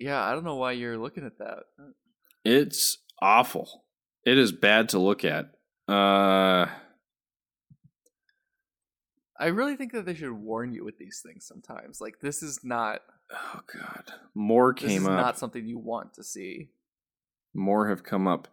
Yeah. 0.00 0.22
I 0.24 0.32
don't 0.32 0.44
know 0.44 0.56
why 0.56 0.72
you're 0.72 0.98
looking 0.98 1.24
at 1.24 1.38
that. 1.38 1.58
It's 2.44 2.98
awful. 3.22 3.84
It 4.24 4.38
is 4.38 4.52
bad 4.52 4.88
to 4.90 4.98
look 4.98 5.24
at. 5.24 5.50
Uh 5.88 6.66
I 9.38 9.46
really 9.46 9.76
think 9.76 9.92
that 9.92 10.04
they 10.04 10.14
should 10.14 10.32
warn 10.32 10.74
you 10.74 10.84
with 10.84 10.98
these 10.98 11.22
things 11.24 11.46
sometimes. 11.46 12.00
Like 12.00 12.20
this 12.20 12.42
is 12.42 12.60
not 12.62 13.00
oh 13.32 13.60
god. 13.72 14.12
More 14.34 14.74
this 14.74 14.88
came 14.88 15.02
is 15.02 15.08
up. 15.08 15.14
not 15.14 15.38
something 15.38 15.66
you 15.66 15.78
want 15.78 16.14
to 16.14 16.24
see. 16.24 16.70
More 17.54 17.88
have 17.88 18.02
come 18.04 18.26
up. 18.26 18.48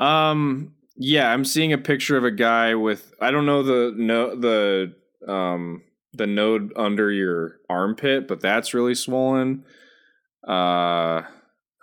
Um 0.00 0.74
yeah, 0.96 1.32
I'm 1.32 1.44
seeing 1.44 1.72
a 1.72 1.78
picture 1.78 2.16
of 2.16 2.24
a 2.24 2.30
guy 2.30 2.74
with 2.74 3.12
I 3.20 3.30
don't 3.30 3.46
know 3.46 3.62
the 3.62 3.94
no 3.96 4.36
the 4.36 4.94
um 5.26 5.82
the 6.12 6.26
node 6.26 6.72
under 6.76 7.10
your 7.10 7.60
armpit, 7.70 8.28
but 8.28 8.40
that's 8.40 8.74
really 8.74 8.94
swollen. 8.94 9.64
Uh 10.46 11.22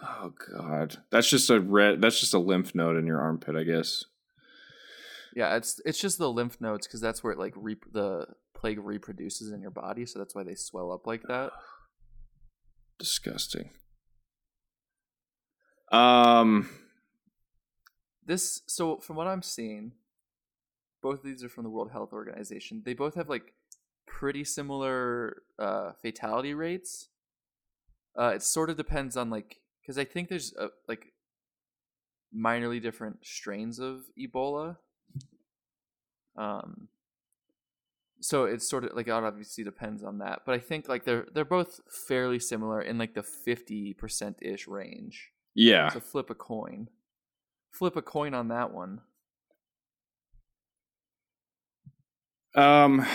oh 0.02 0.34
god. 0.52 0.98
That's 1.12 1.30
just 1.30 1.50
a 1.50 1.60
red 1.60 2.02
that's 2.02 2.20
just 2.20 2.34
a 2.34 2.40
lymph 2.40 2.76
node 2.76 2.98
in 2.98 3.06
your 3.06 3.20
armpit, 3.20 3.56
I 3.56 3.64
guess. 3.64 4.06
Yeah, 5.36 5.56
it's 5.56 5.80
it's 5.86 6.00
just 6.00 6.18
the 6.18 6.32
lymph 6.32 6.60
nodes 6.60 6.88
because 6.88 7.02
that's 7.02 7.24
where 7.24 7.34
it 7.34 7.40
like 7.40 7.54
re- 7.56 7.78
the 7.92 8.28
plague 8.54 8.80
reproduces 8.80 9.52
in 9.52 9.62
your 9.62 9.72
body, 9.72 10.06
so 10.06 10.20
that's 10.20 10.36
why 10.36 10.44
they 10.44 10.56
swell 10.56 10.92
up 10.92 11.08
like 11.08 11.24
that. 11.24 11.52
Disgusting. 13.00 13.70
Um 15.92 16.70
This 18.26 18.62
so 18.68 18.98
from 18.98 19.16
what 19.16 19.28
I'm 19.28 19.42
seeing, 19.42 19.94
both 21.02 21.20
of 21.20 21.26
these 21.26 21.44
are 21.44 21.50
from 21.50 21.64
the 21.64 21.70
World 21.70 21.92
Health 21.92 22.12
Organization. 22.12 22.82
They 22.86 22.94
both 22.94 23.16
have 23.16 23.30
like 23.30 23.54
pretty 24.06 24.44
similar 24.44 25.44
uh, 25.58 25.92
fatality 26.02 26.54
rates. 26.54 27.10
Uh, 28.18 28.34
it 28.36 28.44
sort 28.44 28.70
of 28.70 28.78
depends 28.78 29.16
on 29.18 29.30
like 29.30 29.58
because 29.82 29.98
I 29.98 30.06
think 30.06 30.30
there's 30.30 30.54
uh 30.60 30.68
like 30.88 31.14
minorly 32.36 32.82
different 32.82 33.26
strains 33.26 33.80
of 33.80 34.02
Ebola. 34.18 34.78
Um. 36.38 36.90
So 38.22 38.44
it's 38.44 38.70
sort 38.70 38.84
of 38.84 38.92
like 38.96 39.08
it 39.08 39.12
obviously 39.12 39.64
depends 39.64 40.04
on 40.04 40.18
that, 40.18 40.42
but 40.46 40.54
I 40.54 40.60
think 40.60 40.90
like 40.90 41.06
they're 41.06 41.26
they're 41.34 41.46
both 41.46 41.80
fairly 42.08 42.40
similar 42.40 42.82
in 42.82 42.98
like 42.98 43.14
the 43.14 43.24
fifty 43.24 43.94
percent 43.94 44.38
ish 44.42 44.68
range. 44.68 45.30
yeah. 45.56 45.90
So 45.90 46.02
flip 46.02 46.30
a 46.30 46.36
coin. 46.36 46.90
Flip 47.72 47.96
a 47.96 48.02
coin 48.02 48.34
on 48.34 48.50
that 48.50 48.74
one. 48.74 49.02
Um, 52.56 53.06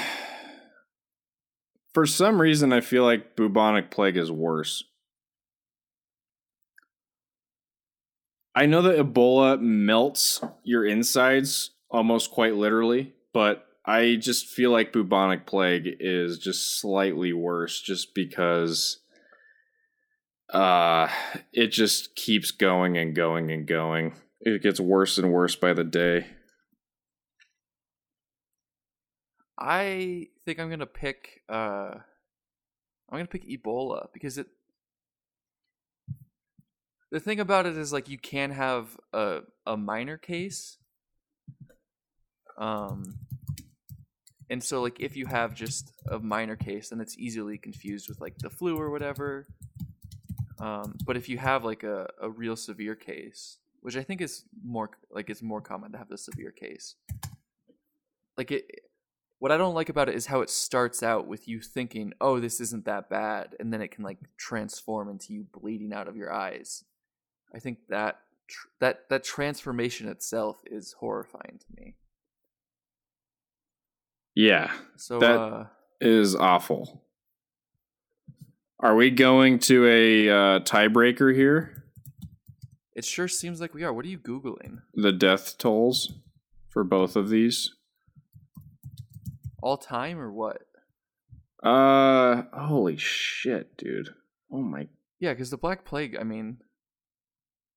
for 1.94 2.04
some 2.06 2.40
reason, 2.40 2.72
I 2.72 2.80
feel 2.80 3.04
like 3.04 3.36
bubonic 3.36 3.90
plague 3.90 4.16
is 4.16 4.30
worse. 4.30 4.82
I 8.54 8.66
know 8.66 8.82
that 8.82 8.98
Ebola 8.98 9.60
melts 9.60 10.40
your 10.64 10.84
insides 10.84 11.70
almost 11.90 12.32
quite 12.32 12.54
literally, 12.54 13.14
but 13.32 13.66
I 13.86 14.16
just 14.16 14.46
feel 14.46 14.70
like 14.70 14.92
bubonic 14.92 15.46
plague 15.46 15.88
is 16.00 16.38
just 16.38 16.80
slightly 16.80 17.32
worse 17.32 17.80
just 17.80 18.14
because 18.14 19.00
uh 20.52 21.08
it 21.52 21.68
just 21.68 22.14
keeps 22.14 22.50
going 22.50 22.96
and 22.96 23.14
going 23.14 23.50
and 23.50 23.66
going. 23.66 24.14
It 24.40 24.62
gets 24.62 24.80
worse 24.80 25.18
and 25.18 25.32
worse 25.32 25.56
by 25.56 25.72
the 25.72 25.84
day. 25.84 26.26
I 29.58 30.28
think 30.44 30.58
I'm 30.58 30.70
gonna 30.70 30.86
pick 30.86 31.42
uh 31.48 31.94
I'm 33.08 33.18
gonna 33.18 33.26
pick 33.26 33.48
Ebola 33.48 34.08
because 34.12 34.38
it 34.38 34.46
the 37.10 37.20
thing 37.20 37.40
about 37.40 37.66
it 37.66 37.76
is 37.76 37.92
like 37.92 38.08
you 38.08 38.18
can 38.18 38.50
have 38.50 38.98
a 39.12 39.40
a 39.66 39.76
minor 39.76 40.18
case. 40.18 40.78
Um 42.58 43.18
and 44.50 44.62
so 44.62 44.82
like 44.82 45.00
if 45.00 45.16
you 45.16 45.26
have 45.26 45.54
just 45.54 45.92
a 46.10 46.18
minor 46.18 46.56
case 46.56 46.90
then 46.90 47.00
it's 47.00 47.18
easily 47.18 47.58
confused 47.58 48.08
with 48.08 48.20
like 48.20 48.38
the 48.38 48.50
flu 48.50 48.76
or 48.76 48.90
whatever. 48.90 49.46
Um 50.58 50.96
but 51.04 51.16
if 51.16 51.28
you 51.28 51.38
have 51.38 51.64
like 51.64 51.82
a, 51.82 52.08
a 52.20 52.30
real 52.30 52.56
severe 52.56 52.94
case, 52.94 53.58
which 53.80 53.96
I 53.96 54.02
think 54.02 54.20
is 54.20 54.44
more 54.64 54.90
like 55.10 55.30
it's 55.30 55.42
more 55.42 55.60
common 55.60 55.92
to 55.92 55.98
have 55.98 56.08
the 56.08 56.18
severe 56.18 56.50
case. 56.50 56.96
Like 58.36 58.50
it 58.50 58.64
what 59.44 59.52
I 59.52 59.58
don't 59.58 59.74
like 59.74 59.90
about 59.90 60.08
it 60.08 60.14
is 60.14 60.24
how 60.24 60.40
it 60.40 60.48
starts 60.48 61.02
out 61.02 61.26
with 61.26 61.46
you 61.46 61.60
thinking, 61.60 62.14
"Oh, 62.18 62.40
this 62.40 62.62
isn't 62.62 62.86
that 62.86 63.10
bad," 63.10 63.54
and 63.60 63.70
then 63.70 63.82
it 63.82 63.90
can 63.90 64.02
like 64.02 64.16
transform 64.38 65.10
into 65.10 65.34
you 65.34 65.44
bleeding 65.44 65.92
out 65.92 66.08
of 66.08 66.16
your 66.16 66.32
eyes. 66.32 66.82
I 67.54 67.58
think 67.58 67.80
that 67.90 68.22
tr- 68.48 68.68
that 68.78 69.10
that 69.10 69.22
transformation 69.22 70.08
itself 70.08 70.62
is 70.64 70.94
horrifying 70.94 71.58
to 71.58 71.66
me. 71.76 71.94
Yeah, 74.34 74.72
So 74.96 75.18
That- 75.18 75.38
uh 75.38 75.66
is 76.00 76.34
awful. 76.34 77.04
Are 78.80 78.96
we 78.96 79.10
going 79.10 79.58
to 79.58 79.86
a 79.86 80.28
uh, 80.30 80.60
tiebreaker 80.60 81.34
here? 81.34 81.84
it 82.96 83.04
sure 83.04 83.28
seems 83.28 83.60
like 83.60 83.74
we 83.74 83.84
are. 83.84 83.92
What 83.92 84.06
are 84.06 84.08
you 84.08 84.18
googling? 84.18 84.80
The 84.94 85.12
death 85.12 85.58
tolls 85.58 86.14
for 86.70 86.82
both 86.82 87.14
of 87.14 87.28
these? 87.28 87.73
All 89.64 89.78
time 89.78 90.20
or 90.20 90.30
what? 90.30 90.58
Uh, 91.62 92.42
holy 92.52 92.98
shit, 92.98 93.78
dude. 93.78 94.10
Oh 94.52 94.60
my. 94.60 94.88
Yeah, 95.18 95.32
because 95.32 95.48
the 95.48 95.56
Black 95.56 95.86
Plague. 95.86 96.18
I 96.20 96.22
mean, 96.22 96.58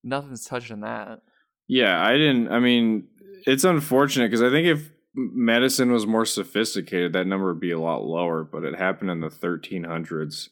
nothing's 0.04 0.44
touching 0.44 0.82
that. 0.82 1.22
Yeah, 1.66 2.06
I 2.06 2.18
didn't. 2.18 2.50
I 2.50 2.60
mean, 2.60 3.08
it's 3.46 3.64
unfortunate 3.64 4.30
because 4.30 4.42
I 4.44 4.50
think 4.50 4.68
if 4.68 4.92
medicine 5.16 5.94
was 5.94 6.06
more 6.06 6.26
sophisticated, 6.26 7.14
that 7.14 7.26
number 7.26 7.48
would 7.48 7.62
be 7.62 7.72
a 7.72 7.80
lot 7.80 8.04
lower, 8.04 8.44
but 8.44 8.66
it 8.66 8.76
happened 8.78 9.10
in 9.10 9.22
the 9.22 9.30
1300s. 9.30 10.50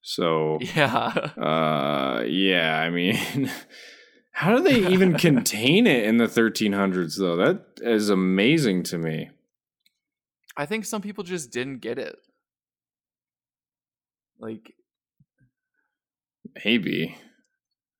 So, 0.00 0.58
Yeah. 0.74 0.96
uh, 1.36 2.24
yeah, 2.26 2.80
I 2.80 2.90
mean, 2.90 3.48
how 4.32 4.56
do 4.56 4.64
they 4.64 4.88
even 4.88 5.14
contain 5.28 5.86
it 5.86 6.04
in 6.06 6.16
the 6.16 6.26
1300s, 6.26 7.18
though? 7.18 7.36
That 7.36 7.64
is 7.80 8.10
amazing 8.10 8.82
to 8.84 8.98
me. 8.98 9.30
I 10.56 10.66
think 10.66 10.84
some 10.84 11.02
people 11.02 11.24
just 11.24 11.50
didn't 11.50 11.78
get 11.78 11.98
it. 11.98 12.16
Like 14.38 14.74
Maybe. 16.64 17.16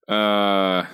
Uh 0.08 0.84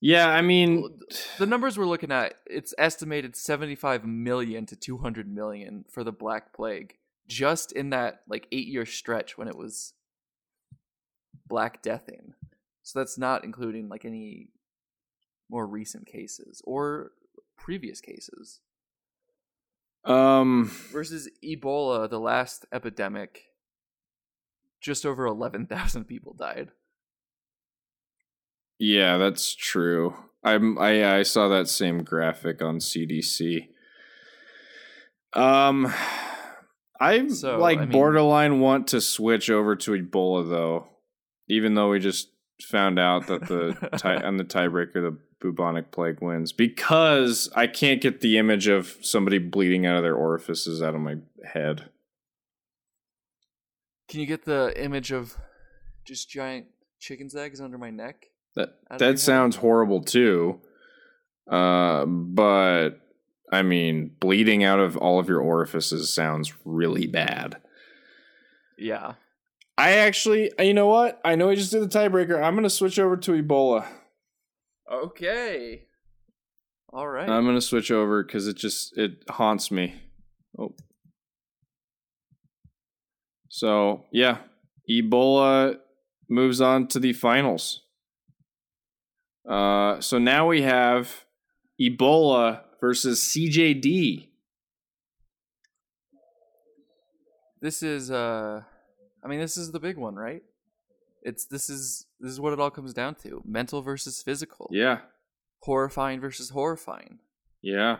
Yeah, 0.00 0.28
I 0.28 0.42
mean 0.42 0.98
the 1.38 1.46
numbers 1.46 1.78
we're 1.78 1.86
looking 1.86 2.12
at, 2.12 2.34
it's 2.46 2.74
estimated 2.78 3.36
75 3.36 4.04
million 4.04 4.66
to 4.66 4.76
200 4.76 5.32
million 5.32 5.84
for 5.90 6.02
the 6.02 6.12
Black 6.12 6.52
Plague 6.52 6.94
just 7.28 7.72
in 7.72 7.90
that 7.90 8.22
like 8.28 8.48
8-year 8.50 8.84
stretch 8.84 9.38
when 9.38 9.48
it 9.48 9.56
was 9.56 9.94
Black 11.46 11.82
Deathing. 11.82 12.34
So 12.82 12.98
that's 12.98 13.16
not 13.16 13.44
including 13.44 13.88
like 13.88 14.04
any 14.04 14.48
more 15.48 15.66
recent 15.66 16.06
cases 16.06 16.62
or 16.64 17.12
previous 17.56 18.00
cases. 18.00 18.60
Um, 20.04 20.70
Versus 20.92 21.28
Ebola, 21.44 22.10
the 22.10 22.18
last 22.18 22.66
epidemic, 22.72 23.42
just 24.80 25.06
over 25.06 25.26
11,000 25.26 26.04
people 26.04 26.34
died. 26.34 26.70
yeah, 28.78 29.16
that's 29.16 29.54
true. 29.54 30.14
I'm 30.44 30.76
I 30.76 31.18
I 31.18 31.22
saw 31.22 31.46
that 31.48 31.68
same 31.68 32.02
graphic 32.02 32.60
on 32.60 32.78
CDC. 32.78 33.68
Um, 35.34 35.92
I 37.00 37.28
So, 37.28 37.58
like 37.58 37.78
I 37.78 37.82
mean- 37.82 37.92
borderline 37.92 38.58
want 38.60 38.88
to 38.88 39.00
switch 39.00 39.50
over 39.50 39.76
to 39.76 39.92
Ebola 39.92 40.48
though, 40.50 40.88
even 41.48 41.74
though 41.74 41.90
we 41.90 42.00
just 42.00 42.30
found 42.60 42.98
out 42.98 43.28
that 43.28 43.46
the 43.46 43.72
tie 43.98 44.16
on 44.16 44.36
the 44.36 44.44
tiebreaker 44.44 44.94
the 44.94 45.16
bubonic 45.42 45.90
plague 45.90 46.22
wins 46.22 46.52
because 46.52 47.50
I 47.54 47.66
can't 47.66 48.00
get 48.00 48.20
the 48.22 48.38
image 48.38 48.68
of 48.68 48.96
somebody 49.02 49.38
bleeding 49.38 49.84
out 49.84 49.96
of 49.96 50.02
their 50.02 50.14
orifices 50.14 50.80
out 50.80 50.94
of 50.94 51.00
my 51.02 51.16
head. 51.44 51.90
Can 54.08 54.20
you 54.20 54.26
get 54.26 54.44
the 54.44 54.72
image 54.82 55.10
of 55.12 55.36
just 56.06 56.30
giant 56.30 56.66
chicken's 57.00 57.34
eggs 57.34 57.60
under 57.60 57.78
my 57.78 57.90
neck? 57.90 58.26
That 58.54 58.62
Out 58.62 58.68
of 58.68 58.74
your 58.90 58.98
that 58.98 59.04
head? 59.06 59.18
sounds 59.20 59.56
horrible 59.56 60.02
too. 60.02 60.60
Uh, 61.50 62.04
but 62.06 63.00
I 63.50 63.62
mean, 63.62 64.12
bleeding 64.20 64.64
out 64.64 64.78
of 64.80 64.96
all 64.96 65.18
of 65.18 65.28
your 65.28 65.40
orifices 65.40 66.12
sounds 66.12 66.52
really 66.64 67.06
bad. 67.06 67.56
Yeah. 68.78 69.14
I 69.78 69.92
actually, 69.92 70.52
you 70.58 70.74
know 70.74 70.86
what? 70.86 71.20
I 71.24 71.34
know 71.34 71.48
I 71.48 71.54
just 71.54 71.72
did 71.72 71.82
the 71.82 71.98
tiebreaker. 71.98 72.42
I'm 72.42 72.54
gonna 72.54 72.70
switch 72.70 72.98
over 72.98 73.16
to 73.16 73.32
Ebola. 73.42 73.86
Okay. 74.92 75.84
All 76.92 77.08
right. 77.08 77.28
I'm 77.28 77.44
gonna 77.46 77.60
switch 77.60 77.90
over 77.90 78.22
because 78.22 78.46
it 78.46 78.56
just 78.56 78.96
it 78.98 79.24
haunts 79.30 79.70
me. 79.70 79.94
Oh. 80.58 80.74
So 83.48 84.04
yeah, 84.12 84.38
Ebola 84.90 85.76
moves 86.28 86.60
on 86.60 86.88
to 86.88 86.98
the 86.98 87.12
finals. 87.12 87.82
Uh, 89.48 90.00
so 90.00 90.18
now 90.18 90.46
we 90.48 90.62
have 90.62 91.24
Ebola 91.80 92.60
versus 92.80 93.20
CJD. 93.20 94.28
this 97.62 97.82
is 97.82 98.10
uh 98.10 98.60
I 99.24 99.28
mean 99.28 99.38
this 99.38 99.56
is 99.56 99.70
the 99.72 99.80
big 99.80 99.96
one, 99.96 100.16
right? 100.16 100.42
It's 101.22 101.46
this 101.46 101.70
is 101.70 102.06
this 102.22 102.32
is 102.32 102.40
what 102.40 102.52
it 102.54 102.60
all 102.60 102.70
comes 102.70 102.94
down 102.94 103.16
to. 103.16 103.42
Mental 103.44 103.82
versus 103.82 104.22
physical. 104.22 104.68
Yeah, 104.72 105.00
Horrifying 105.62 106.20
versus 106.20 106.48
horrifying. 106.50 107.18
yeah. 107.60 107.98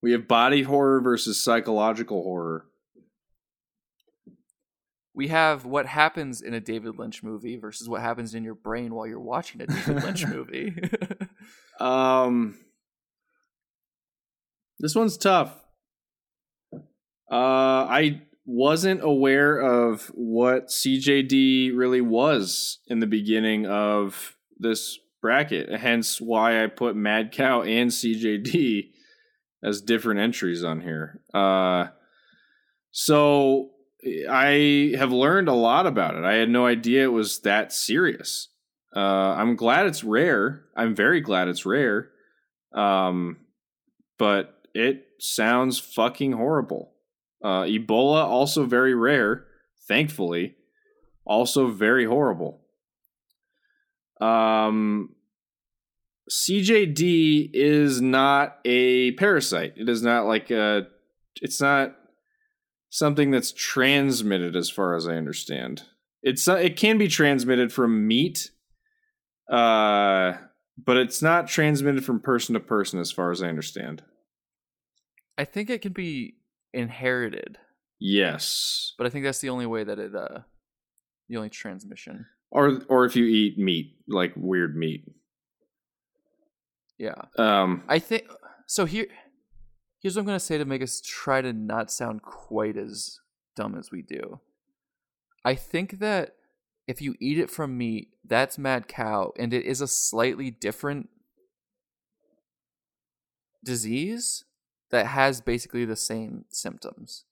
We 0.00 0.12
have 0.12 0.28
body 0.28 0.62
horror 0.62 1.00
versus 1.00 1.42
psychological 1.42 2.22
horror. 2.22 2.66
We 5.12 5.26
have 5.28 5.64
what 5.64 5.86
happens 5.86 6.40
in 6.40 6.54
a 6.54 6.60
David 6.60 6.96
Lynch 7.00 7.24
movie 7.24 7.56
versus 7.56 7.88
what 7.88 8.00
happens 8.00 8.32
in 8.32 8.44
your 8.44 8.54
brain 8.54 8.94
while 8.94 9.08
you're 9.08 9.18
watching 9.18 9.60
a 9.60 9.66
David 9.66 10.04
Lynch 10.04 10.24
movie. 10.34 10.74
Um, 11.80 12.56
this 14.80 14.96
one's 14.96 15.16
tough. 15.16 15.52
Uh, 16.74 16.76
I 17.30 18.22
wasn't 18.48 19.04
aware 19.04 19.58
of 19.58 20.06
what 20.14 20.68
CJD 20.68 21.76
really 21.76 22.00
was 22.00 22.78
in 22.86 22.98
the 22.98 23.06
beginning 23.06 23.66
of 23.66 24.36
this 24.58 24.98
bracket, 25.20 25.68
hence 25.78 26.18
why 26.18 26.64
I 26.64 26.68
put 26.68 26.96
Mad 26.96 27.30
Cow 27.30 27.60
and 27.60 27.90
CJD 27.90 28.88
as 29.62 29.82
different 29.82 30.20
entries 30.20 30.64
on 30.64 30.80
here. 30.80 31.20
Uh, 31.34 31.88
so 32.90 33.68
I 34.30 34.94
have 34.96 35.12
learned 35.12 35.48
a 35.48 35.54
lot 35.54 35.86
about 35.86 36.14
it. 36.14 36.24
I 36.24 36.36
had 36.36 36.48
no 36.48 36.64
idea 36.64 37.04
it 37.04 37.12
was 37.12 37.40
that 37.40 37.70
serious. 37.70 38.48
Uh, 38.96 39.00
I'm 39.34 39.56
glad 39.56 39.84
it's 39.84 40.02
rare. 40.02 40.64
I'm 40.74 40.94
very 40.94 41.20
glad 41.20 41.48
it's 41.48 41.66
rare. 41.66 42.08
Um, 42.72 43.40
but 44.18 44.62
it 44.72 45.04
sounds 45.20 45.78
fucking 45.78 46.32
horrible. 46.32 46.94
Uh, 47.42 47.62
Ebola 47.62 48.24
also 48.24 48.64
very 48.64 48.94
rare, 48.94 49.44
thankfully. 49.86 50.56
Also 51.24 51.68
very 51.68 52.04
horrible. 52.04 52.60
Um, 54.20 55.14
CJD 56.30 57.50
is 57.52 58.00
not 58.00 58.58
a 58.64 59.12
parasite. 59.12 59.74
It 59.76 59.88
is 59.88 60.02
not 60.02 60.26
like 60.26 60.50
a. 60.50 60.88
It's 61.40 61.60
not 61.60 61.94
something 62.90 63.30
that's 63.30 63.52
transmitted, 63.52 64.56
as 64.56 64.70
far 64.70 64.94
as 64.94 65.06
I 65.06 65.14
understand. 65.14 65.82
It's 66.22 66.48
it 66.48 66.76
can 66.76 66.98
be 66.98 67.08
transmitted 67.08 67.72
from 67.72 68.06
meat, 68.06 68.50
uh, 69.50 70.32
but 70.76 70.96
it's 70.96 71.22
not 71.22 71.48
transmitted 71.48 72.04
from 72.04 72.20
person 72.20 72.54
to 72.54 72.60
person, 72.60 72.98
as 72.98 73.12
far 73.12 73.30
as 73.30 73.42
I 73.42 73.48
understand. 73.48 74.02
I 75.36 75.44
think 75.44 75.70
it 75.70 75.82
can 75.82 75.92
be 75.92 76.34
inherited, 76.72 77.58
Yes, 78.00 78.94
but 78.98 79.06
I 79.06 79.10
think 79.10 79.24
that's 79.24 79.40
the 79.40 79.48
only 79.48 79.66
way 79.66 79.84
that 79.84 79.98
it 79.98 80.14
uh 80.14 80.40
the 81.28 81.36
only 81.36 81.50
transmission. 81.50 82.26
or 82.50 82.80
or 82.88 83.04
if 83.04 83.16
you 83.16 83.24
eat 83.24 83.58
meat, 83.58 83.96
like 84.06 84.32
weird 84.36 84.76
meat. 84.76 85.04
Yeah. 86.98 87.22
Um, 87.36 87.82
I 87.88 87.98
think 87.98 88.24
so 88.66 88.84
here 88.84 89.06
here's 90.00 90.16
what 90.16 90.20
I'm 90.22 90.26
gonna 90.26 90.40
say 90.40 90.58
to 90.58 90.64
make 90.64 90.82
us 90.82 91.00
try 91.00 91.40
to 91.40 91.52
not 91.52 91.90
sound 91.90 92.22
quite 92.22 92.76
as 92.76 93.18
dumb 93.56 93.76
as 93.76 93.90
we 93.90 94.02
do. 94.02 94.40
I 95.44 95.54
think 95.54 95.98
that 95.98 96.34
if 96.86 97.00
you 97.02 97.14
eat 97.20 97.38
it 97.38 97.50
from 97.50 97.76
meat, 97.78 98.08
that's 98.24 98.58
mad 98.58 98.88
cow, 98.88 99.32
and 99.38 99.52
it 99.52 99.64
is 99.64 99.80
a 99.80 99.86
slightly 99.88 100.50
different 100.50 101.08
disease 103.64 104.44
that 104.90 105.06
has 105.06 105.40
basically 105.40 105.84
the 105.84 105.96
same 105.96 106.44
symptoms. 106.50 107.24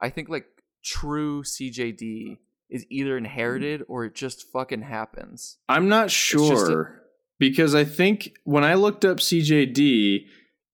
I 0.00 0.10
think 0.10 0.28
like 0.28 0.46
true 0.84 1.42
CJD 1.42 2.38
is 2.68 2.86
either 2.88 3.16
inherited 3.16 3.82
mm. 3.82 3.84
or 3.88 4.06
it 4.06 4.14
just 4.14 4.50
fucking 4.50 4.82
happens. 4.82 5.58
I'm 5.68 5.88
not 5.88 6.08
just 6.08 6.52
a- 6.52 6.56
sure 6.56 7.02
because 7.38 7.74
I 7.74 7.84
think 7.84 8.36
when 8.44 8.62
I 8.62 8.74
looked 8.74 9.04
up 9.04 9.18
CJD, 9.18 10.26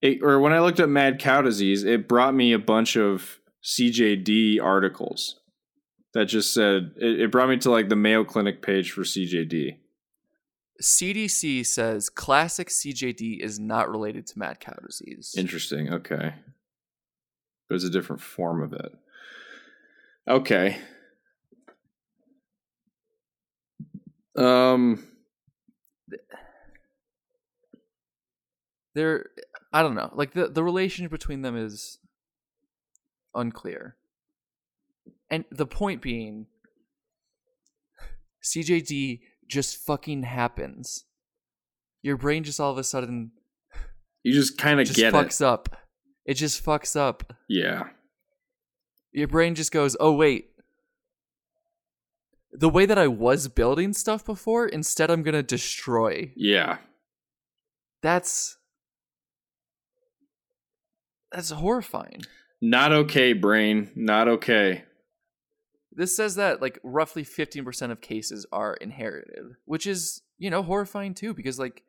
it, 0.03 0.23
or 0.23 0.39
when 0.39 0.53
I 0.53 0.61
looked 0.61 0.81
up 0.81 0.89
mad 0.91 1.19
cow 1.19 1.41
disease, 1.41 1.83
it 1.83 2.07
brought 2.07 2.35
me 2.35 2.53
a 2.53 2.59
bunch 2.59 2.95
of 2.95 3.39
CJD 3.65 4.63
articles 4.63 5.41
that 6.13 6.27
just 6.27 6.53
said 6.53 6.93
it, 6.97 7.21
it 7.21 7.33
brought 7.33 7.49
me 7.49 7.57
to 7.59 7.71
like 7.71 7.89
the 7.89 7.97
Mayo 7.97 8.23
Clinic 8.23 8.61
page 8.61 8.93
for 8.93 9.01
CJD. 9.01 9.79
CDC 10.81 11.67
says 11.67 12.09
classic 12.09 12.69
CJD 12.69 13.41
is 13.41 13.59
not 13.59 13.91
related 13.91 14.27
to 14.29 14.39
mad 14.39 14.61
cow 14.61 14.75
disease. 14.87 15.35
Interesting. 15.37 15.93
Okay. 15.93 16.35
There's 17.69 17.85
a 17.85 17.91
different 17.91 18.23
form 18.23 18.63
of 18.63 18.73
it. 18.73 18.93
Okay. 20.29 20.79
Um 24.37 25.05
There 28.95 29.27
I 29.73 29.83
don't 29.83 29.95
know. 29.95 30.11
Like 30.15 30.33
the 30.33 30.49
the 30.49 30.63
relationship 30.63 31.11
between 31.11 31.43
them 31.43 31.57
is 31.57 31.99
unclear. 33.35 33.97
And 35.31 35.45
the 35.51 35.67
point 35.67 36.01
being 36.01 36.47
CJD 38.43 39.21
just 39.49 39.77
fucking 39.77 40.23
happens. 40.25 41.05
Your 42.03 42.17
brain 42.17 42.45
just 42.45 42.61
all 42.61 42.71
of 42.71 42.79
a 42.79 42.85
sudden 42.85 43.33
you 44.23 44.33
just 44.33 44.59
kind 44.59 44.81
of 44.81 44.93
get 44.93 45.13
fucks 45.13 45.41
it. 45.41 45.47
up. 45.47 45.77
It 46.25 46.35
just 46.35 46.65
fucks 46.65 46.95
up. 46.97 47.33
Yeah. 47.49 47.85
Your 49.13 49.29
brain 49.29 49.55
just 49.55 49.73
goes, 49.73 49.97
"Oh 49.99 50.13
wait. 50.13 50.51
The 52.53 52.69
way 52.69 52.87
that 52.87 52.99
I 52.99 53.09
was 53.09 53.49
building 53.49 53.93
stuff 53.93 54.25
before, 54.25 54.67
instead 54.67 55.11
I'm 55.11 55.23
going 55.23 55.35
to 55.35 55.43
destroy." 55.43 56.33
Yeah. 56.37 56.79
That's 58.03 58.59
that's 61.33 61.51
horrifying. 61.51 62.23
Not 62.61 62.93
okay, 62.93 63.33
brain. 63.33 63.91
Not 63.95 64.29
okay. 64.29 64.85
This 65.93 66.15
says 66.15 66.35
that 66.37 66.61
like 66.61 66.79
roughly 66.85 67.25
15% 67.25 67.91
of 67.91 68.01
cases 68.01 68.47
are 68.53 68.75
inherited, 68.75 69.57
which 69.65 69.87
is, 69.87 70.23
you 70.39 70.51
know, 70.51 70.63
horrifying 70.63 71.15
too 71.15 71.33
because 71.35 71.59
like 71.59 71.83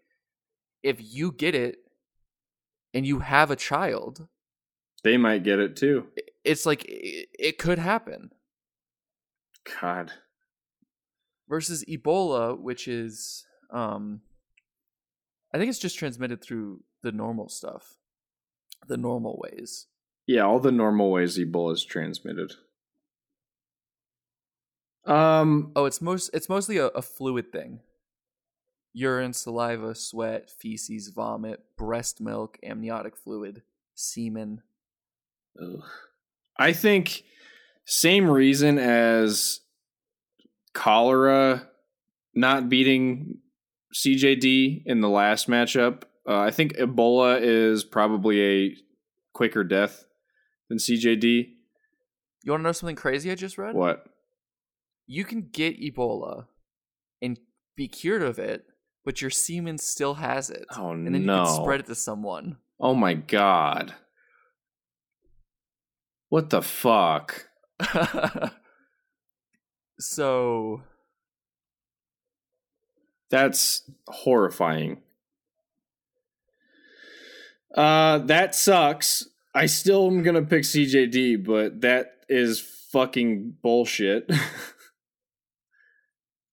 if 0.82 0.97
you 1.00 1.32
get 1.32 1.54
it 1.56 1.80
and 2.93 3.06
you 3.06 3.20
have 3.20 3.52
a 3.52 3.56
child, 3.56 4.28
They 5.04 5.18
might 5.18 5.43
get 5.43 5.60
it 5.60 5.76
too. 5.76 6.08
it's 6.43 6.66
like 6.66 6.86
it, 6.86 7.30
it 7.38 7.58
could 7.58 7.78
happen. 7.80 8.32
God. 9.82 10.14
Versus 11.47 11.84
Ebola, 11.89 12.58
which 12.60 12.88
is 12.88 13.45
um 13.72 14.22
I 15.54 15.58
think 15.58 15.70
it's 15.70 15.80
just 15.80 15.97
transmitted 16.00 16.41
through 16.41 16.84
the 17.02 17.12
normal 17.12 17.50
stuff, 17.50 17.97
the 18.88 18.97
normal 18.97 19.39
ways. 19.43 19.88
Yeah, 20.26 20.43
all 20.45 20.60
the 20.60 20.72
normal 20.72 21.12
ways 21.12 21.38
Ebola 21.38 21.74
is 21.74 21.84
transmitted. 21.84 22.54
Um. 25.10 25.72
Oh, 25.76 25.86
it's 25.86 26.01
most 26.01 26.30
it's 26.34 26.49
mostly 26.49 26.78
a, 26.78 26.88
a 26.88 27.01
fluid 27.01 27.51
thing. 27.51 27.80
Urine, 28.93 29.34
saliva, 29.34 29.95
sweat, 29.95 30.49
feces, 30.49 31.10
vomit, 31.10 31.62
breast 31.78 32.22
milk, 32.22 32.57
amniotic 32.64 33.16
fluid, 33.16 33.62
semen. 33.95 34.62
ugh. 35.62 35.84
I 36.57 36.74
think 36.74 37.24
same 37.86 38.30
reason 38.30 38.78
as 38.78 39.62
cholera 40.74 41.68
not 42.36 42.70
beating 42.70 43.38
CJD 43.95 44.84
in 44.86 45.01
the 45.01 45.10
last 45.10 45.47
matchup. 45.47 46.03
Uh, 46.28 46.39
I 46.39 46.51
think 46.51 46.76
Ebola 46.76 47.39
is 47.41 47.84
probably 47.84 48.41
a 48.41 48.76
quicker 49.34 49.64
death 49.64 50.05
than 50.68 50.78
CJD. 50.78 51.49
You 52.43 52.51
want 52.51 52.62
to 52.62 52.64
know 52.64 52.72
something 52.72 52.95
crazy 52.95 53.32
I 53.32 53.36
just 53.36 53.57
read? 53.57 53.74
What? 53.74 54.05
You 55.12 55.26
can 55.26 55.49
get 55.51 55.82
Ebola 55.82 56.45
and 57.20 57.39
be 57.76 57.88
cured 57.88 58.22
of 58.22 58.38
it, 58.38 58.66
but 59.03 59.24
your 59.24 59.32
semen 59.32 59.80
still 59.80 60.14
has 60.14 60.51
it. 60.51 60.68
Oh 60.78 60.91
and 60.91 61.07
then 61.07 61.26
no! 61.26 61.39
you 61.39 61.45
can 61.45 61.55
spread 61.55 61.80
it 61.80 61.88
to 61.88 61.95
someone. 61.95 62.57
Oh 62.80 62.93
my 62.93 63.16
god! 63.16 63.95
What 66.30 66.51
the 66.51 66.62
fuck? 66.62 67.47
so 69.99 70.84
That's 73.32 73.89
horrifying. 74.07 75.01
Uh, 77.74 78.20
that 78.20 78.53
sucks. 78.53 79.28
I 79.55 79.66
still 79.66 80.05
am 80.05 80.22
gonna 80.22 80.43
pick 80.43 80.62
CJD, 80.62 81.43
but 81.43 81.82
that 81.82 82.26
is 82.30 82.60
fucking 82.60 83.55
bullshit. 83.64 84.30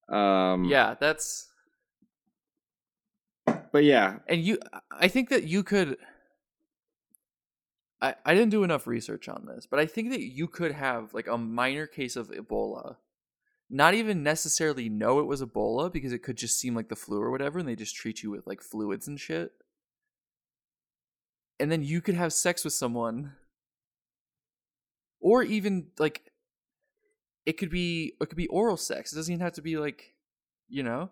um, 0.09 0.65
yeah, 0.65 0.95
that's 0.99 1.49
but 3.73 3.85
yeah, 3.85 4.19
and 4.29 4.43
you 4.43 4.59
I 4.91 5.09
think 5.09 5.29
that 5.31 5.45
you 5.45 5.63
could 5.63 5.97
I, 8.01 8.15
I 8.25 8.35
didn't 8.35 8.51
do 8.51 8.63
enough 8.63 8.87
research 8.87 9.29
on 9.29 9.47
this, 9.47 9.67
but 9.67 9.81
I 9.81 9.87
think 9.87 10.11
that 10.11 10.21
you 10.21 10.49
could 10.49 10.73
have 10.73 11.15
like 11.15 11.27
a 11.27 11.39
minor 11.39 11.87
case 11.87 12.17
of 12.17 12.31
Ebola, 12.31 12.97
not 13.71 13.95
even 13.95 14.23
necessarily 14.23 14.89
know 14.89 15.19
it 15.21 15.27
was 15.27 15.43
Ebola 15.43 15.93
because 15.93 16.13
it 16.13 16.23
could 16.23 16.37
just 16.37 16.59
seem 16.59 16.75
like 16.75 16.89
the 16.89 16.97
flu 16.97 17.21
or 17.21 17.31
whatever, 17.31 17.59
and 17.59 17.67
they 17.67 17.77
just 17.77 17.97
treat 17.97 18.23
you 18.23 18.31
with 18.31 18.47
like 18.47 18.61
fluids 18.63 19.09
and 19.09 19.19
shit. 19.19 19.53
And 21.59 21.73
then 21.73 21.83
you 21.83 22.03
could 22.03 22.15
have 22.15 22.35
sex 22.35 22.65
with 22.65 22.75
someone, 22.75 23.33
or 25.21 25.43
even 25.43 25.87
like 25.99 26.31
it 27.47 27.57
could 27.59 27.71
be 27.71 28.15
it 28.21 28.27
could 28.29 28.37
be 28.37 28.49
oral 28.49 28.77
sex. 28.77 29.13
It 29.13 29.17
doesn't 29.17 29.33
even 29.33 29.45
have 29.45 29.55
to 29.55 29.63
be 29.63 29.77
like, 29.79 30.13
you 30.69 30.83
know, 30.83 31.11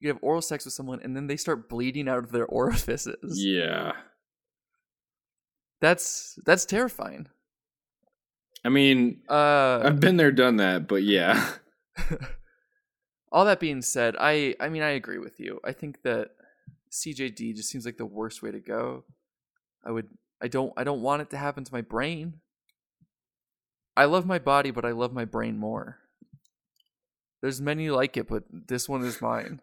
you 0.00 0.08
have 0.08 0.18
oral 0.22 0.42
sex 0.42 0.64
with 0.64 0.74
someone, 0.74 1.00
and 1.02 1.14
then 1.14 1.26
they 1.26 1.36
start 1.36 1.68
bleeding 1.68 2.08
out 2.08 2.18
of 2.18 2.32
their 2.32 2.46
orifices. 2.58 3.44
yeah. 3.44 3.92
That's 5.80 6.38
that's 6.46 6.64
terrifying. 6.64 7.28
I 8.64 8.68
mean, 8.70 9.20
Uh, 9.28 9.82
I've 9.84 10.00
been 10.00 10.16
there, 10.16 10.32
done 10.32 10.56
that, 10.56 10.88
but 10.88 11.02
yeah, 11.04 11.52
all 13.32 13.44
that 13.44 13.60
being 13.60 13.82
said, 13.82 14.16
I 14.18 14.54
I 14.58 14.68
mean 14.68 14.82
I 14.82 14.90
agree 14.90 15.18
with 15.18 15.38
you. 15.38 15.60
I 15.64 15.72
think 15.72 16.02
that 16.02 16.30
CJD 16.90 17.54
just 17.54 17.68
seems 17.68 17.84
like 17.84 17.98
the 17.98 18.06
worst 18.06 18.42
way 18.42 18.50
to 18.50 18.60
go. 18.60 19.04
I 19.84 19.90
would 19.90 20.08
I 20.40 20.48
don't 20.48 20.72
I 20.76 20.84
don't 20.84 21.02
want 21.02 21.22
it 21.22 21.30
to 21.30 21.36
happen 21.36 21.62
to 21.64 21.72
my 21.72 21.82
brain. 21.82 22.40
I 23.96 24.04
love 24.04 24.26
my 24.26 24.38
body, 24.38 24.70
but 24.70 24.84
I 24.84 24.90
love 24.90 25.12
my 25.12 25.24
brain 25.24 25.58
more. 25.58 25.98
There's 27.40 27.60
many 27.60 27.90
like 27.90 28.16
it, 28.16 28.28
but 28.28 28.44
this 28.50 28.88
one 28.88 29.02
is 29.02 29.22
mine. 29.22 29.60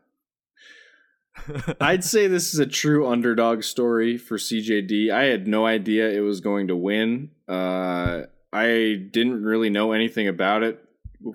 I'd 1.82 2.04
say 2.04 2.28
this 2.30 2.54
is 2.54 2.60
a 2.60 2.66
true 2.66 3.08
underdog 3.08 3.64
story 3.64 4.18
for 4.18 4.38
CJD. 4.38 5.12
I 5.12 5.24
had 5.26 5.48
no 5.48 5.66
idea 5.66 6.10
it 6.10 6.22
was 6.22 6.42
going 6.42 6.68
to 6.68 6.76
win. 6.76 7.32
Uh, 7.48 8.24
I 8.52 9.02
didn't 9.12 9.44
really 9.44 9.70
know 9.70 9.92
anything 9.92 10.28
about 10.28 10.64
it 10.64 10.84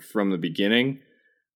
from 0.00 0.30
the 0.30 0.38
beginning. 0.38 1.00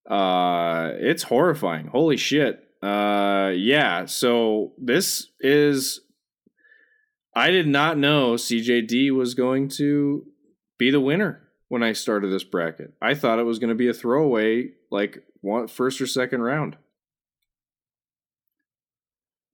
Uh, 0.09 0.90
it's 0.95 1.24
horrifying. 1.24 1.86
Holy 1.88 2.16
shit. 2.16 2.68
Uh, 2.82 3.53
yeah. 3.55 4.07
So 4.07 4.72
this 4.78 5.28
is. 5.40 6.01
I 7.34 7.51
did 7.51 7.66
not 7.66 7.97
know 7.97 8.34
CJD 8.34 9.11
was 9.12 9.34
going 9.34 9.68
to 9.70 10.26
be 10.82 10.90
the 10.90 11.00
winner 11.00 11.40
when 11.68 11.84
I 11.84 11.92
started 11.92 12.32
this 12.32 12.42
bracket. 12.42 12.92
I 13.00 13.14
thought 13.14 13.38
it 13.38 13.44
was 13.44 13.60
going 13.60 13.68
to 13.68 13.76
be 13.76 13.88
a 13.88 13.94
throwaway, 13.94 14.70
like 14.90 15.22
one 15.40 15.68
first 15.68 16.00
or 16.00 16.08
second 16.08 16.42
round. 16.42 16.76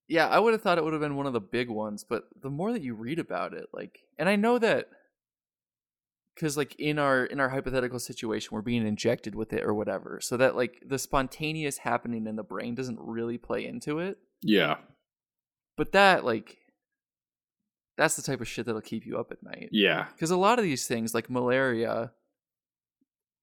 Yeah, 0.09 0.27
I 0.27 0.39
would 0.39 0.55
have 0.55 0.63
thought 0.63 0.79
it 0.79 0.85
would 0.85 0.95
have 0.95 1.03
been 1.03 1.17
one 1.17 1.27
of 1.27 1.35
the 1.35 1.41
big 1.41 1.69
ones, 1.69 2.03
but 2.03 2.25
the 2.41 2.49
more 2.49 2.73
that 2.73 2.81
you 2.81 2.95
read 2.95 3.19
about 3.19 3.53
it, 3.53 3.67
like, 3.75 3.99
and 4.19 4.27
I 4.27 4.37
know 4.37 4.59
that 4.59 4.89
because 6.35 6.57
like 6.57 6.75
in 6.79 6.99
our 6.99 7.27
in 7.27 7.41
our 7.41 7.51
hypothetical 7.51 7.99
situation, 7.99 8.49
we're 8.53 8.63
being 8.63 8.87
injected 8.87 9.35
with 9.35 9.53
it 9.53 9.63
or 9.63 9.75
whatever, 9.75 10.19
so 10.23 10.39
that 10.39 10.57
like 10.57 10.83
the 10.87 10.99
spontaneous 10.99 11.77
happening 11.77 12.27
in 12.27 12.37
the 12.37 12.43
brain 12.43 12.75
doesn't 12.75 12.99
really 12.99 13.37
play 13.37 13.67
into 13.67 13.99
it. 13.99 14.17
Yeah. 14.41 14.77
But 15.77 15.93
that 15.93 16.25
like, 16.25 16.57
that's 17.99 18.15
the 18.17 18.23
type 18.23 18.41
of 18.41 18.49
shit 18.49 18.65
that'll 18.65 18.81
keep 18.81 19.05
you 19.05 19.19
up 19.19 19.33
at 19.33 19.43
night. 19.43 19.69
Yeah. 19.73 20.07
Because 20.15 20.31
a 20.31 20.37
lot 20.37 20.59
of 20.59 20.65
these 20.65 20.87
things, 20.87 21.13
like 21.13 21.29
malaria, 21.29 22.13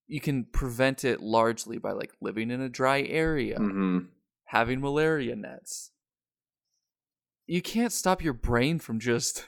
you 0.08 0.22
can 0.22 0.46
prevent 0.46 1.04
it 1.04 1.20
largely 1.22 1.78
by 1.78 1.92
like 1.92 2.14
living 2.22 2.50
in 2.50 2.62
a 2.62 2.70
dry 2.70 3.02
area, 3.02 3.58
hmm 3.58 4.00
having 4.50 4.80
malaria 4.80 5.36
nets. 5.36 5.92
You 7.48 7.62
can't 7.62 7.92
stop 7.92 8.24
your 8.24 8.34
brain 8.34 8.80
from 8.80 9.00
just 9.00 9.46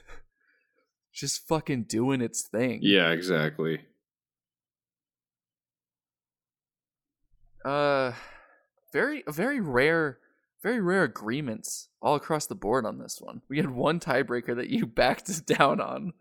just 1.14 1.48
fucking 1.48 1.84
doing 1.84 2.20
its 2.20 2.42
thing. 2.42 2.80
Yeah, 2.82 3.12
exactly. 3.12 3.80
Uh 7.64 8.12
very 8.92 9.24
very 9.28 9.60
rare 9.62 10.20
very 10.62 10.80
rare 10.82 11.04
agreements 11.04 11.90
all 12.02 12.16
across 12.16 12.48
the 12.48 12.56
board 12.56 12.86
on 12.86 12.98
this 12.98 13.20
one. 13.22 13.42
We 13.50 13.58
had 13.58 13.70
one 13.70 14.00
tiebreaker 14.00 14.56
that 14.56 14.70
you 14.70 14.86
backed 14.88 15.46
down 15.58 15.80
on. 15.82 16.14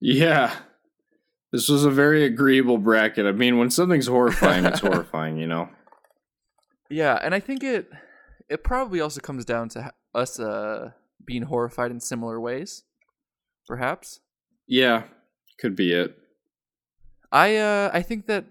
Yeah. 0.00 0.54
This 1.52 1.68
was 1.68 1.84
a 1.84 1.90
very 1.90 2.24
agreeable 2.24 2.78
bracket. 2.78 3.26
I 3.26 3.32
mean, 3.32 3.58
when 3.58 3.70
something's 3.70 4.06
horrifying, 4.06 4.64
it's 4.64 4.80
horrifying, 4.88 5.36
you 5.36 5.46
know? 5.46 5.68
Yeah, 6.88 7.18
and 7.22 7.34
I 7.34 7.40
think 7.40 7.62
it 7.62 7.88
it 8.48 8.64
probably 8.64 9.00
also 9.00 9.20
comes 9.20 9.44
down 9.44 9.68
to 9.70 9.92
us 10.14 10.40
uh 10.40 10.90
being 11.24 11.42
horrified 11.42 11.90
in 11.90 12.00
similar 12.00 12.40
ways. 12.40 12.84
Perhaps. 13.66 14.20
Yeah, 14.66 15.04
could 15.58 15.76
be 15.76 15.92
it. 15.92 16.16
I 17.30 17.56
uh 17.56 17.90
I 17.92 18.02
think 18.02 18.26
that 18.26 18.46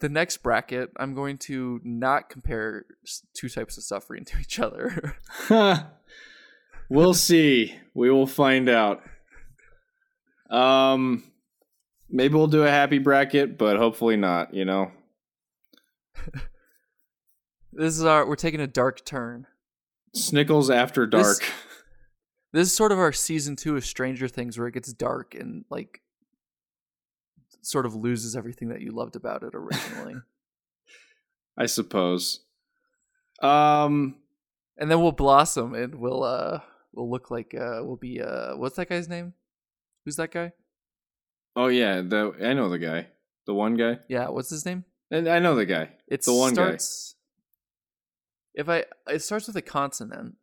the 0.00 0.08
next 0.08 0.38
bracket 0.38 0.90
I'm 0.96 1.14
going 1.14 1.38
to 1.38 1.80
not 1.84 2.28
compare 2.28 2.84
two 3.34 3.48
types 3.48 3.76
of 3.76 3.84
suffering 3.84 4.24
to 4.26 4.38
each 4.38 4.58
other. 4.58 5.16
we'll 6.90 7.14
see. 7.14 7.74
We 7.94 8.10
will 8.10 8.26
find 8.26 8.68
out. 8.68 9.02
Um, 10.50 11.24
maybe 12.08 12.34
we'll 12.34 12.46
do 12.46 12.62
a 12.64 12.70
happy 12.70 12.98
bracket, 12.98 13.58
but 13.58 13.76
hopefully 13.78 14.16
not, 14.16 14.54
you 14.54 14.64
know? 14.64 14.92
this 17.72 17.96
is 17.96 18.04
our 18.04 18.26
we're 18.26 18.36
taking 18.36 18.60
a 18.60 18.66
dark 18.66 19.04
turn. 19.04 19.46
Snickles 20.16 20.74
after 20.74 21.06
dark. 21.06 21.38
This- 21.40 21.50
This 22.52 22.68
is 22.68 22.74
sort 22.76 22.90
of 22.90 22.98
our 22.98 23.12
season 23.12 23.54
2 23.54 23.76
of 23.76 23.84
Stranger 23.84 24.28
Things 24.28 24.56
where 24.56 24.66
it 24.66 24.72
gets 24.72 24.90
dark 24.90 25.34
and 25.34 25.66
like 25.68 26.00
sort 27.66 27.84
of 27.86 27.94
loses 27.94 28.36
everything 28.36 28.68
that 28.68 28.80
you 28.80 28.92
loved 28.92 29.16
about 29.16 29.42
it 29.42 29.50
originally. 29.54 30.14
I 31.58 31.66
suppose. 31.66 32.40
Um, 33.42 34.16
and 34.78 34.90
then 34.90 35.00
we'll 35.00 35.12
blossom 35.12 35.74
and 35.74 35.94
we'll 35.96 36.22
uh 36.22 36.60
we'll 36.92 37.10
look 37.10 37.30
like 37.30 37.54
uh 37.54 37.80
we'll 37.82 37.96
be 37.96 38.20
uh 38.20 38.56
what's 38.56 38.76
that 38.76 38.88
guy's 38.88 39.08
name? 39.08 39.34
Who's 40.04 40.16
that 40.16 40.30
guy? 40.30 40.52
oh 41.56 41.68
yeah, 41.68 42.02
the 42.02 42.34
I 42.42 42.52
know 42.52 42.68
the 42.68 42.78
guy. 42.78 43.08
The 43.46 43.54
one 43.54 43.74
guy. 43.74 43.98
Yeah, 44.08 44.28
what's 44.28 44.50
his 44.50 44.64
name? 44.66 44.84
And 45.10 45.28
I 45.28 45.38
know 45.38 45.54
the 45.54 45.66
guy. 45.66 45.90
It's 46.08 46.26
The 46.26 46.34
one 46.34 46.50
guy. 46.54 46.62
starts, 46.76 47.14
If 48.54 48.68
I 48.68 48.84
it 49.08 49.22
starts 49.22 49.46
with 49.46 49.56
a 49.56 49.62
consonant. 49.62 50.36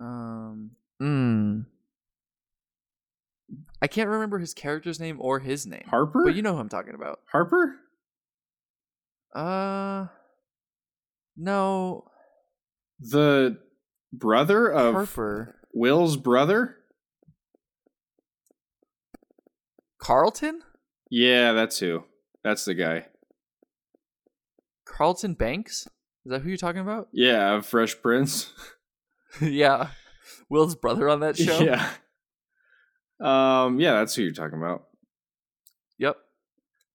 Um 0.00 0.72
mm, 1.00 1.64
I 3.82 3.88
can't 3.88 4.08
remember 4.08 4.38
his 4.38 4.54
character's 4.54 5.00
name 5.00 5.16
or 5.20 5.40
his 5.40 5.66
name. 5.66 5.84
Harper? 5.88 6.22
But 6.24 6.36
you 6.36 6.42
know 6.42 6.54
who 6.54 6.60
I'm 6.60 6.68
talking 6.68 6.94
about. 6.94 7.18
Harper? 7.30 7.74
Uh 9.34 10.06
No. 11.36 12.04
The 13.00 13.58
brother 14.12 14.68
of 14.68 14.94
Harper. 14.94 15.56
Will's 15.74 16.16
brother? 16.16 16.76
Carlton? 19.98 20.62
Yeah, 21.10 21.52
that's 21.52 21.78
who. 21.78 22.04
That's 22.44 22.64
the 22.64 22.74
guy. 22.74 23.06
Carlton 24.84 25.34
Banks? 25.34 25.88
Is 26.24 26.30
that 26.30 26.42
who 26.42 26.48
you're 26.48 26.56
talking 26.56 26.80
about? 26.80 27.08
Yeah, 27.12 27.60
Fresh 27.62 28.00
Prince. 28.00 28.52
yeah. 29.40 29.88
Will's 30.48 30.74
brother 30.76 31.08
on 31.08 31.20
that 31.20 31.36
show? 31.36 31.60
Yeah. 31.60 31.88
Um, 33.24 33.78
yeah, 33.80 33.92
that's 33.94 34.14
who 34.14 34.22
you're 34.22 34.32
talking 34.32 34.58
about. 34.58 34.84
Yep. 35.98 36.16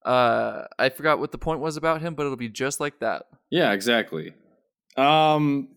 Uh 0.04 0.64
I 0.78 0.90
forgot 0.90 1.18
what 1.18 1.32
the 1.32 1.38
point 1.38 1.60
was 1.60 1.76
about 1.76 2.00
him, 2.00 2.14
but 2.14 2.24
it'll 2.24 2.36
be 2.36 2.48
just 2.48 2.80
like 2.80 3.00
that. 3.00 3.26
Yeah, 3.50 3.72
exactly. 3.72 4.34
Um, 4.96 5.68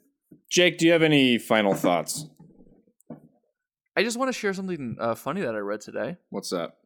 Jake, 0.49 0.77
do 0.77 0.85
you 0.85 0.91
have 0.91 1.03
any 1.03 1.37
final 1.37 1.73
thoughts? 1.73 2.25
I 3.95 4.03
just 4.03 4.17
want 4.17 4.29
to 4.29 4.37
share 4.37 4.53
something 4.53 4.97
uh, 4.99 5.15
funny 5.15 5.41
that 5.41 5.53
I 5.53 5.59
read 5.59 5.81
today. 5.81 6.17
What's 6.29 6.49
that? 6.49 6.77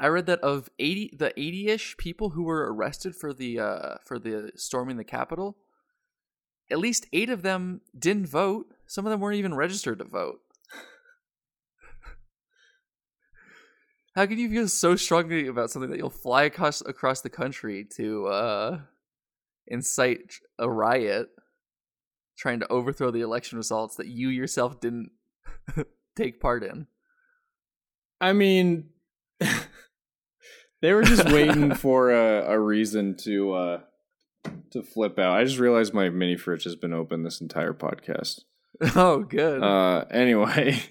I 0.00 0.08
read 0.08 0.26
that 0.26 0.40
of 0.40 0.70
80 0.78 1.16
the 1.18 1.32
80ish 1.36 1.98
people 1.98 2.30
who 2.30 2.44
were 2.44 2.72
arrested 2.72 3.14
for 3.14 3.34
the 3.34 3.60
uh 3.60 3.94
for 4.04 4.18
the 4.18 4.52
storming 4.56 4.96
the 4.96 5.04
Capitol, 5.04 5.56
at 6.70 6.78
least 6.78 7.06
8 7.12 7.28
of 7.30 7.42
them 7.42 7.82
didn't 7.98 8.26
vote. 8.26 8.66
Some 8.86 9.06
of 9.06 9.10
them 9.10 9.20
weren't 9.20 9.36
even 9.36 9.54
registered 9.54 9.98
to 9.98 10.04
vote. 10.04 10.40
How 14.16 14.26
can 14.26 14.38
you 14.38 14.50
feel 14.50 14.68
so 14.68 14.96
strongly 14.96 15.46
about 15.46 15.70
something 15.70 15.90
that 15.90 15.98
you'll 15.98 16.10
fly 16.10 16.44
across 16.44 16.80
across 16.80 17.20
the 17.20 17.30
country 17.30 17.86
to 17.96 18.26
uh 18.26 18.78
incite 19.66 20.34
a 20.58 20.68
riot 20.68 21.28
trying 22.36 22.60
to 22.60 22.68
overthrow 22.72 23.10
the 23.10 23.20
election 23.20 23.56
results 23.56 23.96
that 23.96 24.08
you 24.08 24.28
yourself 24.28 24.80
didn't 24.80 25.10
take 26.16 26.40
part 26.40 26.64
in? 26.64 26.86
I 28.20 28.32
mean, 28.32 28.90
they 30.82 30.92
were 30.92 31.02
just 31.02 31.26
waiting 31.30 31.74
for 31.74 32.10
a, 32.10 32.52
a 32.52 32.58
reason 32.58 33.16
to 33.18 33.52
uh 33.52 33.80
to 34.72 34.82
flip 34.82 35.18
out. 35.18 35.38
I 35.38 35.44
just 35.44 35.58
realized 35.58 35.94
my 35.94 36.08
mini 36.08 36.36
fridge 36.36 36.64
has 36.64 36.76
been 36.76 36.92
open 36.92 37.22
this 37.22 37.40
entire 37.40 37.74
podcast. 37.74 38.40
Oh, 38.96 39.20
good. 39.20 39.62
Uh, 39.62 40.06
anyway, 40.10 40.82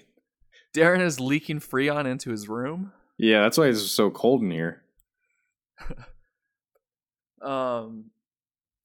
Darren 0.74 1.00
is 1.00 1.18
leaking 1.18 1.60
Freon 1.60 2.06
into 2.06 2.30
his 2.30 2.48
room. 2.48 2.92
Yeah, 3.22 3.42
that's 3.42 3.58
why 3.58 3.66
it's 3.66 3.82
so 3.90 4.10
cold 4.10 4.42
in 4.42 4.50
here. 4.50 4.82
Um, 7.42 8.10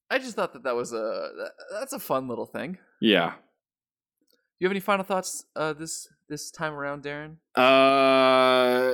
I 0.09 0.17
just 0.17 0.35
thought 0.37 0.53
that 0.53 0.63
that 0.63 0.75
was 0.75 0.93
a 0.93 1.29
that's 1.73 1.91
a 1.91 1.99
fun 1.99 2.29
little 2.29 2.45
thing. 2.45 2.77
Yeah. 3.01 3.31
Do 3.31 4.35
you 4.59 4.67
have 4.67 4.71
any 4.71 4.79
final 4.79 5.03
thoughts 5.03 5.43
uh, 5.57 5.73
this 5.73 6.07
this 6.29 6.51
time 6.51 6.73
around, 6.73 7.03
Darren? 7.03 7.35
Uh, 7.55 8.93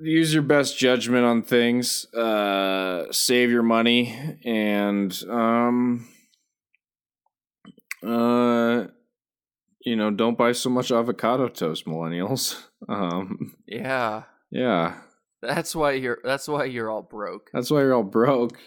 use 0.00 0.32
your 0.32 0.42
best 0.42 0.78
judgment 0.78 1.26
on 1.26 1.42
things. 1.42 2.06
Uh, 2.14 3.04
save 3.12 3.50
your 3.50 3.62
money 3.62 4.38
and 4.46 5.22
um, 5.28 6.08
uh, 8.02 8.86
you 9.80 9.96
know, 9.96 10.10
don't 10.10 10.38
buy 10.38 10.52
so 10.52 10.70
much 10.70 10.90
avocado 10.90 11.48
toast, 11.48 11.86
millennials. 11.86 12.62
Um, 12.86 13.54
Yeah, 13.66 14.24
yeah, 14.54 14.94
that's 15.42 15.74
why 15.74 15.92
you're 15.92 16.18
that's 16.24 16.48
why 16.48 16.64
you're 16.64 16.90
all 16.90 17.02
broke. 17.02 17.50
that's 17.52 17.70
why 17.70 17.80
you're 17.80 17.94
all 17.94 18.02
broke. 18.02 18.58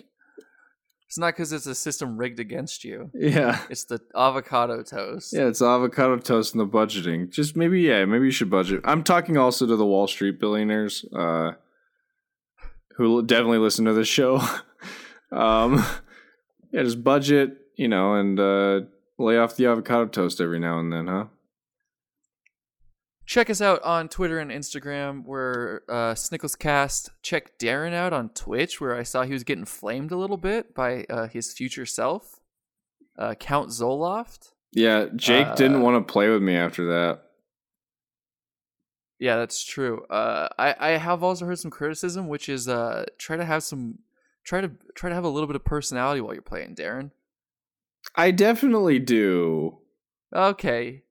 It's 1.08 1.18
not 1.18 1.28
because 1.28 1.54
it's 1.54 1.66
a 1.68 1.76
system 1.76 2.18
rigged 2.18 2.40
against 2.42 2.84
you. 2.84 3.10
Yeah. 3.14 3.62
It's 3.70 3.86
the 3.86 4.02
avocado 4.14 4.84
toast. 4.84 5.32
Yeah, 5.32 5.48
it's 5.48 5.62
avocado 5.62 6.18
toast 6.18 6.54
and 6.54 6.60
the 6.60 6.68
budgeting. 6.68 7.32
Just 7.32 7.56
maybe, 7.56 7.80
yeah, 7.82 8.04
maybe 8.04 8.26
you 8.26 8.32
should 8.32 8.50
budget. 8.50 8.82
I'm 8.84 9.04
talking 9.04 9.38
also 9.38 9.66
to 9.66 9.78
the 9.78 9.86
Wall 9.86 10.08
Street 10.08 10.38
billionaires, 10.38 11.06
uh, 11.18 11.52
who 12.98 13.24
definitely 13.24 13.60
listen 13.60 13.86
to 13.86 13.94
this 13.94 14.10
show. 14.10 14.42
um, 15.32 15.82
yeah, 16.74 16.84
just 16.84 17.06
budget, 17.06 17.56
you 17.78 17.88
know, 17.88 18.16
and 18.16 18.38
uh, 18.38 18.82
lay 19.18 19.38
off 19.38 19.56
the 19.56 19.68
avocado 19.68 20.08
toast 20.08 20.42
every 20.42 20.60
now 20.60 20.78
and 20.78 20.92
then, 20.92 21.08
huh? 21.08 21.26
Check 23.28 23.50
us 23.50 23.60
out 23.62 23.84
on 23.84 24.08
Twitter 24.08 24.40
and 24.40 24.50
Instagram. 24.50 25.26
We're 25.26 25.82
uh, 25.90 26.14
Snicklescast. 26.14 27.10
Check 27.22 27.60
Darren 27.60 27.94
out 27.94 28.14
on 28.14 28.30
Twitch, 28.30 28.80
where 28.80 28.96
I 28.96 29.04
saw 29.04 29.24
he 29.24 29.34
was 29.34 29.44
getting 29.44 29.66
flamed 29.66 30.12
a 30.12 30.18
little 30.18 30.38
bit 30.38 30.74
by 30.74 31.04
uh, 31.10 31.28
his 31.28 31.52
future 31.52 31.86
self, 31.86 32.40
uh, 33.20 33.36
Count 33.36 33.70
Zoloft. 33.70 34.54
Yeah, 34.72 35.08
Jake 35.14 35.48
Uh, 35.48 35.56
didn't 35.56 35.82
want 35.82 36.08
to 36.08 36.12
play 36.12 36.30
with 36.30 36.42
me 36.42 36.56
after 36.56 36.86
that. 36.86 37.24
Yeah, 39.20 39.36
that's 39.36 39.62
true. 39.64 40.06
Uh, 40.06 40.48
I 40.58 40.76
I 40.80 40.90
have 40.92 41.22
also 41.22 41.46
heard 41.46 41.60
some 41.60 41.72
criticism, 41.72 42.30
which 42.30 42.48
is 42.48 42.70
uh, 42.70 43.06
try 43.18 43.36
to 43.36 43.44
have 43.44 43.64
some 43.64 44.00
try 44.46 44.62
to 44.62 44.72
try 44.96 45.10
to 45.10 45.16
have 45.16 45.26
a 45.26 45.30
little 45.30 45.48
bit 45.48 45.56
of 45.58 45.66
personality 45.66 46.22
while 46.22 46.34
you're 46.34 46.42
playing, 46.44 46.76
Darren. 46.76 47.12
I 48.16 48.32
definitely 48.32 49.00
do. 49.00 49.80
Okay, 50.34 51.04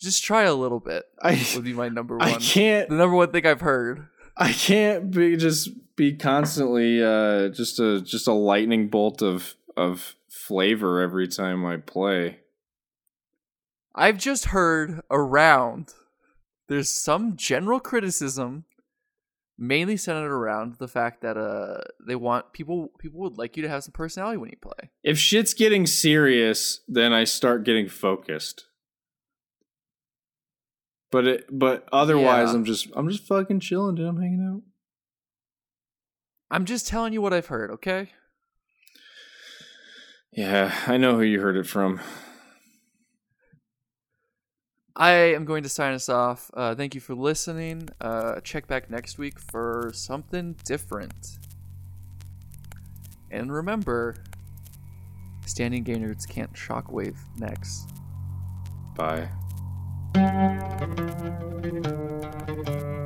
just 0.00 0.24
try 0.24 0.44
a 0.44 0.54
little 0.54 0.80
bit. 0.80 1.04
I 1.20 1.44
Would 1.54 1.64
be 1.64 1.72
my 1.72 1.88
number 1.88 2.16
one. 2.16 2.28
I 2.28 2.36
can't 2.36 2.88
The 2.88 2.96
number 2.96 3.16
one 3.16 3.32
thing 3.32 3.46
I've 3.46 3.60
heard. 3.60 4.06
I 4.36 4.52
can't 4.52 5.10
be 5.10 5.36
just 5.36 5.70
be 5.96 6.14
constantly 6.14 7.02
uh 7.02 7.48
just 7.48 7.80
a 7.80 8.00
just 8.00 8.28
a 8.28 8.32
lightning 8.32 8.88
bolt 8.88 9.20
of 9.20 9.54
of 9.76 10.14
flavor 10.28 11.00
every 11.00 11.26
time 11.26 11.66
I 11.66 11.78
play. 11.78 12.38
I've 13.94 14.18
just 14.18 14.46
heard 14.46 15.00
around 15.10 15.94
there's 16.68 16.88
some 16.92 17.36
general 17.36 17.80
criticism 17.80 18.64
mainly 19.60 19.96
centered 19.96 20.30
around 20.30 20.76
the 20.78 20.86
fact 20.86 21.22
that 21.22 21.36
uh 21.36 21.80
they 22.06 22.14
want 22.14 22.52
people 22.52 22.92
people 23.00 23.18
would 23.18 23.36
like 23.36 23.56
you 23.56 23.64
to 23.64 23.68
have 23.68 23.82
some 23.82 23.92
personality 23.92 24.36
when 24.36 24.50
you 24.50 24.56
play. 24.60 24.90
If 25.02 25.18
shit's 25.18 25.52
getting 25.52 25.84
serious, 25.84 26.80
then 26.86 27.12
I 27.12 27.24
start 27.24 27.64
getting 27.64 27.88
focused. 27.88 28.67
But 31.10 31.26
it 31.26 31.46
but 31.50 31.88
otherwise 31.92 32.50
Yeah. 32.50 32.54
I'm 32.54 32.64
just 32.64 32.88
I'm 32.94 33.08
just 33.08 33.26
fucking 33.26 33.60
chilling, 33.60 33.94
dude. 33.94 34.06
I'm 34.06 34.20
hanging 34.20 34.46
out. 34.46 34.62
I'm 36.50 36.64
just 36.64 36.86
telling 36.86 37.12
you 37.12 37.20
what 37.20 37.32
I've 37.32 37.46
heard, 37.46 37.70
okay? 37.72 38.10
Yeah, 40.32 40.74
I 40.86 40.96
know 40.96 41.16
who 41.16 41.22
you 41.22 41.40
heard 41.40 41.56
it 41.56 41.66
from. 41.66 42.00
I 44.96 45.12
am 45.12 45.44
going 45.44 45.62
to 45.62 45.68
sign 45.68 45.94
us 45.94 46.08
off. 46.08 46.50
Uh, 46.54 46.74
thank 46.74 46.94
you 46.94 47.00
for 47.00 47.14
listening. 47.14 47.88
Uh, 48.00 48.40
check 48.40 48.66
back 48.66 48.90
next 48.90 49.16
week 49.16 49.38
for 49.38 49.92
something 49.94 50.56
different. 50.64 51.38
And 53.30 53.52
remember, 53.52 54.16
standing 55.46 55.84
gainers 55.84 56.26
can't 56.26 56.52
shockwave 56.52 57.16
next. 57.38 57.88
Bye. 58.96 59.28
Thank 60.18 60.62
you. 62.68 62.97